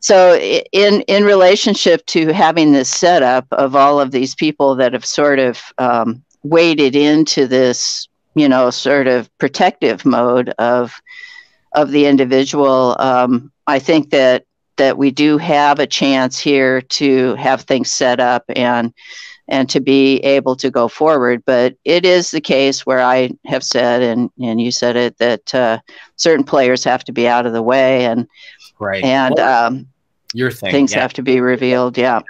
so 0.00 0.36
in 0.72 1.02
in 1.02 1.24
relationship 1.24 2.04
to 2.06 2.32
having 2.32 2.72
this 2.72 2.88
setup 2.88 3.46
of 3.52 3.76
all 3.76 4.00
of 4.00 4.10
these 4.10 4.34
people 4.34 4.74
that 4.76 4.92
have 4.92 5.04
sort 5.04 5.38
of 5.38 5.60
um, 5.78 6.22
waded 6.42 6.94
into 6.94 7.46
this 7.46 8.08
you 8.34 8.48
know 8.48 8.70
sort 8.70 9.06
of 9.06 9.30
protective 9.38 10.04
mode 10.04 10.50
of 10.58 10.92
of 11.72 11.90
the 11.90 12.06
individual 12.06 12.96
um, 12.98 13.50
i 13.66 13.78
think 13.78 14.10
that 14.10 14.44
that 14.76 14.96
we 14.96 15.10
do 15.10 15.38
have 15.38 15.80
a 15.80 15.86
chance 15.86 16.38
here 16.38 16.80
to 16.80 17.34
have 17.34 17.62
things 17.62 17.90
set 17.90 18.20
up 18.20 18.44
and 18.54 18.94
and 19.48 19.68
to 19.70 19.80
be 19.80 20.18
able 20.18 20.54
to 20.56 20.70
go 20.70 20.88
forward. 20.88 21.42
But 21.44 21.74
it 21.84 22.04
is 22.04 22.30
the 22.30 22.40
case 22.40 22.84
where 22.86 23.00
I 23.00 23.30
have 23.46 23.64
said, 23.64 24.02
and 24.02 24.30
and 24.40 24.60
you 24.60 24.70
said 24.70 24.96
it, 24.96 25.18
that 25.18 25.54
uh, 25.54 25.78
certain 26.16 26.44
players 26.44 26.84
have 26.84 27.04
to 27.04 27.12
be 27.12 27.26
out 27.26 27.46
of 27.46 27.52
the 27.52 27.62
way, 27.62 28.04
and 28.04 28.28
right, 28.78 29.02
and 29.02 29.34
well, 29.36 29.66
um, 29.66 29.88
your 30.34 30.50
thing, 30.50 30.70
things 30.70 30.92
yeah. 30.92 31.00
have 31.00 31.12
to 31.14 31.22
be 31.22 31.40
revealed. 31.40 31.96
Yeah, 31.98 32.20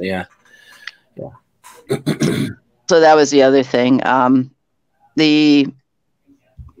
yeah, 0.00 0.24
yeah. 1.16 1.30
so 2.88 3.00
that 3.00 3.16
was 3.16 3.30
the 3.30 3.42
other 3.42 3.62
thing. 3.62 4.06
Um, 4.06 4.50
the 5.16 5.66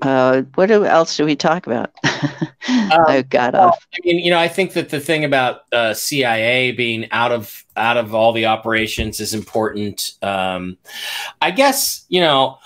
uh, 0.02 0.42
what 0.54 0.70
else 0.70 1.16
do 1.16 1.24
we 1.24 1.36
talk 1.36 1.66
about? 1.66 1.92
um, 2.04 2.90
I 3.06 3.24
got 3.28 3.54
well, 3.54 3.68
off. 3.68 3.86
I 3.94 3.98
mean, 4.04 4.18
you 4.24 4.30
know, 4.30 4.38
I 4.38 4.48
think 4.48 4.72
that 4.74 4.90
the 4.90 5.00
thing 5.00 5.24
about 5.24 5.62
uh, 5.72 5.94
CIA 5.94 6.72
being 6.72 7.10
out 7.10 7.32
of 7.32 7.64
out 7.76 7.96
of 7.96 8.14
all 8.14 8.32
the 8.32 8.46
operations 8.46 9.20
is 9.20 9.34
important. 9.34 10.12
Um, 10.22 10.78
I 11.40 11.50
guess 11.50 12.04
you 12.08 12.20
know 12.20 12.58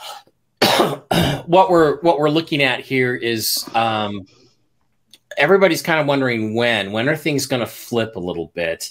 what 1.46 1.70
we're 1.70 2.00
what 2.00 2.18
we're 2.18 2.30
looking 2.30 2.62
at 2.62 2.80
here 2.80 3.14
is 3.14 3.68
um, 3.74 4.26
everybody's 5.36 5.82
kind 5.82 6.00
of 6.00 6.06
wondering 6.06 6.54
when 6.54 6.92
when 6.92 7.08
are 7.08 7.16
things 7.16 7.46
going 7.46 7.60
to 7.60 7.66
flip 7.66 8.16
a 8.16 8.20
little 8.20 8.52
bit. 8.54 8.90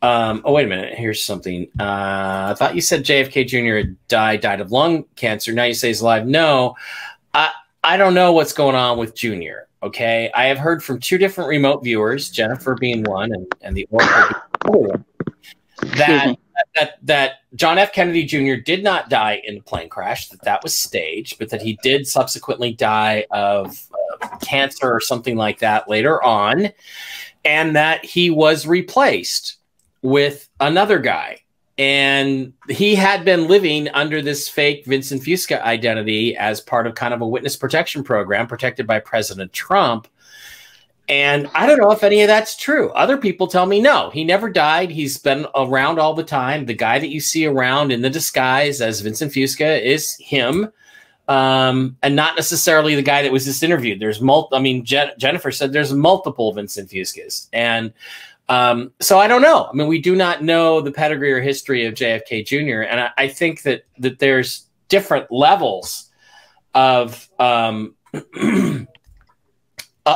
Um, 0.00 0.42
oh 0.44 0.52
wait 0.52 0.66
a 0.66 0.68
minute. 0.68 0.94
Here's 0.94 1.24
something. 1.24 1.66
Uh, 1.78 2.50
I 2.50 2.54
thought 2.56 2.76
you 2.76 2.80
said 2.80 3.04
JFK 3.04 3.46
Jr. 3.46 3.90
died 4.06 4.40
died 4.40 4.60
of 4.60 4.70
lung 4.70 5.04
cancer. 5.16 5.52
Now 5.52 5.64
you 5.64 5.74
say 5.74 5.88
he's 5.88 6.00
alive. 6.00 6.26
No, 6.26 6.76
I 7.84 7.96
don't 7.96 8.14
know 8.14 8.32
what's 8.32 8.52
going 8.52 8.74
on 8.74 8.98
with 8.98 9.14
Junior. 9.14 9.68
Okay, 9.82 10.30
I 10.34 10.46
have 10.46 10.58
heard 10.58 10.82
from 10.82 10.98
two 10.98 11.18
different 11.18 11.48
remote 11.48 11.84
viewers, 11.84 12.30
Jennifer 12.30 12.74
being 12.74 13.04
one, 13.04 13.32
and, 13.32 13.46
and 13.60 13.76
the 13.76 13.86
Oracle 13.90 15.04
that 15.96 16.36
that 16.74 16.98
that 17.02 17.32
John 17.54 17.78
F. 17.78 17.92
Kennedy 17.92 18.24
Jr. 18.24 18.60
did 18.60 18.82
not 18.82 19.08
die 19.08 19.40
in 19.44 19.56
the 19.56 19.60
plane 19.60 19.88
crash; 19.88 20.28
that 20.28 20.42
that 20.42 20.62
was 20.62 20.76
staged, 20.76 21.38
but 21.38 21.50
that 21.50 21.62
he 21.62 21.78
did 21.82 22.06
subsequently 22.06 22.72
die 22.72 23.24
of 23.30 23.86
uh, 24.22 24.36
cancer 24.38 24.90
or 24.90 25.00
something 25.00 25.36
like 25.36 25.60
that 25.60 25.88
later 25.88 26.22
on, 26.22 26.70
and 27.44 27.76
that 27.76 28.04
he 28.04 28.30
was 28.30 28.66
replaced 28.66 29.56
with 30.02 30.48
another 30.60 30.98
guy 30.98 31.40
and 31.78 32.52
he 32.68 32.96
had 32.96 33.24
been 33.24 33.46
living 33.46 33.88
under 33.90 34.20
this 34.20 34.48
fake 34.48 34.84
Vincent 34.84 35.22
Fusca 35.22 35.62
identity 35.62 36.36
as 36.36 36.60
part 36.60 36.88
of 36.88 36.96
kind 36.96 37.14
of 37.14 37.20
a 37.20 37.26
witness 37.26 37.56
protection 37.56 38.02
program 38.02 38.48
protected 38.48 38.86
by 38.86 38.98
President 38.98 39.52
Trump. 39.52 40.08
And 41.08 41.48
I 41.54 41.66
don't 41.66 41.80
know 41.80 41.92
if 41.92 42.02
any 42.02 42.20
of 42.20 42.26
that's 42.26 42.56
true. 42.56 42.90
Other 42.90 43.16
people 43.16 43.46
tell 43.46 43.64
me 43.64 43.80
no, 43.80 44.10
he 44.10 44.24
never 44.24 44.50
died. 44.50 44.90
He's 44.90 45.18
been 45.18 45.46
around 45.54 45.98
all 45.98 46.14
the 46.14 46.24
time. 46.24 46.66
The 46.66 46.74
guy 46.74 46.98
that 46.98 47.08
you 47.08 47.20
see 47.20 47.46
around 47.46 47.92
in 47.92 48.02
the 48.02 48.10
disguise 48.10 48.80
as 48.80 49.00
Vincent 49.00 49.32
Fusca 49.32 49.80
is 49.80 50.16
him, 50.16 50.70
um, 51.28 51.96
and 52.02 52.14
not 52.14 52.36
necessarily 52.36 52.94
the 52.94 53.02
guy 53.02 53.22
that 53.22 53.32
was 53.32 53.44
just 53.44 53.62
interviewed. 53.62 54.00
There's 54.00 54.20
multiple. 54.20 54.58
I 54.58 54.60
mean, 54.60 54.84
Je- 54.84 55.12
Jennifer 55.16 55.50
said 55.50 55.72
there's 55.72 55.94
multiple 55.94 56.52
Vincent 56.52 56.90
Fuscas, 56.90 57.48
and 57.54 57.92
um, 58.48 58.92
so 59.00 59.18
I 59.18 59.28
don't 59.28 59.42
know. 59.42 59.68
I 59.70 59.72
mean, 59.74 59.88
we 59.88 60.00
do 60.00 60.16
not 60.16 60.42
know 60.42 60.80
the 60.80 60.92
pedigree 60.92 61.32
or 61.32 61.40
history 61.40 61.84
of 61.84 61.94
JFK 61.94 62.46
Jr., 62.46 62.82
and 62.82 63.00
I, 63.00 63.10
I 63.16 63.28
think 63.28 63.62
that 63.62 63.84
that 63.98 64.18
there's 64.18 64.66
different 64.88 65.30
levels 65.30 66.10
of 66.74 67.28
um, 67.38 67.94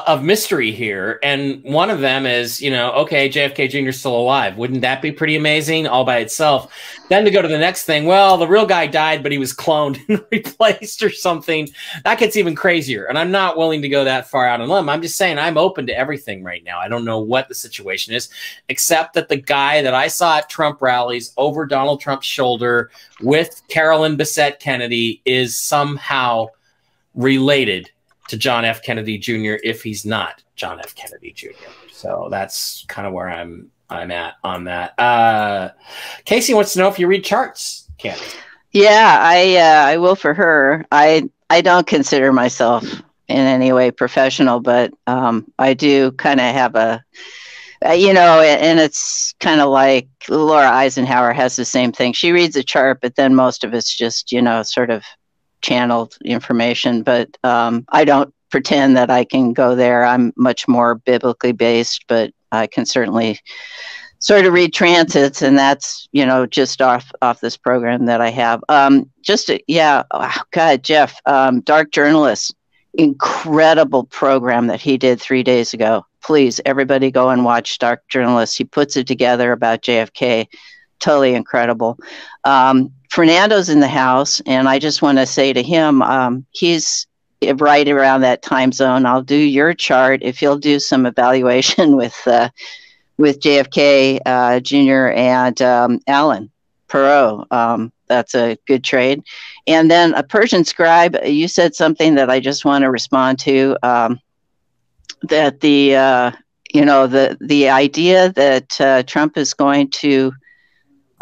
of 0.07 0.23
mystery 0.23 0.73
here, 0.73 1.19
and 1.23 1.63
one 1.65 1.91
of 1.91 2.01
them 2.01 2.25
is, 2.25 2.61
you 2.61 2.71
know, 2.71 2.93
okay, 2.93 3.29
JFK 3.29 3.69
Jr. 3.69 3.89
is 3.89 3.99
still 3.99 4.17
alive. 4.17 4.57
Wouldn't 4.57 4.81
that 4.81 5.03
be 5.03 5.13
pretty 5.13 5.37
amazing 5.37 5.87
all 5.87 6.05
by 6.05 6.19
itself? 6.19 6.73
Then 7.09 7.25
to 7.25 7.31
go 7.31 7.43
to 7.43 7.49
the 7.49 7.59
next 7.59 7.85
thing, 7.85 8.07
well, 8.07 8.39
the 8.39 8.49
real 8.49 8.65
guy 8.65 8.87
died, 8.87 9.23
but 9.23 9.33
he 9.33 9.39
was 9.39 9.55
cloned 9.55 10.01
and 10.09 10.25
replaced 10.31 11.03
or 11.03 11.11
something. 11.11 11.69
That 12.05 12.19
gets 12.19 12.37
even 12.37 12.55
crazier. 12.55 13.05
And 13.05 13.19
I'm 13.19 13.31
not 13.31 13.57
willing 13.57 13.83
to 13.83 13.89
go 13.89 14.05
that 14.05 14.31
far 14.31 14.47
out 14.47 14.61
on 14.61 14.69
limb. 14.69 14.89
I'm 14.89 15.03
just 15.03 15.17
saying 15.17 15.39
I'm 15.39 15.59
open 15.59 15.87
to 15.89 15.97
everything 15.97 16.43
right 16.43 16.65
now. 16.65 16.79
I 16.79 16.89
don't 16.89 17.05
know 17.05 17.21
what 17.21 17.49
the 17.49 17.55
situation 17.55 18.15
is, 18.15 18.31
except 18.69 19.15
that 19.15 19.29
the 19.29 19.37
guy 19.37 19.83
that 19.83 19.95
I 19.95 20.09
saw 20.09 20.39
at 20.39 20.49
Trump 20.49 20.81
rallies 20.81 21.33
over 21.37 21.67
Donald 21.67 22.01
Trump's 22.01 22.27
shoulder 22.27 22.91
with 23.21 23.63
Carolyn 23.69 24.17
Bessette 24.17 24.59
Kennedy 24.59 25.21
is 25.25 25.59
somehow 25.59 26.49
related 27.15 27.91
to 28.33 28.39
John 28.39 28.65
F. 28.65 28.83
Kennedy 28.83 29.19
Jr. 29.19 29.61
if 29.63 29.83
he's 29.83 30.07
not 30.07 30.43
John 30.57 30.81
F. 30.81 30.95
Kennedy 30.95 31.33
Jr. 31.33 31.49
So 31.93 32.29
that's 32.31 32.87
kind 32.89 33.07
of 33.07 33.13
where 33.13 33.29
I'm 33.29 33.71
I'm 33.91 34.11
at 34.11 34.37
on 34.43 34.65
that. 34.65 34.99
Uh, 34.99 35.73
Casey 36.25 36.55
wants 36.55 36.73
to 36.73 36.79
know 36.79 36.89
if 36.89 36.99
you 36.99 37.07
read 37.07 37.25
charts, 37.25 37.91
Candy. 37.99 38.25
Yeah, 38.71 39.19
I 39.21 39.57
uh, 39.57 39.87
I 39.87 39.99
will 39.99 40.17
for 40.17 40.33
her. 40.33 40.87
I 40.91 41.29
I 41.51 41.61
don't 41.61 41.87
consider 41.87 42.33
myself 42.33 42.85
in 43.29 43.37
any 43.37 43.71
way 43.75 43.91
professional, 43.91 44.61
but 44.61 44.95
um, 45.07 45.47
I 45.59 45.75
do 45.75 46.13
kind 46.13 46.41
of 46.41 46.55
have 46.55 46.75
a 46.75 47.05
uh, 47.85 47.93
you 47.93 48.15
know, 48.15 48.41
and 48.41 48.81
it's 48.81 49.35
kind 49.41 49.61
of 49.61 49.69
like 49.69 50.09
Laura 50.31 50.71
Eisenhower 50.71 51.35
has 51.35 51.57
the 51.57 51.67
same 51.67 51.93
thing. 51.93 52.15
She 52.15 52.33
reads 52.33 52.57
a 52.57 52.63
chart, 52.63 53.01
but 53.03 53.17
then 53.17 53.35
most 53.35 53.63
of 53.63 53.75
it's 53.75 53.95
just, 53.95 54.33
you 54.33 54.41
know, 54.41 54.63
sort 54.63 54.89
of 54.89 55.05
channeled 55.63 56.17
information, 56.25 57.03
but 57.03 57.37
um, 57.45 57.85
I 57.91 58.05
don't 58.05 58.35
pretend 58.51 58.97
that 58.97 59.11
I 59.11 59.25
can 59.25 59.53
go 59.53 59.75
there. 59.75 60.05
I'm 60.05 60.33
much 60.37 60.69
more 60.69 60.97
biblically 60.97 61.53
based, 61.53 62.05
but 62.07 62.33
I 62.53 62.67
can 62.67 62.85
certainly 62.85 63.41
sort 64.23 64.47
of 64.47 64.53
read 64.53 64.73
transits, 64.73 65.43
and 65.43 65.59
that's 65.59 66.09
you 66.13 66.25
know 66.25 66.47
just 66.47 66.81
off 66.81 67.11
off 67.23 67.41
this 67.41 67.57
program 67.57 68.07
that 68.07 68.21
I 68.21 68.31
have. 68.31 68.63
Um, 68.69 69.11
just 69.23 69.49
to, 69.49 69.61
yeah, 69.67 70.05
oh, 70.13 70.37
God, 70.53 70.83
Jeff, 70.83 71.21
um, 71.27 71.61
Dark 71.61 71.91
Journalist, 71.91 72.55
incredible 72.95 74.05
program 74.05 74.69
that 74.69 74.81
he 74.81 74.97
did 74.97 75.21
three 75.21 75.43
days 75.43 75.75
ago. 75.75 76.07
Please, 76.23 76.61
everybody, 76.65 77.11
go 77.11 77.31
and 77.31 77.45
watch 77.45 77.79
Dark 77.79 78.09
Journalist. 78.09 78.57
He 78.57 78.65
puts 78.65 78.97
it 78.97 79.07
together 79.07 79.51
about 79.51 79.83
JFK. 79.83 80.47
Totally 81.01 81.35
incredible. 81.35 81.99
Um, 82.45 82.93
Fernando's 83.13 83.69
in 83.69 83.81
the 83.81 83.89
house, 83.89 84.41
and 84.47 84.67
I 84.71 84.79
just 84.79 85.03
want 85.03 85.19
to 85.19 85.27
say 85.27 85.53
to 85.53 85.63
him, 85.63 86.01
um, 86.01 86.47
he's 86.53 87.07
right 87.57 87.87
around 87.87 88.23
that 88.23 88.41
time 88.41 88.73
zone. 88.73 89.05
I'll 89.05 89.21
do 89.21 89.37
your 89.37 89.75
chart 89.75 90.21
if 90.23 90.41
you'll 90.41 90.57
do 90.57 90.81
some 90.81 91.05
evaluation 91.13 91.95
with 91.95 92.19
uh, 92.27 92.49
with 93.19 93.41
JFK 93.41 94.19
uh, 94.25 94.61
Jr. 94.61 95.13
and 95.15 95.61
um, 95.61 96.01
Alan 96.07 96.51
Perot. 96.89 97.53
Um, 97.53 97.93
that's 98.07 98.35
a 98.35 98.57
good 98.67 98.83
trade. 98.83 99.23
And 99.67 99.91
then 99.91 100.15
a 100.15 100.23
Persian 100.23 100.65
scribe. 100.65 101.15
You 101.23 101.49
said 101.49 101.75
something 101.75 102.15
that 102.15 102.31
I 102.31 102.41
just 102.41 102.65
want 102.65 102.81
to 102.81 102.91
respond 102.91 103.39
to. 103.41 103.77
Um, 103.83 104.21
that 105.25 105.61
the 105.61 105.97
uh, 105.97 106.31
you 106.73 106.87
know 106.87 107.07
the 107.07 107.37
the 107.43 107.69
idea 107.69 108.33
that 108.33 108.81
uh, 108.81 109.03
Trump 109.03 109.37
is 109.37 109.53
going 109.53 109.91
to 110.01 110.33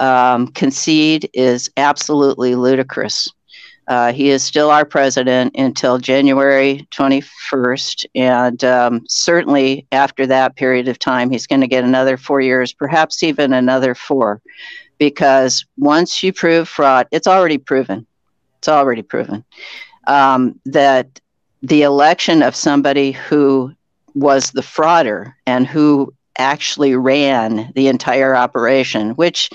um, 0.01 0.49
concede 0.49 1.31
is 1.33 1.71
absolutely 1.77 2.55
ludicrous. 2.55 3.33
Uh, 3.87 4.13
he 4.13 4.31
is 4.31 4.43
still 4.43 4.71
our 4.71 4.85
president 4.85 5.55
until 5.57 5.99
January 5.99 6.87
21st. 6.93 8.07
And 8.15 8.63
um, 8.65 9.05
certainly 9.09 9.87
after 9.91 10.27
that 10.27 10.57
period 10.57 10.89
of 10.89 10.99
time, 10.99 11.31
he's 11.31 11.47
going 11.47 11.61
to 11.61 11.67
get 11.67 11.85
another 11.85 12.17
four 12.17 12.41
years, 12.41 12.73
perhaps 12.73 13.23
even 13.23 13.53
another 13.53 13.95
four. 13.95 14.41
Because 14.99 15.65
once 15.77 16.23
you 16.23 16.33
prove 16.33 16.69
fraud, 16.69 17.09
it's 17.11 17.27
already 17.27 17.59
proven. 17.59 18.07
It's 18.59 18.69
already 18.69 19.03
proven 19.03 19.45
um, 20.07 20.61
that 20.67 21.21
the 21.63 21.83
election 21.83 22.43
of 22.43 22.57
somebody 22.57 23.13
who 23.13 23.73
was 24.15 24.51
the 24.51 24.63
frauder 24.63 25.35
and 25.47 25.67
who 25.67 26.13
actually 26.39 26.95
ran 26.95 27.73
the 27.75 27.89
entire 27.89 28.35
operation, 28.35 29.11
which 29.11 29.51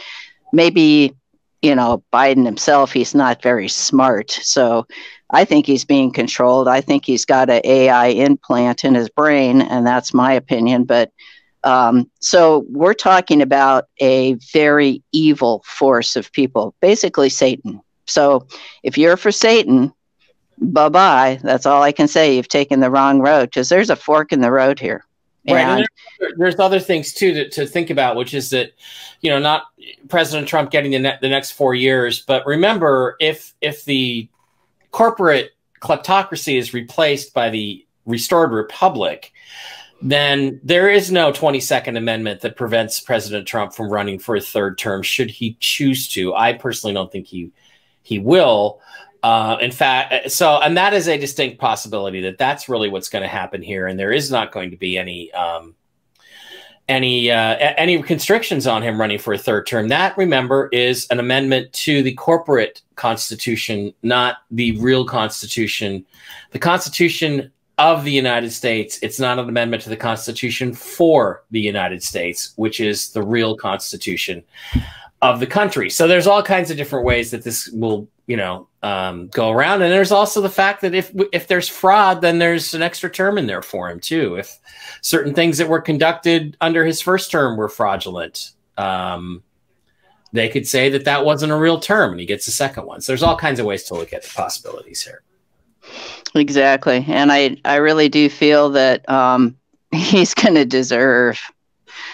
maybe 0.56 1.14
you 1.62 1.76
know 1.76 2.04
biden 2.14 2.46
himself 2.46 2.92
he's 2.94 3.14
not 3.14 3.42
very 3.42 3.68
smart. 3.68 4.32
So 4.32 4.88
i 5.32 5.44
think 5.46 5.66
he's 5.66 5.86
being 5.86 6.12
controlled. 6.12 6.68
I 6.68 6.82
think 6.82 7.06
he's 7.06 7.26
got 7.26 7.50
an 7.50 7.62
ai 7.64 8.08
implant 8.08 8.84
in 8.84 8.96
his 8.96 9.10
brain 9.10 9.62
and 9.62 9.86
that's 9.86 10.14
my 10.14 10.34
opinion. 10.34 10.86
But 10.86 11.12
um, 11.64 12.12
so 12.22 12.64
we're 12.70 12.94
talking 12.94 13.42
about 13.42 13.86
a 14.00 14.36
very 14.54 15.02
evil 15.12 15.64
force 15.66 16.16
of 16.16 16.32
people 16.32 16.76
basically 16.82 17.30
satan. 17.30 17.82
So 18.06 18.48
if 18.84 18.98
you're 18.98 19.18
for 19.18 19.32
satan 19.32 19.92
bye 20.58 20.90
bye 20.90 21.40
that's 21.44 21.66
all 21.66 21.84
i 21.84 21.92
can 21.92 22.08
say. 22.08 22.36
You've 22.36 22.48
taken 22.48 22.80
the 22.80 22.92
wrong 22.92 23.20
road 23.20 23.48
because 23.50 23.68
there's 23.68 23.90
a 23.90 23.96
fork 23.96 24.32
in 24.32 24.42
the 24.42 24.52
road 24.52 24.80
here 24.80 25.04
Right. 25.48 25.62
And 25.62 25.88
there's, 26.38 26.60
other 26.60 26.80
things 26.80 27.14
too 27.14 27.34
to, 27.34 27.50
to 27.50 27.68
think 27.68 27.90
about, 27.90 28.16
which 28.16 28.34
is 28.34 28.50
that, 28.50 28.72
you 29.22 29.30
know, 29.30 29.40
not 29.40 29.64
President 30.10 30.48
Trump 30.48 30.72
getting 30.72 30.92
the, 30.92 31.00
ne- 31.00 31.18
the 31.22 31.30
next 31.30 31.52
four 31.52 31.76
years, 31.76 32.22
but 32.22 32.46
remember 32.48 33.16
if 33.20 33.54
if 33.62 33.86
the 33.86 34.28
corporate 34.92 35.52
kleptocracy 35.82 36.58
is 36.58 36.74
replaced 36.74 37.34
by 37.34 37.50
the 37.50 37.86
restored 38.06 38.52
republic, 38.52 39.34
then 40.02 40.60
there 40.64 40.90
is 40.90 41.12
no 41.12 41.32
22nd 41.32 41.98
Amendment 41.98 42.42
that 42.42 42.56
prevents 42.56 43.00
President 43.00 43.48
Trump 43.48 43.74
from 43.74 43.90
running 43.90 44.20
for 44.20 44.36
a 44.36 44.42
third 44.42 44.78
term 44.78 45.04
should 45.04 45.30
he 45.30 45.58
choose 45.60 46.08
to. 46.10 46.34
I 46.34 46.54
personally 46.54 46.94
don't 46.94 47.12
think 47.12 47.28
he 47.28 47.52
he 48.02 48.20
will. 48.20 48.82
Uh, 49.26 49.58
in 49.60 49.72
fact, 49.72 50.14
uh, 50.14 50.30
so 50.30 50.62
and 50.62 50.78
that 50.78 50.94
is 50.94 51.08
a 51.08 51.18
distinct 51.18 51.58
possibility 51.58 52.22
that 52.22 52.38
that's 52.38 52.70
really 52.70 52.90
what's 52.90 53.10
going 53.10 53.24
to 53.24 53.28
happen 53.28 53.60
here, 53.60 53.88
and 53.88 53.98
there 53.98 54.12
is 54.12 54.30
not 54.30 54.52
going 54.52 54.70
to 54.70 54.78
be 54.78 55.00
any 55.00 55.32
um, 55.34 55.74
any 56.88 57.32
uh, 57.32 57.56
any 57.76 58.00
constrictions 58.04 58.68
on 58.68 58.84
him 58.84 59.02
running 59.02 59.18
for 59.18 59.34
a 59.34 59.38
third 59.40 59.66
term. 59.66 59.88
That 59.88 60.16
remember 60.16 60.70
is 60.72 61.08
an 61.10 61.20
amendment 61.20 61.74
to 61.86 62.04
the 62.04 62.14
corporate 62.14 62.84
constitution, 62.98 63.96
not 64.04 64.44
the 64.52 64.78
real 64.78 65.04
constitution. 65.06 66.06
The 66.52 66.60
Constitution 66.60 67.52
of 67.80 68.04
the 68.04 68.12
United 68.12 68.52
States. 68.52 69.00
It's 69.02 69.20
not 69.20 69.40
an 69.40 69.50
amendment 69.50 69.82
to 69.84 69.90
the 69.90 69.98
Constitution 69.98 70.72
for 70.72 71.44
the 71.50 71.60
United 71.60 72.04
States, 72.04 72.54
which 72.58 72.80
is 72.80 73.12
the 73.12 73.24
real 73.24 73.58
Constitution 73.58 74.44
of 75.24 75.40
the 75.40 75.48
country. 75.48 75.90
So 75.90 76.08
there's 76.08 76.28
all 76.28 76.44
kinds 76.44 76.70
of 76.70 76.78
different 76.78 77.06
ways 77.06 77.32
that 77.32 77.44
this 77.44 77.70
will, 77.70 78.08
you 78.28 78.38
know, 78.38 78.68
um, 78.82 79.28
go 79.28 79.52
around. 79.52 79.82
And 79.82 79.92
there's 79.92 80.12
also 80.12 80.42
the 80.42 80.50
fact 80.50 80.82
that 80.82 80.96
if 80.96 81.12
if 81.32 81.48
there's 81.48 81.70
fraud, 81.70 82.22
then 82.22 82.40
there's 82.40 82.74
an 82.74 82.82
extra 82.82 83.10
term 83.10 83.38
in 83.38 83.48
there 83.48 83.62
for 83.62 83.90
him 83.90 84.00
too. 84.00 84.36
If 84.36 84.58
certain 85.02 85.34
things 85.34 85.58
that 85.58 85.70
were 85.70 85.82
conducted 85.82 86.58
under 86.62 86.86
his 86.86 87.02
first 87.02 87.32
term 87.32 87.58
were 87.58 87.70
fraudulent, 87.70 88.52
um, 88.78 89.44
they 90.34 90.50
could 90.50 90.68
say 90.68 90.90
that 90.90 91.06
that 91.06 91.26
wasn't 91.26 91.52
a 91.52 91.58
real 91.58 91.80
term, 91.80 92.12
and 92.12 92.20
he 92.20 92.26
gets 92.26 92.48
a 92.48 92.52
second 92.52 92.86
one. 92.86 93.02
So 93.02 93.12
there's 93.12 93.24
all 93.24 93.38
kinds 93.38 93.60
of 93.60 93.66
ways 93.66 93.84
to 93.86 93.94
look 93.94 94.14
at 94.14 94.24
the 94.24 94.30
possibilities 94.36 95.02
here. 95.02 95.22
Exactly, 96.34 97.06
and 97.08 97.32
I 97.32 97.58
I 97.64 97.76
really 97.76 98.10
do 98.10 98.30
feel 98.30 98.70
that 98.72 99.08
um, 99.10 99.56
he's 99.92 100.34
going 100.34 100.56
to 100.56 100.66
deserve 100.66 101.40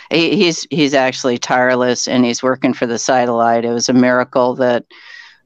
he's 0.10 0.68
he's 0.70 0.94
actually 0.94 1.38
tireless 1.38 2.08
and 2.08 2.26
he's 2.26 2.44
working 2.44 2.74
for 2.74 2.86
the 2.86 3.00
satellite. 3.00 3.66
It 3.66 3.72
was 3.72 3.90
a 3.90 3.94
miracle 3.94 4.56
that 4.56 4.86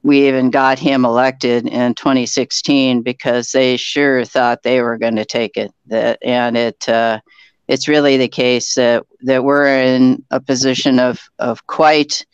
we 0.06 0.28
even 0.28 0.50
got 0.50 0.78
him 0.78 1.04
elected 1.04 1.66
in 1.66 1.92
2016 1.94 3.02
because 3.02 3.50
they 3.50 3.76
sure 3.76 4.24
thought 4.24 4.62
they 4.62 4.80
were 4.80 4.96
going 4.96 5.16
to 5.16 5.24
take 5.24 5.56
it. 5.56 5.74
That 5.86 6.20
and 6.22 6.56
it 6.56 6.88
uh, 6.88 7.18
it's 7.66 7.88
really 7.88 8.16
the 8.16 8.28
case 8.28 8.74
that 8.74 9.04
that 9.22 9.42
we're 9.42 9.66
in 9.66 10.24
a 10.30 10.40
position 10.40 11.00
of 11.00 11.18
of 11.40 11.66
quite 11.66 12.24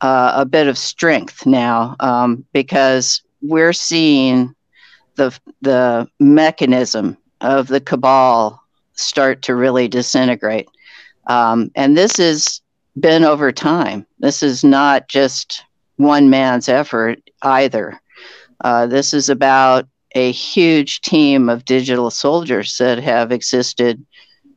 uh, 0.00 0.34
a 0.36 0.46
bit 0.46 0.68
of 0.68 0.78
strength 0.78 1.44
now 1.44 1.96
um, 1.98 2.44
because 2.52 3.20
we're 3.40 3.72
seeing 3.72 4.54
the 5.16 5.36
the 5.60 6.06
mechanism 6.20 7.16
of 7.40 7.66
the 7.66 7.80
cabal 7.80 8.62
start 8.92 9.42
to 9.42 9.56
really 9.56 9.88
disintegrate. 9.88 10.68
Um, 11.26 11.72
and 11.74 11.98
this 11.98 12.18
has 12.18 12.60
been 13.00 13.24
over 13.24 13.50
time. 13.50 14.06
This 14.20 14.40
is 14.44 14.62
not 14.62 15.08
just 15.08 15.64
one 16.02 16.30
man's 16.30 16.68
effort 16.68 17.18
either. 17.42 18.00
Uh, 18.60 18.86
this 18.86 19.12
is 19.12 19.28
about 19.28 19.86
a 20.14 20.30
huge 20.32 21.00
team 21.00 21.48
of 21.48 21.64
digital 21.64 22.10
soldiers 22.10 22.76
that 22.78 22.98
have 22.98 23.32
existed 23.32 24.04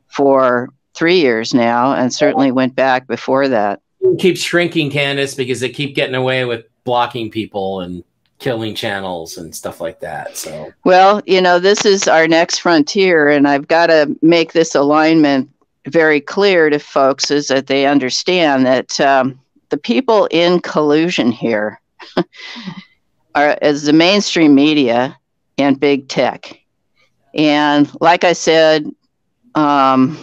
for 0.08 0.68
three 0.94 1.20
years 1.20 1.52
now 1.52 1.92
and 1.92 2.12
certainly 2.12 2.52
went 2.52 2.74
back 2.74 3.06
before 3.06 3.48
that. 3.48 3.80
It 4.00 4.18
keeps 4.18 4.40
shrinking, 4.40 4.90
Candace, 4.90 5.34
because 5.34 5.60
they 5.60 5.70
keep 5.70 5.94
getting 5.94 6.14
away 6.14 6.44
with 6.44 6.64
blocking 6.84 7.30
people 7.30 7.80
and 7.80 8.04
killing 8.38 8.74
channels 8.74 9.38
and 9.38 9.54
stuff 9.54 9.80
like 9.80 10.00
that. 10.00 10.36
So, 10.36 10.72
well, 10.84 11.22
you 11.26 11.40
know, 11.40 11.58
this 11.58 11.84
is 11.84 12.06
our 12.06 12.28
next 12.28 12.58
frontier, 12.58 13.28
and 13.28 13.48
I've 13.48 13.68
got 13.68 13.86
to 13.86 14.16
make 14.22 14.52
this 14.52 14.74
alignment 14.74 15.50
very 15.86 16.20
clear 16.20 16.68
to 16.68 16.78
folks 16.78 17.30
is 17.30 17.48
that 17.48 17.66
they 17.68 17.86
understand 17.86 18.66
that 18.66 19.00
um, 19.00 19.38
the 19.68 19.76
people 19.76 20.26
in 20.30 20.60
collusion 20.60 21.30
here 21.30 21.80
are 23.34 23.58
as 23.62 23.84
the 23.84 23.92
mainstream 23.92 24.54
media 24.54 25.16
and 25.58 25.78
big 25.78 26.08
tech. 26.08 26.60
And 27.34 27.90
like 28.00 28.24
I 28.24 28.32
said, 28.32 28.90
um, 29.54 30.18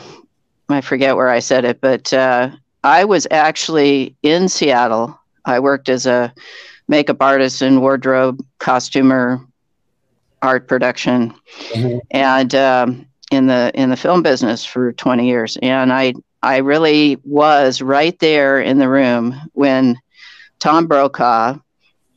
I 0.70 0.82
forget 0.82 1.16
where 1.16 1.30
I 1.30 1.40
said 1.40 1.66
it, 1.66 1.82
but 1.82 2.12
uh, 2.14 2.50
I 2.84 3.06
was 3.06 3.28
actually 3.32 4.16
in 4.24 4.50
Seattle. 4.50 5.18
I 5.46 5.60
worked 5.60 5.90
as 5.90 6.06
a 6.06 6.34
makeup 6.88 7.22
artist 7.22 7.62
and 7.62 7.82
wardrobe 7.82 8.44
costumer, 8.60 9.46
art 10.42 10.68
production, 10.68 11.34
mm-hmm. 11.70 12.00
and 12.12 12.56
um, 12.56 13.06
in 13.32 13.48
the 13.48 13.72
in 13.74 13.90
the 13.90 13.98
film 13.98 14.22
business 14.22 14.66
for 14.66 14.94
20 14.94 15.28
years. 15.28 15.58
And 15.62 15.94
I 15.94 16.14
I 16.44 16.58
really 16.58 17.18
was 17.24 17.82
right 17.82 18.20
there 18.20 18.60
in 18.60 18.78
the 18.78 18.90
room 18.90 19.34
when 19.54 19.98
Tom 20.60 20.88
Brokaw 20.88 21.58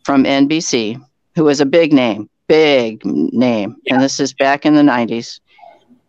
from 0.05 0.25
NBC, 0.25 1.01
who 1.37 1.45
was 1.45 1.61
a 1.61 1.67
big 1.67 1.93
name, 1.93 2.29
big 2.49 3.05
name, 3.05 3.77
yeah. 3.85 3.95
and 3.95 4.03
this 4.03 4.19
is 4.19 4.33
back 4.33 4.67
in 4.67 4.75
the 4.75 4.83
90s. 4.83 5.39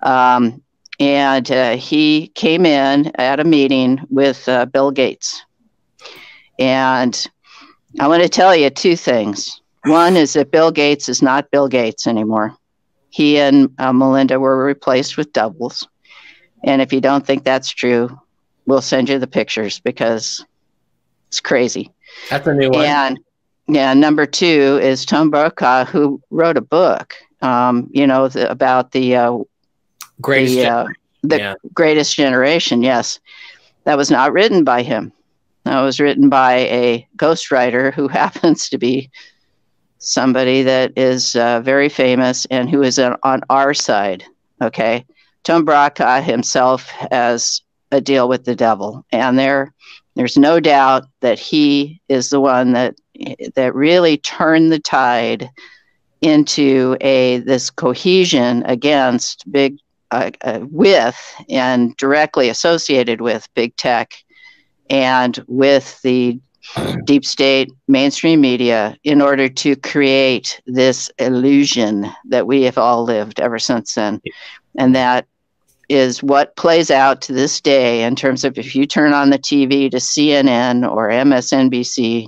Um, 0.02 0.64
and 1.00 1.52
uh, 1.52 1.78
he 1.78 2.30
came 2.30 2.66
in 2.66 3.12
at 3.20 3.40
a 3.40 3.44
meeting 3.44 4.00
with 4.10 4.50
uh, 4.50 4.66
Bill 4.66 4.90
Gates. 4.90 5.44
And 6.58 7.28
I 8.00 8.08
want 8.08 8.24
to 8.24 8.30
tell 8.30 8.56
you 8.56 8.72
two 8.72 8.96
things. 8.96 9.62
One 9.84 10.18
is 10.18 10.34
that 10.34 10.50
Bill 10.50 10.72
Gates 10.72 11.08
is 11.08 11.22
not 11.22 11.52
Bill 11.52 11.68
Gates 11.68 12.08
anymore. 12.08 12.56
He 13.12 13.38
and 13.38 13.70
uh, 13.78 13.94
Melinda 13.94 14.40
were 14.40 14.66
replaced 14.66 15.18
with 15.18 15.34
doubles. 15.34 15.88
And 16.64 16.82
if 16.82 16.92
you 16.92 17.02
don't 17.02 17.26
think 17.26 17.44
that's 17.44 17.70
true, 17.70 18.20
we'll 18.66 18.82
send 18.82 19.10
you 19.10 19.20
the 19.20 19.28
pictures 19.28 19.80
because 19.80 20.46
it's 21.28 21.40
crazy. 21.40 21.92
That's 22.30 22.48
a 22.48 22.54
new 22.54 22.70
one. 22.70 22.86
And 22.86 23.20
yeah, 23.68 23.94
number 23.94 24.26
two 24.26 24.80
is 24.82 25.06
Tom 25.06 25.30
Brokaw, 25.30 25.86
who 25.86 26.22
wrote 26.30 26.58
a 26.58 26.62
book, 26.62 27.16
um, 27.42 27.90
you 27.92 28.08
know, 28.08 28.28
the, 28.28 28.50
about 28.50 28.92
the 28.92 29.16
uh, 29.16 29.38
greatest, 30.22 30.56
the, 30.56 30.66
uh, 30.66 30.88
the 31.24 31.38
yeah. 31.38 31.54
greatest 31.74 32.16
generation. 32.16 32.82
Yes, 32.82 33.20
that 33.84 33.98
was 33.98 34.10
not 34.10 34.32
written 34.32 34.64
by 34.64 34.84
him. 34.84 35.12
That 35.66 35.82
was 35.82 36.00
written 36.00 36.30
by 36.30 36.54
a 36.54 37.08
ghostwriter 37.18 37.94
who 37.94 38.08
happens 38.08 38.70
to 38.70 38.78
be 38.78 39.10
somebody 40.00 40.64
that 40.64 40.94
is 40.96 41.36
uh, 41.36 41.60
very 41.62 41.90
famous 41.90 42.46
and 42.46 42.70
who 42.70 42.82
is 42.84 42.98
on, 43.00 43.18
on 43.24 43.42
our 43.50 43.74
side. 43.74 44.24
Okay, 44.62 45.06
Tom 45.48 45.64
Brokaw 45.64 46.20
himself 46.20 46.90
has 47.10 47.62
a 47.94 48.02
deal 48.02 48.28
with 48.28 48.44
the 48.44 48.54
devil, 48.54 49.06
and 49.14 49.40
there, 49.40 49.74
there's 50.16 50.38
no 50.38 50.60
doubt 50.60 51.06
that 51.22 51.40
he 51.40 52.02
is 52.10 52.30
the 52.30 52.42
one 52.42 52.74
that 52.74 52.96
that 53.56 53.74
really 53.74 54.18
turned 54.18 54.74
the 54.74 54.80
tide 54.80 55.50
into 56.20 56.98
a 57.00 57.38
this 57.38 57.70
cohesion 57.70 58.62
against 58.66 59.50
big 59.50 59.78
uh, 60.12 60.32
uh, 60.42 60.60
with 60.64 61.18
and 61.48 61.96
directly 61.96 62.50
associated 62.50 63.22
with 63.22 63.48
big 63.54 63.74
tech 63.78 64.16
and 64.90 65.42
with 65.48 66.02
the 66.02 66.38
deep 67.06 67.24
state 67.24 67.72
mainstream 67.88 68.42
media 68.42 68.98
in 69.06 69.22
order 69.22 69.48
to 69.48 69.78
create 69.78 70.60
this 70.66 71.10
illusion 71.20 72.06
that 72.26 72.48
we 72.48 72.64
have 72.64 72.78
all 72.78 73.06
lived 73.06 73.40
ever 73.40 73.60
since 73.60 73.94
then. 73.94 74.22
And 74.78 74.94
that 74.94 75.26
is 75.90 76.22
what 76.22 76.56
plays 76.56 76.92
out 76.92 77.22
to 77.22 77.34
this 77.34 77.62
day 77.62 78.04
in 78.04 78.16
terms 78.16 78.44
of 78.44 78.58
if 78.58 78.76
you 78.76 78.86
turn 78.86 79.14
on 79.14 79.30
the 79.30 79.40
TV 79.40 79.90
to 79.90 79.98
CNN 79.98 80.90
or 80.90 81.10
MSNBC 81.10 82.28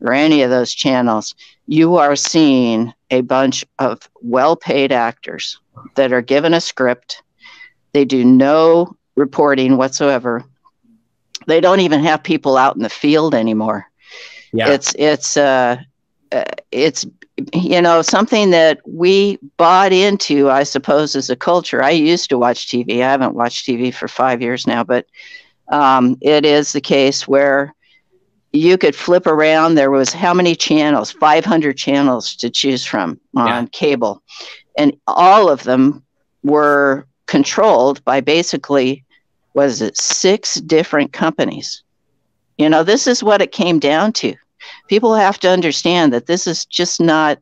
or 0.00 0.12
any 0.12 0.42
of 0.42 0.50
those 0.50 0.72
channels, 0.72 1.34
you 1.66 1.96
are 1.96 2.16
seeing 2.16 2.92
a 3.10 3.20
bunch 3.22 3.64
of 3.78 4.08
well 4.20 4.56
paid 4.56 4.92
actors 4.92 5.58
that 5.94 6.12
are 6.12 6.22
given 6.22 6.54
a 6.54 6.60
script. 6.60 7.22
They 7.92 8.04
do 8.04 8.24
no 8.24 8.96
reporting 9.16 9.76
whatsoever. 9.76 10.44
They 11.46 11.60
don't 11.60 11.80
even 11.80 12.00
have 12.00 12.22
people 12.22 12.56
out 12.56 12.76
in 12.76 12.82
the 12.82 12.88
field 12.88 13.34
anymore. 13.34 13.86
Yeah. 14.52 14.70
It's 14.70 14.94
it's 14.98 15.36
uh, 15.36 15.76
uh 15.78 15.82
it's 16.70 17.06
you 17.54 17.80
know 17.80 18.02
something 18.02 18.50
that 18.50 18.80
we 18.86 19.38
bought 19.56 19.92
into 19.92 20.50
i 20.50 20.62
suppose 20.62 21.16
as 21.16 21.30
a 21.30 21.36
culture 21.36 21.82
i 21.82 21.90
used 21.90 22.28
to 22.28 22.38
watch 22.38 22.66
tv 22.66 23.02
i 23.02 23.10
haven't 23.10 23.34
watched 23.34 23.66
tv 23.66 23.92
for 23.92 24.08
five 24.08 24.42
years 24.42 24.66
now 24.66 24.84
but 24.84 25.06
um, 25.68 26.18
it 26.20 26.44
is 26.44 26.72
the 26.72 26.80
case 26.80 27.26
where 27.26 27.74
you 28.52 28.76
could 28.76 28.94
flip 28.94 29.26
around. 29.26 29.74
There 29.74 29.90
was 29.90 30.12
how 30.12 30.34
many 30.34 30.54
channels? 30.54 31.10
500 31.10 31.76
channels 31.76 32.36
to 32.36 32.50
choose 32.50 32.84
from 32.84 33.18
on 33.34 33.46
yeah. 33.46 33.66
cable. 33.72 34.22
And 34.76 34.96
all 35.06 35.48
of 35.48 35.64
them 35.64 36.02
were 36.42 37.06
controlled 37.26 38.04
by 38.04 38.20
basically, 38.20 39.04
was 39.54 39.80
it 39.80 39.96
six 39.96 40.56
different 40.56 41.12
companies? 41.12 41.82
You 42.58 42.68
know, 42.68 42.82
this 42.82 43.06
is 43.06 43.22
what 43.22 43.42
it 43.42 43.52
came 43.52 43.78
down 43.78 44.12
to. 44.14 44.34
People 44.88 45.14
have 45.14 45.38
to 45.40 45.50
understand 45.50 46.12
that 46.12 46.26
this 46.26 46.46
is 46.46 46.64
just 46.64 47.00
not 47.00 47.38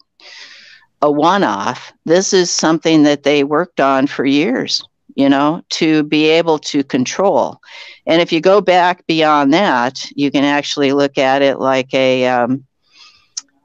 a 1.02 1.10
one 1.10 1.44
off. 1.44 1.92
This 2.04 2.32
is 2.32 2.50
something 2.50 3.02
that 3.04 3.22
they 3.22 3.44
worked 3.44 3.80
on 3.80 4.06
for 4.06 4.24
years 4.24 4.82
you 5.16 5.28
know, 5.28 5.62
to 5.70 6.02
be 6.04 6.26
able 6.26 6.58
to 6.58 6.84
control. 6.84 7.60
And 8.06 8.22
if 8.22 8.32
you 8.32 8.40
go 8.40 8.60
back 8.60 9.06
beyond 9.06 9.52
that, 9.52 9.98
you 10.14 10.30
can 10.30 10.44
actually 10.44 10.92
look 10.92 11.18
at 11.18 11.42
it 11.42 11.58
like 11.58 11.92
a 11.92 12.26
um, 12.26 12.64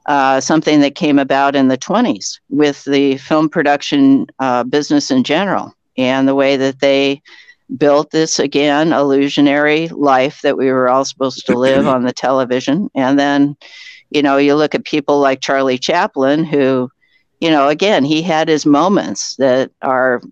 uh, 0.06 0.40
something 0.40 0.80
that 0.80 0.94
came 0.94 1.18
about 1.18 1.56
in 1.56 1.68
the 1.68 1.78
20s 1.78 2.38
with 2.48 2.84
the 2.84 3.16
film 3.18 3.48
production 3.48 4.26
uh, 4.38 4.64
business 4.64 5.10
in 5.10 5.24
general 5.24 5.72
and 5.96 6.28
the 6.28 6.34
way 6.34 6.56
that 6.56 6.80
they 6.80 7.22
built 7.76 8.10
this 8.10 8.38
again 8.38 8.92
illusionary 8.92 9.88
life 9.88 10.40
that 10.42 10.56
we 10.56 10.70
were 10.70 10.88
all 10.88 11.04
supposed 11.04 11.46
to 11.46 11.58
live 11.58 11.86
on 11.88 12.04
the 12.04 12.12
television. 12.12 12.88
And 12.94 13.18
then, 13.18 13.56
you 14.10 14.22
know, 14.22 14.36
you 14.36 14.54
look 14.54 14.74
at 14.74 14.84
people 14.84 15.20
like 15.20 15.40
Charlie 15.40 15.78
Chaplin, 15.78 16.44
who, 16.44 16.90
you 17.40 17.50
know, 17.50 17.68
again, 17.68 18.04
he 18.04 18.22
had 18.22 18.48
his 18.48 18.64
moments 18.64 19.36
that 19.36 19.70
are, 19.82 20.22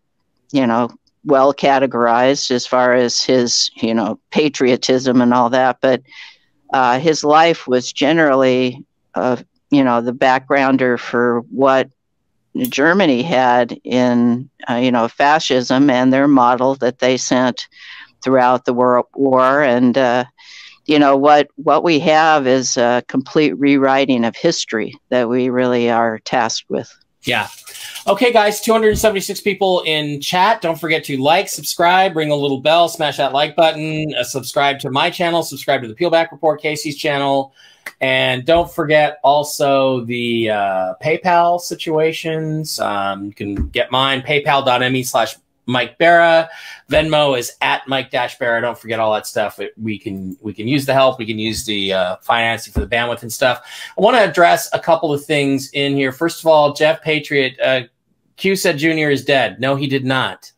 you 0.53 0.67
know, 0.67 0.91
well 1.25 1.55
categorized 1.55 2.51
as 2.51 2.67
far 2.67 2.95
as 2.95 3.23
his, 3.23 3.71
you 3.77 3.95
know, 3.95 4.19
patriotism 4.31 5.21
and 5.21 5.35
all 5.35 5.51
that. 5.51 5.79
But 5.81 6.03
uh, 6.73 6.99
his 6.99 7.25
life 7.25 7.67
was 7.67 7.93
generally, 7.93 8.85
uh, 9.15 9.37
you 9.71 9.83
know, 9.83 10.01
the 10.01 10.13
backgrounder 10.13 10.99
for 10.99 11.41
what 11.51 11.89
Germany 12.57 13.23
had 13.23 13.79
in, 13.85 14.49
uh, 14.71 14.75
you 14.75 14.93
know, 14.93 15.09
fascism 15.09 15.91
and 15.91 16.13
their 16.13 16.29
model 16.29 16.75
that 16.77 17.01
they 17.01 17.17
sent 17.17 17.69
throughout 18.23 18.65
the 18.65 18.75
World 18.75 19.07
War. 19.15 19.63
And, 19.63 19.99
uh, 19.99 20.25
you 20.87 20.99
know, 20.99 21.17
what, 21.17 21.49
what 21.57 21.83
we 21.83 21.99
have 22.01 22.47
is 22.47 22.77
a 22.77 23.03
complete 23.09 23.59
rewriting 23.59 24.25
of 24.25 24.37
history 24.37 24.95
that 25.09 25.29
we 25.29 25.49
really 25.49 25.91
are 25.91 26.21
tasked 26.21 26.67
with. 26.69 26.93
Yeah. 27.23 27.49
Okay, 28.07 28.33
guys, 28.33 28.61
276 28.61 29.41
people 29.41 29.81
in 29.87 30.21
chat. 30.21 30.61
Don't 30.61 30.79
forget 30.79 31.05
to 31.05 31.17
like, 31.17 31.49
subscribe, 31.49 32.15
ring 32.15 32.31
a 32.31 32.37
little 32.37 32.61
bell, 32.61 32.89
smash 32.89 33.17
that 33.17 33.33
like 33.33 33.57
button, 33.57 34.15
uh, 34.15 34.23
subscribe 34.23 34.79
to 34.81 34.91
my 34.91 35.09
channel, 35.09 35.43
subscribe 35.43 35.81
to 35.83 35.89
the 35.89 35.95
Peelback 35.95 36.31
Report, 36.31 36.61
Casey's 36.61 36.99
channel. 36.99 37.55
And 38.01 38.45
don't 38.45 38.71
forget 38.71 39.19
also 39.23 40.05
the 40.05 40.51
uh, 40.51 40.95
PayPal 41.03 41.61
situations. 41.61 42.79
Um, 42.79 43.27
you 43.27 43.33
can 43.33 43.69
get 43.69 43.91
mine, 43.91 44.23
paypal.me 44.23 45.03
slash 45.03 45.37
Mike 45.67 45.99
Barra. 45.99 46.49
Venmo 46.91 47.39
is 47.39 47.53
at 47.61 47.87
Mike 47.89 48.11
Dash 48.11 48.39
Barra. 48.39 48.61
Don't 48.61 48.79
forget 48.79 49.01
all 49.01 49.15
that 49.15 49.27
stuff. 49.27 49.59
It, 49.59 49.73
we 49.81 49.99
can 49.99 50.37
we 50.41 50.53
can 50.53 50.69
use 50.69 50.87
the 50.87 50.93
help. 50.93 51.19
We 51.19 51.27
can 51.27 51.39
use 51.39 51.65
the 51.65 51.93
uh, 51.93 52.17
financing 52.17 52.73
for 52.73 52.81
the 52.81 52.87
bandwidth 52.87 53.23
and 53.23 53.33
stuff. 53.33 53.67
I 53.97 54.01
want 54.01 54.17
to 54.17 54.29
address 54.29 54.69
a 54.73 54.79
couple 54.79 55.13
of 55.13 55.25
things 55.25 55.71
in 55.73 55.95
here. 55.95 56.13
First 56.13 56.41
of 56.41 56.47
all, 56.47 56.75
Jeff 56.75 57.03
Patriot, 57.03 57.59
uh, 57.61 57.83
Q 58.37 58.57
said 58.57 58.79
Junior 58.79 59.11
is 59.11 59.25
dead. 59.25 59.61
No, 59.61 59.77
he 59.77 59.87
did 59.87 60.05
not. 60.05 60.53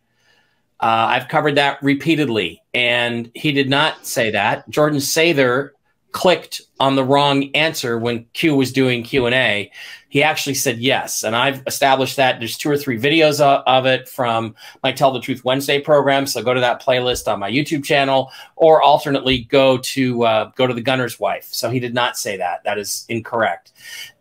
Uh, 0.79 1.09
I've 1.09 1.29
covered 1.29 1.55
that 1.55 1.83
repeatedly, 1.83 2.62
and 2.74 3.31
he 3.35 3.53
did 3.53 3.70
not 3.70 4.07
say 4.07 4.31
that. 4.33 4.68
Jordan 4.68 4.99
Sather 4.99 5.70
clicked 6.16 6.62
on 6.80 6.96
the 6.96 7.04
wrong 7.04 7.54
answer 7.54 7.98
when 7.98 8.24
Q 8.32 8.56
was 8.56 8.72
doing 8.72 9.02
Q 9.02 9.26
and 9.26 9.34
A. 9.34 9.70
He 10.08 10.22
actually 10.22 10.54
said 10.54 10.78
yes, 10.78 11.24
and 11.24 11.36
I've 11.36 11.62
established 11.66 12.16
that. 12.16 12.38
There's 12.38 12.56
two 12.56 12.70
or 12.70 12.78
three 12.78 12.98
videos 12.98 13.38
of, 13.38 13.84
it 13.84 14.08
from 14.08 14.54
my 14.82 14.92
Tell 14.92 15.12
the 15.12 15.20
Truth 15.20 15.44
Wednesday 15.44 15.78
program. 15.78 16.26
So 16.26 16.42
go 16.42 16.54
to 16.54 16.60
that 16.60 16.82
playlist 16.82 17.30
on 17.30 17.38
my 17.38 17.50
YouTube 17.50 17.84
channel, 17.84 18.32
or 18.54 18.82
alternately 18.82 19.42
go 19.42 19.76
to 19.76 20.22
uh, 20.24 20.50
go 20.56 20.66
to 20.66 20.72
the 20.72 20.80
Gunner's 20.80 21.20
Wife. 21.20 21.48
So 21.50 21.68
he 21.68 21.80
did 21.80 21.92
not 21.92 22.16
say 22.16 22.38
that. 22.38 22.64
That 22.64 22.78
is 22.78 23.04
incorrect. 23.10 23.72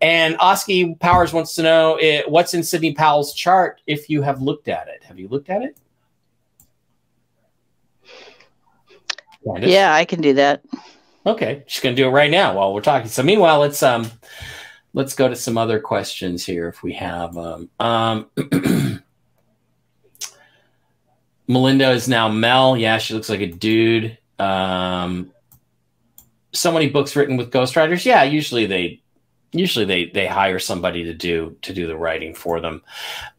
And 0.01 0.35
Oski 0.41 0.95
Powers 0.95 1.31
wants 1.31 1.55
to 1.55 1.63
know 1.63 1.97
it, 2.01 2.29
what's 2.29 2.53
in 2.53 2.61
Sidney 2.61 2.93
Powell's 2.93 3.33
chart 3.33 3.79
if 3.87 4.09
you 4.09 4.21
have 4.21 4.41
looked 4.41 4.67
at 4.67 4.89
it. 4.89 5.01
Have 5.05 5.17
you 5.17 5.29
looked 5.29 5.49
at 5.49 5.61
it? 5.61 5.77
Yeah, 9.45 9.93
I 9.93 10.03
can 10.03 10.19
do 10.19 10.33
that. 10.33 10.61
Okay, 11.26 11.63
she's 11.65 11.82
to 11.82 11.93
do 11.93 12.07
it 12.07 12.11
right 12.11 12.30
now 12.30 12.55
while 12.55 12.73
we're 12.73 12.82
talking. 12.82 13.09
So 13.09 13.23
meanwhile, 13.23 13.59
let's 13.59 13.82
um 13.82 14.11
let's 14.93 15.15
go 15.15 15.28
to 15.28 15.36
some 15.36 15.57
other 15.57 15.80
questions 15.80 16.45
here 16.45 16.67
if 16.67 16.84
we 16.84 16.93
have 16.93 17.34
them. 17.34 17.69
Um, 17.80 18.28
Melinda 21.47 21.91
is 21.91 22.07
now 22.07 22.28
Mel. 22.28 22.78
Yeah, 22.78 22.97
she 22.97 23.13
looks 23.13 23.30
like 23.30 23.41
a 23.41 23.47
dude. 23.47 24.17
Um, 24.39 25.32
so 26.53 26.71
many 26.71 26.89
books 26.89 27.15
written 27.15 27.38
with 27.38 27.51
ghostwriters. 27.51 28.05
Yeah, 28.05 28.23
usually 28.23 28.65
they 28.65 29.01
usually 29.51 29.86
they 29.86 30.05
they 30.05 30.28
hire 30.28 30.59
somebody 30.59 31.03
to 31.05 31.13
do 31.13 31.57
to 31.61 31.73
do 31.73 31.88
the 31.88 31.97
writing 31.97 32.36
for 32.36 32.59
them. 32.59 32.82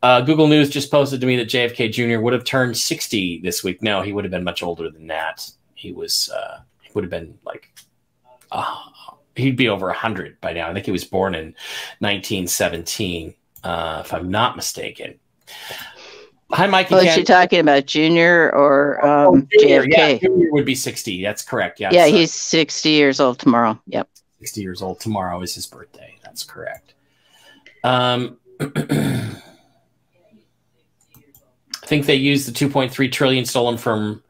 Uh, 0.02 0.20
Google 0.20 0.48
News 0.48 0.70
just 0.70 0.90
posted 0.90 1.20
to 1.20 1.26
me 1.26 1.36
that 1.36 1.48
JFK 1.48 1.92
Jr. 1.92 2.20
would 2.20 2.32
have 2.32 2.44
turned 2.44 2.76
60 2.76 3.40
this 3.42 3.62
week. 3.62 3.82
No, 3.82 4.02
he 4.02 4.12
would 4.12 4.24
have 4.24 4.30
been 4.30 4.44
much 4.44 4.62
older 4.62 4.90
than 4.90 5.06
that. 5.06 5.48
He 5.74 5.92
was 5.92 6.30
uh, 6.30 6.60
he 6.82 6.90
would 6.94 7.04
have 7.04 7.10
been 7.10 7.38
like 7.44 7.70
uh, 8.56 9.10
he'd 9.36 9.56
be 9.56 9.68
over 9.68 9.86
100 9.86 10.40
by 10.40 10.52
now. 10.52 10.68
I 10.68 10.72
think 10.72 10.86
he 10.86 10.92
was 10.92 11.04
born 11.04 11.34
in 11.34 11.54
1917, 11.98 13.34
uh, 13.62 14.02
if 14.04 14.12
I'm 14.12 14.30
not 14.30 14.56
mistaken. 14.56 15.18
Hi, 16.50 16.66
Mike. 16.66 16.90
Well, 16.90 17.04
is 17.04 17.12
she 17.14 17.24
talking 17.24 17.58
about 17.58 17.86
Junior 17.86 18.54
or 18.54 19.04
um, 19.04 19.48
oh, 19.52 19.58
junior, 19.58 19.82
JFK? 19.82 19.88
Yeah, 19.88 20.18
Junior 20.18 20.52
would 20.52 20.64
be 20.64 20.76
60. 20.76 21.22
That's 21.22 21.44
correct. 21.44 21.80
Yeah, 21.80 21.90
yeah, 21.92 22.06
he's 22.06 22.32
60 22.32 22.88
years 22.88 23.20
old 23.20 23.38
tomorrow. 23.38 23.78
Yep. 23.86 24.08
60 24.38 24.60
years 24.60 24.80
old 24.80 25.00
tomorrow 25.00 25.42
is 25.42 25.54
his 25.54 25.66
birthday. 25.66 26.16
That's 26.22 26.44
correct. 26.44 26.94
Um, 27.82 28.38
I 28.60 29.38
think 31.84 32.06
they 32.06 32.14
used 32.14 32.48
the 32.48 32.52
2.3 32.52 33.12
trillion 33.12 33.44
stolen 33.44 33.76
from 33.76 34.22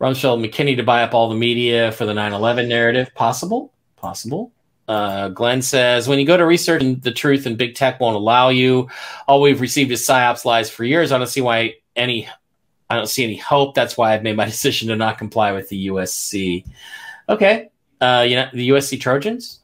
Rumsfeld 0.00 0.44
McKinney 0.44 0.76
to 0.76 0.82
buy 0.82 1.02
up 1.02 1.14
all 1.14 1.28
the 1.28 1.34
media 1.34 1.92
for 1.92 2.06
the 2.06 2.14
9 2.14 2.32
11 2.32 2.68
narrative. 2.68 3.14
Possible? 3.14 3.72
Possible. 3.96 4.52
Uh, 4.86 5.28
Glenn 5.28 5.60
says, 5.60 6.08
when 6.08 6.18
you 6.18 6.24
go 6.24 6.36
to 6.36 6.46
research 6.46 6.82
the 7.02 7.12
truth 7.12 7.44
and 7.44 7.58
big 7.58 7.74
tech 7.74 8.00
won't 8.00 8.16
allow 8.16 8.48
you, 8.48 8.88
all 9.26 9.42
we've 9.42 9.60
received 9.60 9.90
is 9.90 10.06
psyops 10.06 10.44
lies 10.44 10.70
for 10.70 10.84
years. 10.84 11.12
I 11.12 11.18
don't 11.18 11.26
see 11.26 11.42
why 11.42 11.74
any, 11.94 12.28
I 12.88 12.96
don't 12.96 13.08
see 13.08 13.24
any 13.24 13.36
hope. 13.36 13.74
That's 13.74 13.98
why 13.98 14.14
I've 14.14 14.22
made 14.22 14.36
my 14.36 14.44
decision 14.46 14.88
to 14.88 14.96
not 14.96 15.18
comply 15.18 15.52
with 15.52 15.68
the 15.68 15.88
USC. 15.88 16.64
Okay. 17.28 17.68
Uh, 18.00 18.24
you 18.26 18.36
know, 18.36 18.48
the 18.52 18.70
USC 18.70 18.98
Trojans. 19.00 19.57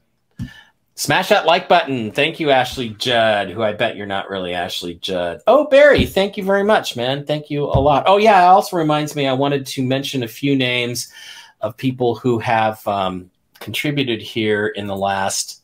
Smash 0.96 1.28
that 1.30 1.44
like 1.44 1.68
button. 1.68 2.12
Thank 2.12 2.38
you, 2.38 2.50
Ashley 2.50 2.90
Judd, 2.90 3.50
who 3.50 3.62
I 3.62 3.72
bet 3.72 3.96
you're 3.96 4.06
not 4.06 4.30
really 4.30 4.54
Ashley 4.54 4.94
Judd. 4.94 5.40
Oh, 5.46 5.66
Barry, 5.66 6.06
thank 6.06 6.36
you 6.36 6.44
very 6.44 6.62
much, 6.62 6.94
man. 6.94 7.26
Thank 7.26 7.50
you 7.50 7.64
a 7.64 7.80
lot. 7.80 8.04
Oh, 8.06 8.16
yeah, 8.16 8.40
it 8.40 8.46
also 8.46 8.76
reminds 8.76 9.16
me 9.16 9.26
I 9.26 9.32
wanted 9.32 9.66
to 9.66 9.82
mention 9.82 10.22
a 10.22 10.28
few 10.28 10.54
names 10.54 11.12
of 11.60 11.76
people 11.76 12.14
who 12.14 12.38
have 12.38 12.86
um, 12.86 13.28
contributed 13.58 14.22
here 14.22 14.68
in 14.68 14.86
the 14.86 14.96
last 14.96 15.62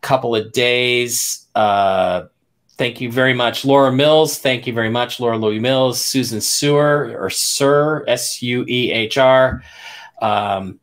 couple 0.00 0.34
of 0.34 0.52
days. 0.52 1.46
Uh, 1.54 2.24
thank 2.78 2.98
you 2.98 3.12
very 3.12 3.34
much, 3.34 3.66
Laura 3.66 3.92
Mills. 3.92 4.38
Thank 4.38 4.66
you 4.66 4.72
very 4.72 4.88
much, 4.88 5.20
Laura 5.20 5.36
Louis 5.36 5.58
Mills, 5.58 6.00
Susan 6.00 6.40
Sewer 6.40 7.14
or 7.18 7.28
Sir 7.28 8.04
S 8.08 8.40
U 8.40 8.64
E 8.66 8.90
H 8.90 9.18
R. 9.18 9.62
Um, 10.22 10.80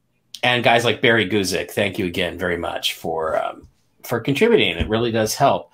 and 0.55 0.63
guys 0.63 0.85
like 0.85 1.01
Barry 1.01 1.29
Guzik, 1.29 1.71
thank 1.71 1.99
you 1.99 2.05
again 2.05 2.37
very 2.37 2.57
much 2.57 2.93
for 2.93 3.41
um, 3.43 3.67
for 4.03 4.19
contributing. 4.19 4.77
It 4.77 4.87
really 4.87 5.11
does 5.11 5.35
help. 5.35 5.71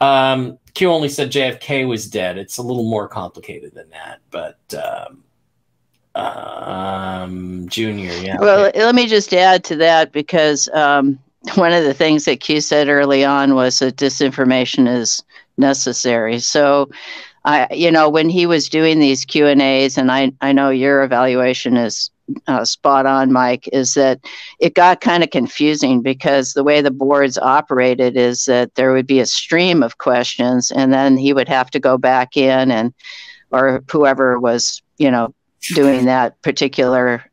Um, 0.00 0.58
Q 0.74 0.90
only 0.90 1.08
said 1.08 1.30
JFK 1.30 1.86
was 1.86 2.08
dead. 2.08 2.38
It's 2.38 2.58
a 2.58 2.62
little 2.62 2.88
more 2.88 3.08
complicated 3.08 3.74
than 3.74 3.90
that, 3.90 4.20
but 4.30 4.58
um, 4.74 5.24
um, 6.14 7.68
Junior, 7.68 8.12
yeah. 8.14 8.38
Well, 8.38 8.66
okay. 8.66 8.84
let 8.84 8.94
me 8.94 9.06
just 9.06 9.32
add 9.32 9.64
to 9.64 9.76
that 9.76 10.12
because 10.12 10.68
um, 10.72 11.18
one 11.54 11.72
of 11.72 11.84
the 11.84 11.94
things 11.94 12.24
that 12.24 12.40
Q 12.40 12.60
said 12.60 12.88
early 12.88 13.24
on 13.24 13.54
was 13.54 13.78
that 13.78 13.96
disinformation 13.96 14.88
is 14.92 15.22
necessary. 15.56 16.40
So 16.40 16.90
I, 17.44 17.68
you 17.72 17.90
know, 17.90 18.08
when 18.08 18.28
he 18.28 18.46
was 18.46 18.68
doing 18.68 18.98
these 18.98 19.24
Q 19.24 19.46
and 19.46 19.60
A's, 19.60 19.98
and 19.98 20.10
I, 20.10 20.32
I 20.40 20.52
know 20.52 20.70
your 20.70 21.02
evaluation 21.02 21.76
is 21.76 22.10
uh, 22.46 22.64
spot 22.64 23.06
on, 23.06 23.32
Mike, 23.32 23.68
is 23.72 23.94
that 23.94 24.20
it 24.60 24.74
got 24.74 25.00
kind 25.00 25.22
of 25.22 25.30
confusing 25.30 26.02
because 26.02 26.52
the 26.52 26.64
way 26.64 26.80
the 26.80 26.90
boards 26.90 27.38
operated 27.38 28.16
is 28.16 28.44
that 28.46 28.74
there 28.74 28.92
would 28.92 29.06
be 29.06 29.20
a 29.20 29.26
stream 29.26 29.82
of 29.82 29.98
questions, 29.98 30.70
and 30.70 30.92
then 30.92 31.16
he 31.16 31.32
would 31.32 31.48
have 31.48 31.70
to 31.70 31.80
go 31.80 31.98
back 31.98 32.36
in 32.36 32.70
and, 32.70 32.94
or 33.50 33.82
whoever 33.90 34.38
was, 34.38 34.82
you 34.98 35.10
know, 35.10 35.34
doing 35.74 36.04
that 36.06 36.40
particular 36.42 37.24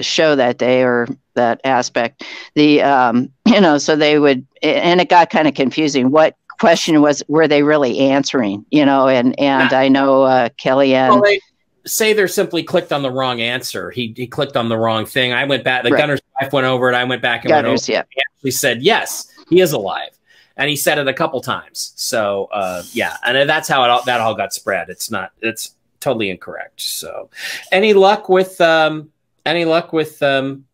show 0.00 0.36
that 0.36 0.58
day 0.58 0.82
or 0.82 1.08
that 1.34 1.60
aspect, 1.64 2.24
the, 2.54 2.82
um, 2.82 3.30
you 3.46 3.60
know, 3.60 3.78
so 3.78 3.96
they 3.96 4.18
would, 4.18 4.46
and 4.62 5.00
it 5.00 5.08
got 5.08 5.30
kind 5.30 5.48
of 5.48 5.54
confusing. 5.54 6.10
What 6.10 6.36
question 6.60 7.00
was 7.00 7.22
were 7.26 7.48
they 7.48 7.62
really 7.62 7.98
answering 7.98 8.66
you 8.70 8.84
know 8.84 9.08
and 9.08 9.36
and 9.40 9.72
i 9.72 9.88
know 9.88 10.24
uh 10.24 10.46
kellyanne 10.62 11.08
well, 11.08 11.22
they 11.22 11.40
say 11.86 12.12
they're 12.12 12.28
simply 12.28 12.62
clicked 12.62 12.92
on 12.92 13.02
the 13.02 13.10
wrong 13.10 13.40
answer 13.40 13.90
he 13.90 14.12
he 14.16 14.26
clicked 14.26 14.56
on 14.56 14.68
the 14.68 14.76
wrong 14.76 15.06
thing 15.06 15.32
i 15.32 15.44
went 15.44 15.64
back 15.64 15.82
the 15.82 15.90
right. 15.90 15.98
gunner's 15.98 16.20
wife 16.40 16.52
went 16.52 16.66
over 16.66 16.90
it 16.90 16.94
i 16.94 17.04
went 17.04 17.22
back 17.22 17.44
and 17.44 17.50
gunner's, 17.50 17.88
went 17.88 17.90
over 17.90 17.92
yeah. 17.92 18.02
he 18.10 18.20
actually 18.20 18.50
said 18.50 18.82
yes 18.82 19.32
he 19.48 19.60
is 19.60 19.72
alive 19.72 20.10
and 20.56 20.68
he 20.68 20.76
said 20.76 20.98
it 20.98 21.08
a 21.08 21.14
couple 21.14 21.40
times 21.40 21.92
so 21.96 22.48
uh 22.52 22.82
yeah 22.92 23.16
and 23.24 23.48
that's 23.48 23.68
how 23.68 23.82
it 23.84 23.90
all, 23.90 24.02
that 24.04 24.20
all 24.20 24.34
got 24.34 24.52
spread 24.52 24.88
it's 24.88 25.10
not 25.10 25.32
it's 25.40 25.74
totally 26.00 26.30
incorrect 26.30 26.80
so 26.80 27.28
any 27.72 27.92
luck 27.92 28.28
with 28.28 28.60
um 28.60 29.10
any 29.46 29.64
luck 29.64 29.92
with 29.92 30.22
um 30.22 30.64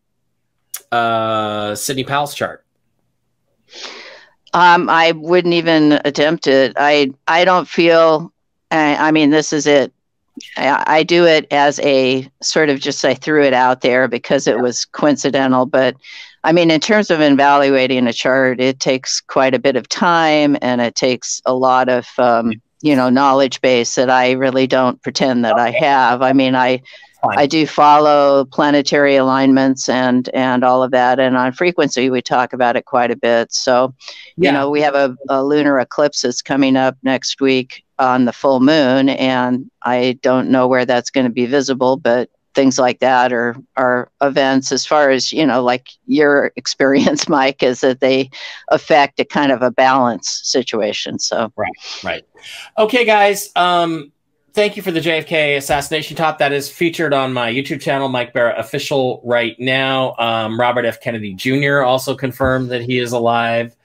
uh 0.91 1.73
sidney 1.75 2.03
powell's 2.03 2.33
chart 2.33 2.65
um, 4.53 4.89
I 4.89 5.11
wouldn't 5.11 5.53
even 5.53 5.99
attempt 6.05 6.47
it. 6.47 6.73
I 6.77 7.11
I 7.27 7.45
don't 7.45 7.67
feel. 7.67 8.31
I, 8.71 8.95
I 8.95 9.11
mean, 9.11 9.29
this 9.29 9.53
is 9.53 9.67
it. 9.67 9.93
I, 10.57 10.83
I, 10.87 11.03
do 11.03 11.25
it 11.25 11.47
as 11.51 11.79
a 11.79 12.29
sort 12.41 12.69
of 12.69 12.79
just 12.79 13.03
I 13.05 13.13
threw 13.13 13.43
it 13.43 13.53
out 13.53 13.81
there 13.81 14.07
because 14.07 14.47
it 14.47 14.59
was 14.59 14.85
coincidental. 14.85 15.65
But 15.65 15.95
I 16.43 16.51
mean, 16.51 16.71
in 16.71 16.79
terms 16.79 17.09
of 17.09 17.21
evaluating 17.21 18.07
a 18.07 18.13
chart, 18.13 18.59
it 18.59 18.79
takes 18.79 19.21
quite 19.21 19.53
a 19.53 19.59
bit 19.59 19.75
of 19.75 19.89
time 19.89 20.57
and 20.61 20.81
it 20.81 20.95
takes 20.95 21.41
a 21.45 21.53
lot 21.53 21.89
of 21.89 22.07
um, 22.17 22.53
you 22.81 22.95
know 22.95 23.09
knowledge 23.09 23.61
base 23.61 23.95
that 23.95 24.09
I 24.09 24.31
really 24.31 24.67
don't 24.67 25.01
pretend 25.01 25.45
that 25.45 25.57
I 25.57 25.71
have. 25.71 26.21
I 26.21 26.33
mean, 26.33 26.55
I. 26.55 26.81
I 27.29 27.47
do 27.47 27.65
follow 27.65 28.45
planetary 28.45 29.15
alignments 29.15 29.89
and 29.89 30.29
and 30.35 30.63
all 30.63 30.83
of 30.83 30.91
that, 30.91 31.19
and 31.19 31.35
on 31.35 31.51
frequency 31.51 32.11
we 32.11 32.21
talk 32.21 32.53
about 32.53 32.77
it 32.77 32.85
quite 32.85 33.09
a 33.09 33.17
bit. 33.17 33.51
So, 33.51 33.95
yeah. 34.37 34.51
you 34.51 34.57
know, 34.57 34.69
we 34.69 34.81
have 34.81 34.93
a, 34.93 35.17
a 35.27 35.43
lunar 35.43 35.79
eclipse 35.79 36.21
that's 36.21 36.43
coming 36.43 36.77
up 36.77 36.95
next 37.01 37.41
week 37.41 37.83
on 37.99 38.25
the 38.25 38.33
full 38.33 38.59
moon, 38.59 39.09
and 39.09 39.69
I 39.83 40.19
don't 40.21 40.49
know 40.49 40.67
where 40.67 40.85
that's 40.85 41.09
going 41.09 41.25
to 41.25 41.31
be 41.31 41.45
visible, 41.45 41.97
but 41.97 42.29
things 42.53 42.79
like 42.79 42.99
that 42.99 43.31
are 43.31 43.55
are 43.75 44.09
events 44.21 44.71
as 44.71 44.83
far 44.83 45.11
as 45.11 45.31
you 45.31 45.45
know 45.45 45.61
like 45.61 45.89
your 46.07 46.51
experience 46.55 47.29
mike 47.29 47.61
is 47.61 47.81
that 47.81 47.99
they 47.99 48.27
affect 48.69 49.19
a 49.19 49.25
kind 49.25 49.51
of 49.51 49.61
a 49.61 49.69
balance 49.69 50.41
situation 50.43 51.19
so 51.19 51.53
right 51.55 51.71
right 52.03 52.25
okay 52.79 53.05
guys 53.05 53.51
um 53.55 54.11
thank 54.57 54.75
you 54.75 54.81
for 54.81 54.89
the 54.89 54.99
JFK 54.99 55.55
assassination 55.55 56.17
top. 56.17 56.39
That 56.39 56.51
is 56.51 56.67
featured 56.67 57.13
on 57.13 57.31
my 57.31 57.53
YouTube 57.53 57.79
channel, 57.79 58.09
Mike 58.09 58.33
Barra 58.33 58.57
Official, 58.57 59.21
right 59.23 59.55
now. 59.59 60.15
Um, 60.17 60.59
Robert 60.59 60.83
F. 60.83 60.99
Kennedy 60.99 61.35
Jr. 61.35 61.81
also 61.83 62.15
confirmed 62.15 62.71
that 62.71 62.81
he 62.81 62.97
is 62.97 63.11
alive. 63.11 63.75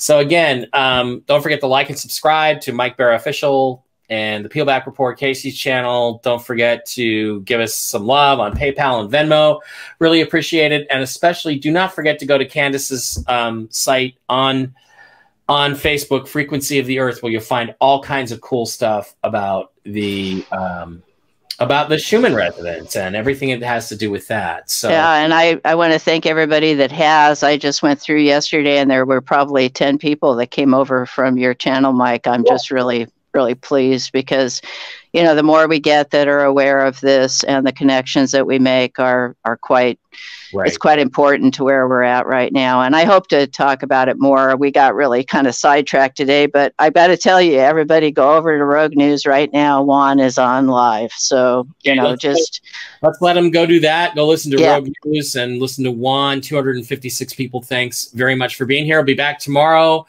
So 0.00 0.18
again, 0.18 0.66
um, 0.72 1.22
don't 1.26 1.42
forget 1.42 1.60
to 1.60 1.66
like 1.66 1.90
and 1.90 1.98
subscribe 1.98 2.62
to 2.62 2.72
Mike 2.72 2.96
Barra 2.96 3.16
Official 3.16 3.84
and 4.08 4.42
the 4.42 4.48
Peelback 4.48 4.86
Report 4.86 5.18
Casey's 5.18 5.58
channel. 5.58 6.22
Don't 6.24 6.42
forget 6.42 6.86
to 6.86 7.42
give 7.42 7.60
us 7.60 7.74
some 7.74 8.06
love 8.06 8.40
on 8.40 8.56
PayPal 8.56 9.02
and 9.02 9.12
Venmo. 9.12 9.60
Really 9.98 10.22
appreciate 10.22 10.72
it, 10.72 10.86
and 10.88 11.02
especially 11.02 11.58
do 11.58 11.70
not 11.70 11.94
forget 11.94 12.18
to 12.20 12.26
go 12.26 12.38
to 12.38 12.46
Candace's 12.46 13.22
um, 13.28 13.68
site 13.70 14.16
on 14.30 14.74
on 15.50 15.72
Facebook, 15.72 16.26
Frequency 16.26 16.78
of 16.78 16.86
the 16.86 16.98
Earth, 16.98 17.22
where 17.22 17.30
you'll 17.30 17.42
find 17.42 17.74
all 17.78 18.02
kinds 18.02 18.32
of 18.32 18.40
cool 18.40 18.64
stuff 18.64 19.14
about 19.22 19.72
the 19.84 20.46
um, 20.50 21.02
about 21.60 21.90
the 21.90 21.98
Schumann 21.98 22.34
resonance 22.34 22.96
and 22.96 23.14
everything 23.14 23.50
it 23.50 23.62
has 23.62 23.88
to 23.90 23.96
do 23.96 24.10
with 24.10 24.26
that. 24.28 24.70
So 24.70 24.88
Yeah, 24.88 25.16
and 25.16 25.34
I, 25.34 25.60
I 25.64 25.74
want 25.74 25.92
to 25.92 25.98
thank 25.98 26.24
everybody 26.24 26.72
that 26.74 26.90
has. 26.90 27.42
I 27.42 27.58
just 27.58 27.82
went 27.82 28.00
through 28.00 28.20
yesterday 28.20 28.78
and 28.78 28.90
there 28.90 29.04
were 29.04 29.20
probably 29.20 29.68
10 29.68 29.98
people 29.98 30.34
that 30.36 30.50
came 30.50 30.72
over 30.72 31.04
from 31.04 31.36
your 31.36 31.52
channel, 31.52 31.92
Mike. 31.92 32.26
I'm 32.26 32.44
just 32.46 32.70
really, 32.70 33.08
really 33.34 33.54
pleased 33.54 34.12
because, 34.12 34.60
you 35.12 35.22
know, 35.22 35.34
the 35.34 35.42
more 35.42 35.68
we 35.68 35.80
get 35.80 36.10
that 36.10 36.28
are 36.28 36.44
aware 36.44 36.84
of 36.84 37.00
this 37.00 37.42
and 37.44 37.66
the 37.66 37.72
connections 37.72 38.30
that 38.32 38.46
we 38.46 38.58
make 38.58 38.98
are, 38.98 39.36
are 39.44 39.56
quite 39.56 39.98
right. 40.52 40.66
it's 40.66 40.76
quite 40.76 40.98
important 40.98 41.54
to 41.54 41.64
where 41.64 41.88
we're 41.88 42.02
at 42.02 42.26
right 42.26 42.52
now. 42.52 42.82
And 42.82 42.96
I 42.96 43.04
hope 43.04 43.28
to 43.28 43.46
talk 43.46 43.82
about 43.82 44.08
it 44.08 44.18
more. 44.18 44.56
We 44.56 44.70
got 44.70 44.94
really 44.94 45.24
kind 45.24 45.46
of 45.46 45.54
sidetracked 45.54 46.16
today, 46.16 46.46
but 46.46 46.74
I 46.78 46.90
got 46.90 47.08
to 47.08 47.16
tell 47.16 47.40
you, 47.40 47.58
everybody 47.58 48.10
go 48.10 48.36
over 48.36 48.56
to 48.56 48.64
Rogue 48.64 48.96
News 48.96 49.26
right 49.26 49.52
now. 49.52 49.82
Juan 49.82 50.20
is 50.20 50.38
on 50.38 50.68
live. 50.68 51.12
So, 51.12 51.66
you 51.82 51.94
know, 51.94 52.10
let's 52.10 52.22
just 52.22 52.62
let's 53.02 53.20
let 53.20 53.34
them 53.34 53.50
go 53.50 53.66
do 53.66 53.80
that. 53.80 54.14
Go 54.14 54.26
listen 54.26 54.50
to 54.52 54.60
Yeah. 54.60 54.74
Rogue 54.74 54.88
News 55.04 55.34
and 55.36 55.60
listen 55.60 55.84
to 55.84 55.90
Juan. 55.90 56.40
256 56.40 57.34
people. 57.34 57.62
Thanks 57.62 58.10
very 58.12 58.34
much 58.34 58.56
for 58.56 58.66
being 58.66 58.84
here. 58.84 58.98
I'll 58.98 59.04
be 59.04 59.14
back 59.14 59.38
tomorrow 59.38 60.06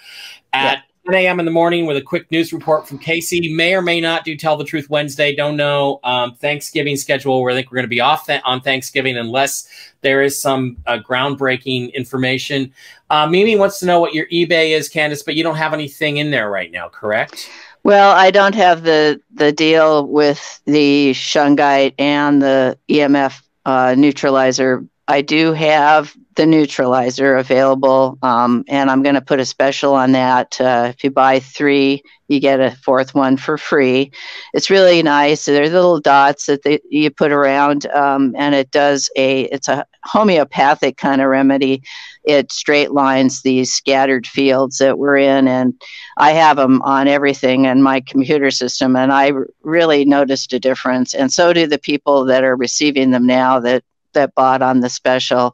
at 0.53 0.83
10 1.05 1.15
a.m. 1.15 1.39
in 1.39 1.45
the 1.45 1.51
morning 1.51 1.87
with 1.87 1.97
a 1.97 2.01
quick 2.01 2.29
news 2.31 2.53
report 2.53 2.87
from 2.87 2.99
Casey. 2.99 3.51
May 3.51 3.73
or 3.73 3.81
may 3.81 3.99
not 3.99 4.23
do 4.23 4.37
Tell 4.37 4.55
the 4.55 4.63
Truth 4.63 4.87
Wednesday. 4.91 5.35
Don't 5.35 5.57
know. 5.57 5.99
Um, 6.03 6.35
Thanksgiving 6.35 6.95
schedule 6.95 7.41
where 7.41 7.51
I 7.51 7.55
think 7.55 7.71
we're 7.71 7.77
going 7.77 7.85
to 7.85 7.89
be 7.89 8.01
off 8.01 8.27
th- 8.27 8.41
on 8.45 8.61
Thanksgiving 8.61 9.17
unless 9.17 9.67
there 10.01 10.21
is 10.21 10.39
some 10.39 10.77
uh, 10.85 10.99
groundbreaking 10.99 11.91
information. 11.95 12.71
Uh, 13.09 13.25
Mimi 13.25 13.55
wants 13.55 13.79
to 13.79 13.87
know 13.87 13.99
what 13.99 14.13
your 14.13 14.27
eBay 14.27 14.77
is, 14.77 14.89
Candace, 14.89 15.23
but 15.23 15.33
you 15.33 15.43
don't 15.43 15.55
have 15.55 15.73
anything 15.73 16.17
in 16.17 16.29
there 16.29 16.51
right 16.51 16.71
now, 16.71 16.87
correct? 16.87 17.49
Well, 17.83 18.11
I 18.15 18.29
don't 18.29 18.53
have 18.53 18.83
the 18.83 19.19
the 19.33 19.51
deal 19.51 20.05
with 20.05 20.61
the 20.65 21.13
shungite 21.13 21.95
and 21.97 22.43
the 22.43 22.77
EMF 22.89 23.41
uh, 23.65 23.95
neutralizer. 23.97 24.85
I 25.11 25.19
do 25.19 25.51
have 25.51 26.15
the 26.35 26.45
neutralizer 26.45 27.35
available, 27.35 28.17
um, 28.21 28.63
and 28.69 28.89
I'm 28.89 29.03
going 29.03 29.15
to 29.15 29.21
put 29.21 29.41
a 29.41 29.45
special 29.45 29.93
on 29.93 30.13
that. 30.13 30.59
Uh, 30.59 30.87
if 30.87 31.03
you 31.03 31.11
buy 31.11 31.41
three, 31.41 32.01
you 32.29 32.39
get 32.39 32.61
a 32.61 32.71
fourth 32.71 33.13
one 33.13 33.35
for 33.35 33.57
free. 33.57 34.11
It's 34.53 34.69
really 34.69 35.03
nice. 35.03 35.43
They're 35.43 35.67
little 35.67 35.99
dots 35.99 36.45
that 36.45 36.63
they, 36.63 36.79
you 36.89 37.11
put 37.11 37.33
around, 37.33 37.87
um, 37.87 38.33
and 38.37 38.55
it 38.55 38.71
does 38.71 39.09
a. 39.17 39.41
It's 39.43 39.67
a 39.67 39.85
homeopathic 40.03 40.95
kind 40.95 41.21
of 41.21 41.27
remedy. 41.27 41.83
It 42.23 42.51
straight 42.51 42.91
lines 42.91 43.41
these 43.41 43.73
scattered 43.73 44.25
fields 44.25 44.77
that 44.77 44.97
we're 44.97 45.17
in, 45.17 45.49
and 45.49 45.73
I 46.15 46.31
have 46.31 46.55
them 46.55 46.81
on 46.83 47.09
everything 47.09 47.65
in 47.65 47.83
my 47.83 47.99
computer 47.99 48.49
system, 48.49 48.95
and 48.95 49.11
I 49.11 49.33
really 49.61 50.05
noticed 50.05 50.53
a 50.53 50.59
difference. 50.59 51.13
And 51.13 51.33
so 51.33 51.51
do 51.51 51.67
the 51.67 51.77
people 51.77 52.23
that 52.25 52.45
are 52.45 52.55
receiving 52.55 53.11
them 53.11 53.27
now 53.27 53.59
that 53.59 53.83
that 54.13 54.35
bought 54.35 54.61
on 54.61 54.79
the 54.79 54.89
special. 54.89 55.53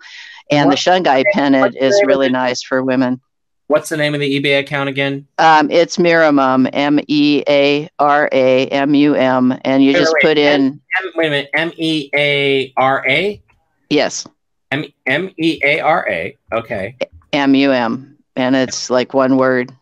And 0.50 0.72
the 0.72 0.76
shungite 0.76 1.26
pennant 1.34 1.76
is 1.76 2.02
really 2.06 2.30
nice 2.30 2.64
for 2.64 2.84
women. 2.84 3.20
What's 3.68 3.90
the 3.90 3.98
name 3.98 4.14
of 4.14 4.22
the 4.22 4.42
eBay 4.42 4.60
account 4.60 4.88
again? 4.88 5.28
Um, 5.40 5.70
it's 5.70 5.98
Mearamum, 5.98 6.70
M 6.72 7.02
E 7.08 7.44
A 7.50 7.90
R 8.00 8.30
A 8.32 8.68
M 8.68 8.96
U 8.96 9.14
M, 9.14 9.60
and 9.66 9.84
you 9.84 9.92
Wait, 9.92 10.00
just 10.00 10.14
wait, 10.14 10.22
put 10.22 10.38
in 10.38 10.80
M, 11.04 11.12
wait 11.16 11.28
a 11.28 11.30
minute. 11.30 11.50
M 11.54 11.74
E 11.76 12.10
A 12.16 12.74
R 12.78 13.06
A? 13.06 13.42
yes, 13.90 14.26
M 14.72 14.86
M 15.06 15.32
E 15.38 15.60
A 15.66 15.82
R 15.82 16.08
A. 16.10 16.38
Okay. 16.54 16.96
M 17.34 17.56
U 17.56 17.74
M, 17.74 18.18
and 18.38 18.56
it's 18.56 18.90
like 18.90 19.14
one 19.14 19.36
word. 19.36 19.74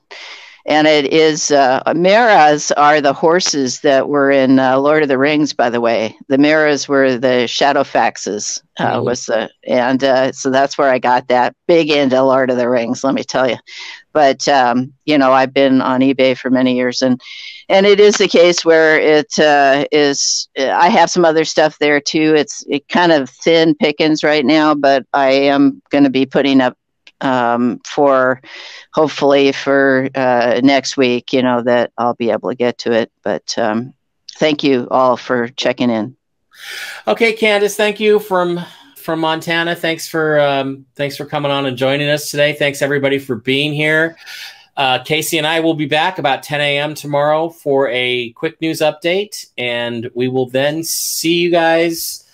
And 0.67 0.87
it 0.87 1.13
is 1.13 1.51
uh, 1.51 1.83
Mearas 1.87 2.71
are 2.75 2.99
the 2.99 3.13
horses 3.13 3.81
that 3.81 4.09
were 4.09 4.31
in 4.31 4.57
uh, 4.57 4.79
Lord 4.79 5.03
of 5.03 5.09
the 5.09 5.17
Rings. 5.17 5.53
By 5.53 5.69
the 5.69 5.79
way, 5.79 6.17
the 6.27 6.37
Mearas 6.37 6.87
were 6.87 7.17
the 7.17 7.45
Shadowfaxes. 7.47 8.61
Uh, 8.79 8.97
Mhm. 8.97 9.05
Was 9.05 9.25
the 9.27 9.49
and 9.67 10.03
uh, 10.03 10.31
so 10.31 10.49
that's 10.49 10.77
where 10.77 10.89
I 10.89 10.99
got 10.99 11.27
that 11.27 11.55
big 11.67 11.89
into 11.91 12.21
Lord 12.21 12.49
of 12.49 12.57
the 12.57 12.69
Rings. 12.69 13.03
Let 13.03 13.13
me 13.13 13.23
tell 13.23 13.47
you. 13.47 13.57
But 14.13 14.47
um, 14.47 14.93
you 15.05 15.17
know, 15.17 15.31
I've 15.31 15.53
been 15.53 15.81
on 15.81 16.01
eBay 16.01 16.37
for 16.37 16.49
many 16.49 16.75
years, 16.75 17.01
and 17.01 17.21
and 17.69 17.85
it 17.85 17.99
is 17.99 18.15
the 18.15 18.27
case 18.27 18.65
where 18.65 18.99
it 18.99 19.37
uh, 19.39 19.85
is. 19.91 20.49
I 20.57 20.89
have 20.89 21.09
some 21.09 21.25
other 21.25 21.45
stuff 21.45 21.77
there 21.79 21.99
too. 22.01 22.33
It's 22.35 22.63
it 22.67 22.87
kind 22.89 23.11
of 23.11 23.29
thin 23.29 23.75
pickings 23.75 24.23
right 24.23 24.45
now, 24.45 24.73
but 24.73 25.05
I 25.13 25.31
am 25.31 25.81
going 25.89 26.05
to 26.05 26.09
be 26.09 26.25
putting 26.25 26.59
up 26.61 26.77
um, 27.21 27.79
for 27.85 28.41
hopefully 28.93 29.51
for 29.51 30.09
uh, 30.15 30.59
next 30.63 30.97
week, 30.97 31.33
you 31.33 31.41
know, 31.41 31.61
that 31.61 31.91
I'll 31.97 32.13
be 32.13 32.31
able 32.31 32.49
to 32.49 32.55
get 32.55 32.77
to 32.79 32.91
it. 32.91 33.11
But 33.23 33.57
um, 33.57 33.93
thank 34.37 34.63
you 34.63 34.87
all 34.91 35.17
for 35.17 35.47
checking 35.49 35.89
in. 35.89 36.15
Okay, 37.07 37.33
Candace, 37.33 37.75
thank 37.75 37.99
you 37.99 38.19
from 38.19 38.59
from 38.95 39.19
Montana. 39.19 39.75
Thanks 39.75 40.07
for 40.07 40.39
um, 40.39 40.85
thanks 40.95 41.15
for 41.15 41.25
coming 41.25 41.51
on 41.51 41.65
and 41.65 41.77
joining 41.77 42.09
us 42.09 42.31
today. 42.31 42.53
Thanks 42.53 42.81
everybody 42.81 43.19
for 43.19 43.35
being 43.35 43.73
here. 43.73 44.17
Uh, 44.77 45.01
Casey 45.03 45.37
and 45.37 45.47
I 45.47 45.61
will 45.61 45.73
be 45.73 45.85
back 45.85 46.19
about 46.19 46.43
10 46.43 46.59
a.m. 46.59 46.95
tomorrow 46.95 47.49
for 47.49 47.87
a 47.89 48.31
quick 48.31 48.59
news 48.59 48.81
update, 48.81 49.45
and 49.57 50.09
we 50.15 50.27
will 50.27 50.49
then 50.49 50.83
see 50.83 51.35
you 51.35 51.49
guys 51.49 52.24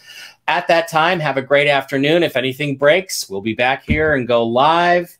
at 0.47 0.67
that 0.67 0.87
time. 0.87 1.19
Have 1.19 1.37
a 1.37 1.41
great 1.41 1.67
afternoon. 1.67 2.23
If 2.23 2.35
anything 2.35 2.77
breaks, 2.77 3.29
we'll 3.29 3.41
be 3.41 3.53
back 3.53 3.83
here 3.83 4.15
and 4.15 4.27
go 4.27 4.45
live. 4.45 5.17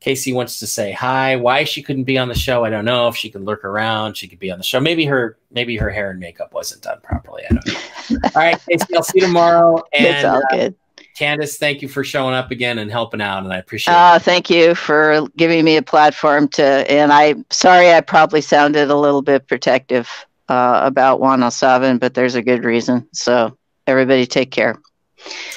Casey 0.00 0.32
wants 0.32 0.58
to 0.60 0.66
say 0.66 0.92
hi. 0.92 1.36
Why 1.36 1.64
she 1.64 1.82
couldn't 1.82 2.04
be 2.04 2.16
on 2.16 2.28
the 2.28 2.34
show, 2.34 2.64
I 2.64 2.70
don't 2.70 2.86
know. 2.86 3.08
If 3.08 3.16
she 3.16 3.30
could 3.30 3.42
lurk 3.42 3.64
around, 3.64 4.16
she 4.16 4.28
could 4.28 4.38
be 4.38 4.50
on 4.50 4.56
the 4.56 4.64
show. 4.64 4.80
Maybe 4.80 5.04
her 5.04 5.36
maybe 5.50 5.76
her 5.76 5.90
hair 5.90 6.10
and 6.10 6.18
makeup 6.18 6.54
wasn't 6.54 6.82
done 6.82 7.00
properly. 7.02 7.42
I 7.50 7.54
don't 7.54 7.66
know. 7.66 8.18
All 8.34 8.42
right, 8.42 8.58
Casey, 8.66 8.96
I'll 8.96 9.02
see 9.02 9.20
you 9.20 9.26
tomorrow. 9.26 9.82
it's 9.92 10.24
And 10.24 10.26
all 10.26 10.38
uh, 10.38 10.56
good. 10.56 10.74
Candace, 11.14 11.58
thank 11.58 11.82
you 11.82 11.88
for 11.88 12.02
showing 12.02 12.34
up 12.34 12.50
again 12.50 12.78
and 12.78 12.90
helping 12.90 13.20
out, 13.20 13.44
and 13.44 13.52
I 13.52 13.58
appreciate 13.58 13.92
it. 13.92 13.96
Uh, 13.96 14.18
thank 14.18 14.48
you 14.48 14.74
for 14.74 15.28
giving 15.36 15.66
me 15.66 15.76
a 15.76 15.82
platform 15.82 16.48
to. 16.48 16.64
And 16.64 17.12
I'm 17.12 17.44
sorry 17.50 17.92
I 17.92 18.00
probably 18.00 18.40
sounded 18.40 18.90
a 18.90 18.96
little 18.96 19.20
bit 19.20 19.46
protective 19.46 20.08
uh, 20.48 20.80
about 20.82 21.20
107, 21.20 21.98
but 21.98 22.14
there's 22.14 22.36
a 22.36 22.42
good 22.42 22.64
reason. 22.64 23.06
So 23.12 23.56
everybody 23.90 24.26
take 24.26 24.50
care. 24.50 24.80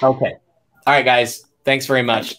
Okay. 0.01 0.33
All 0.85 0.93
right, 0.93 1.05
guys. 1.05 1.45
Thanks 1.63 1.85
very 1.85 2.03
much. 2.03 2.35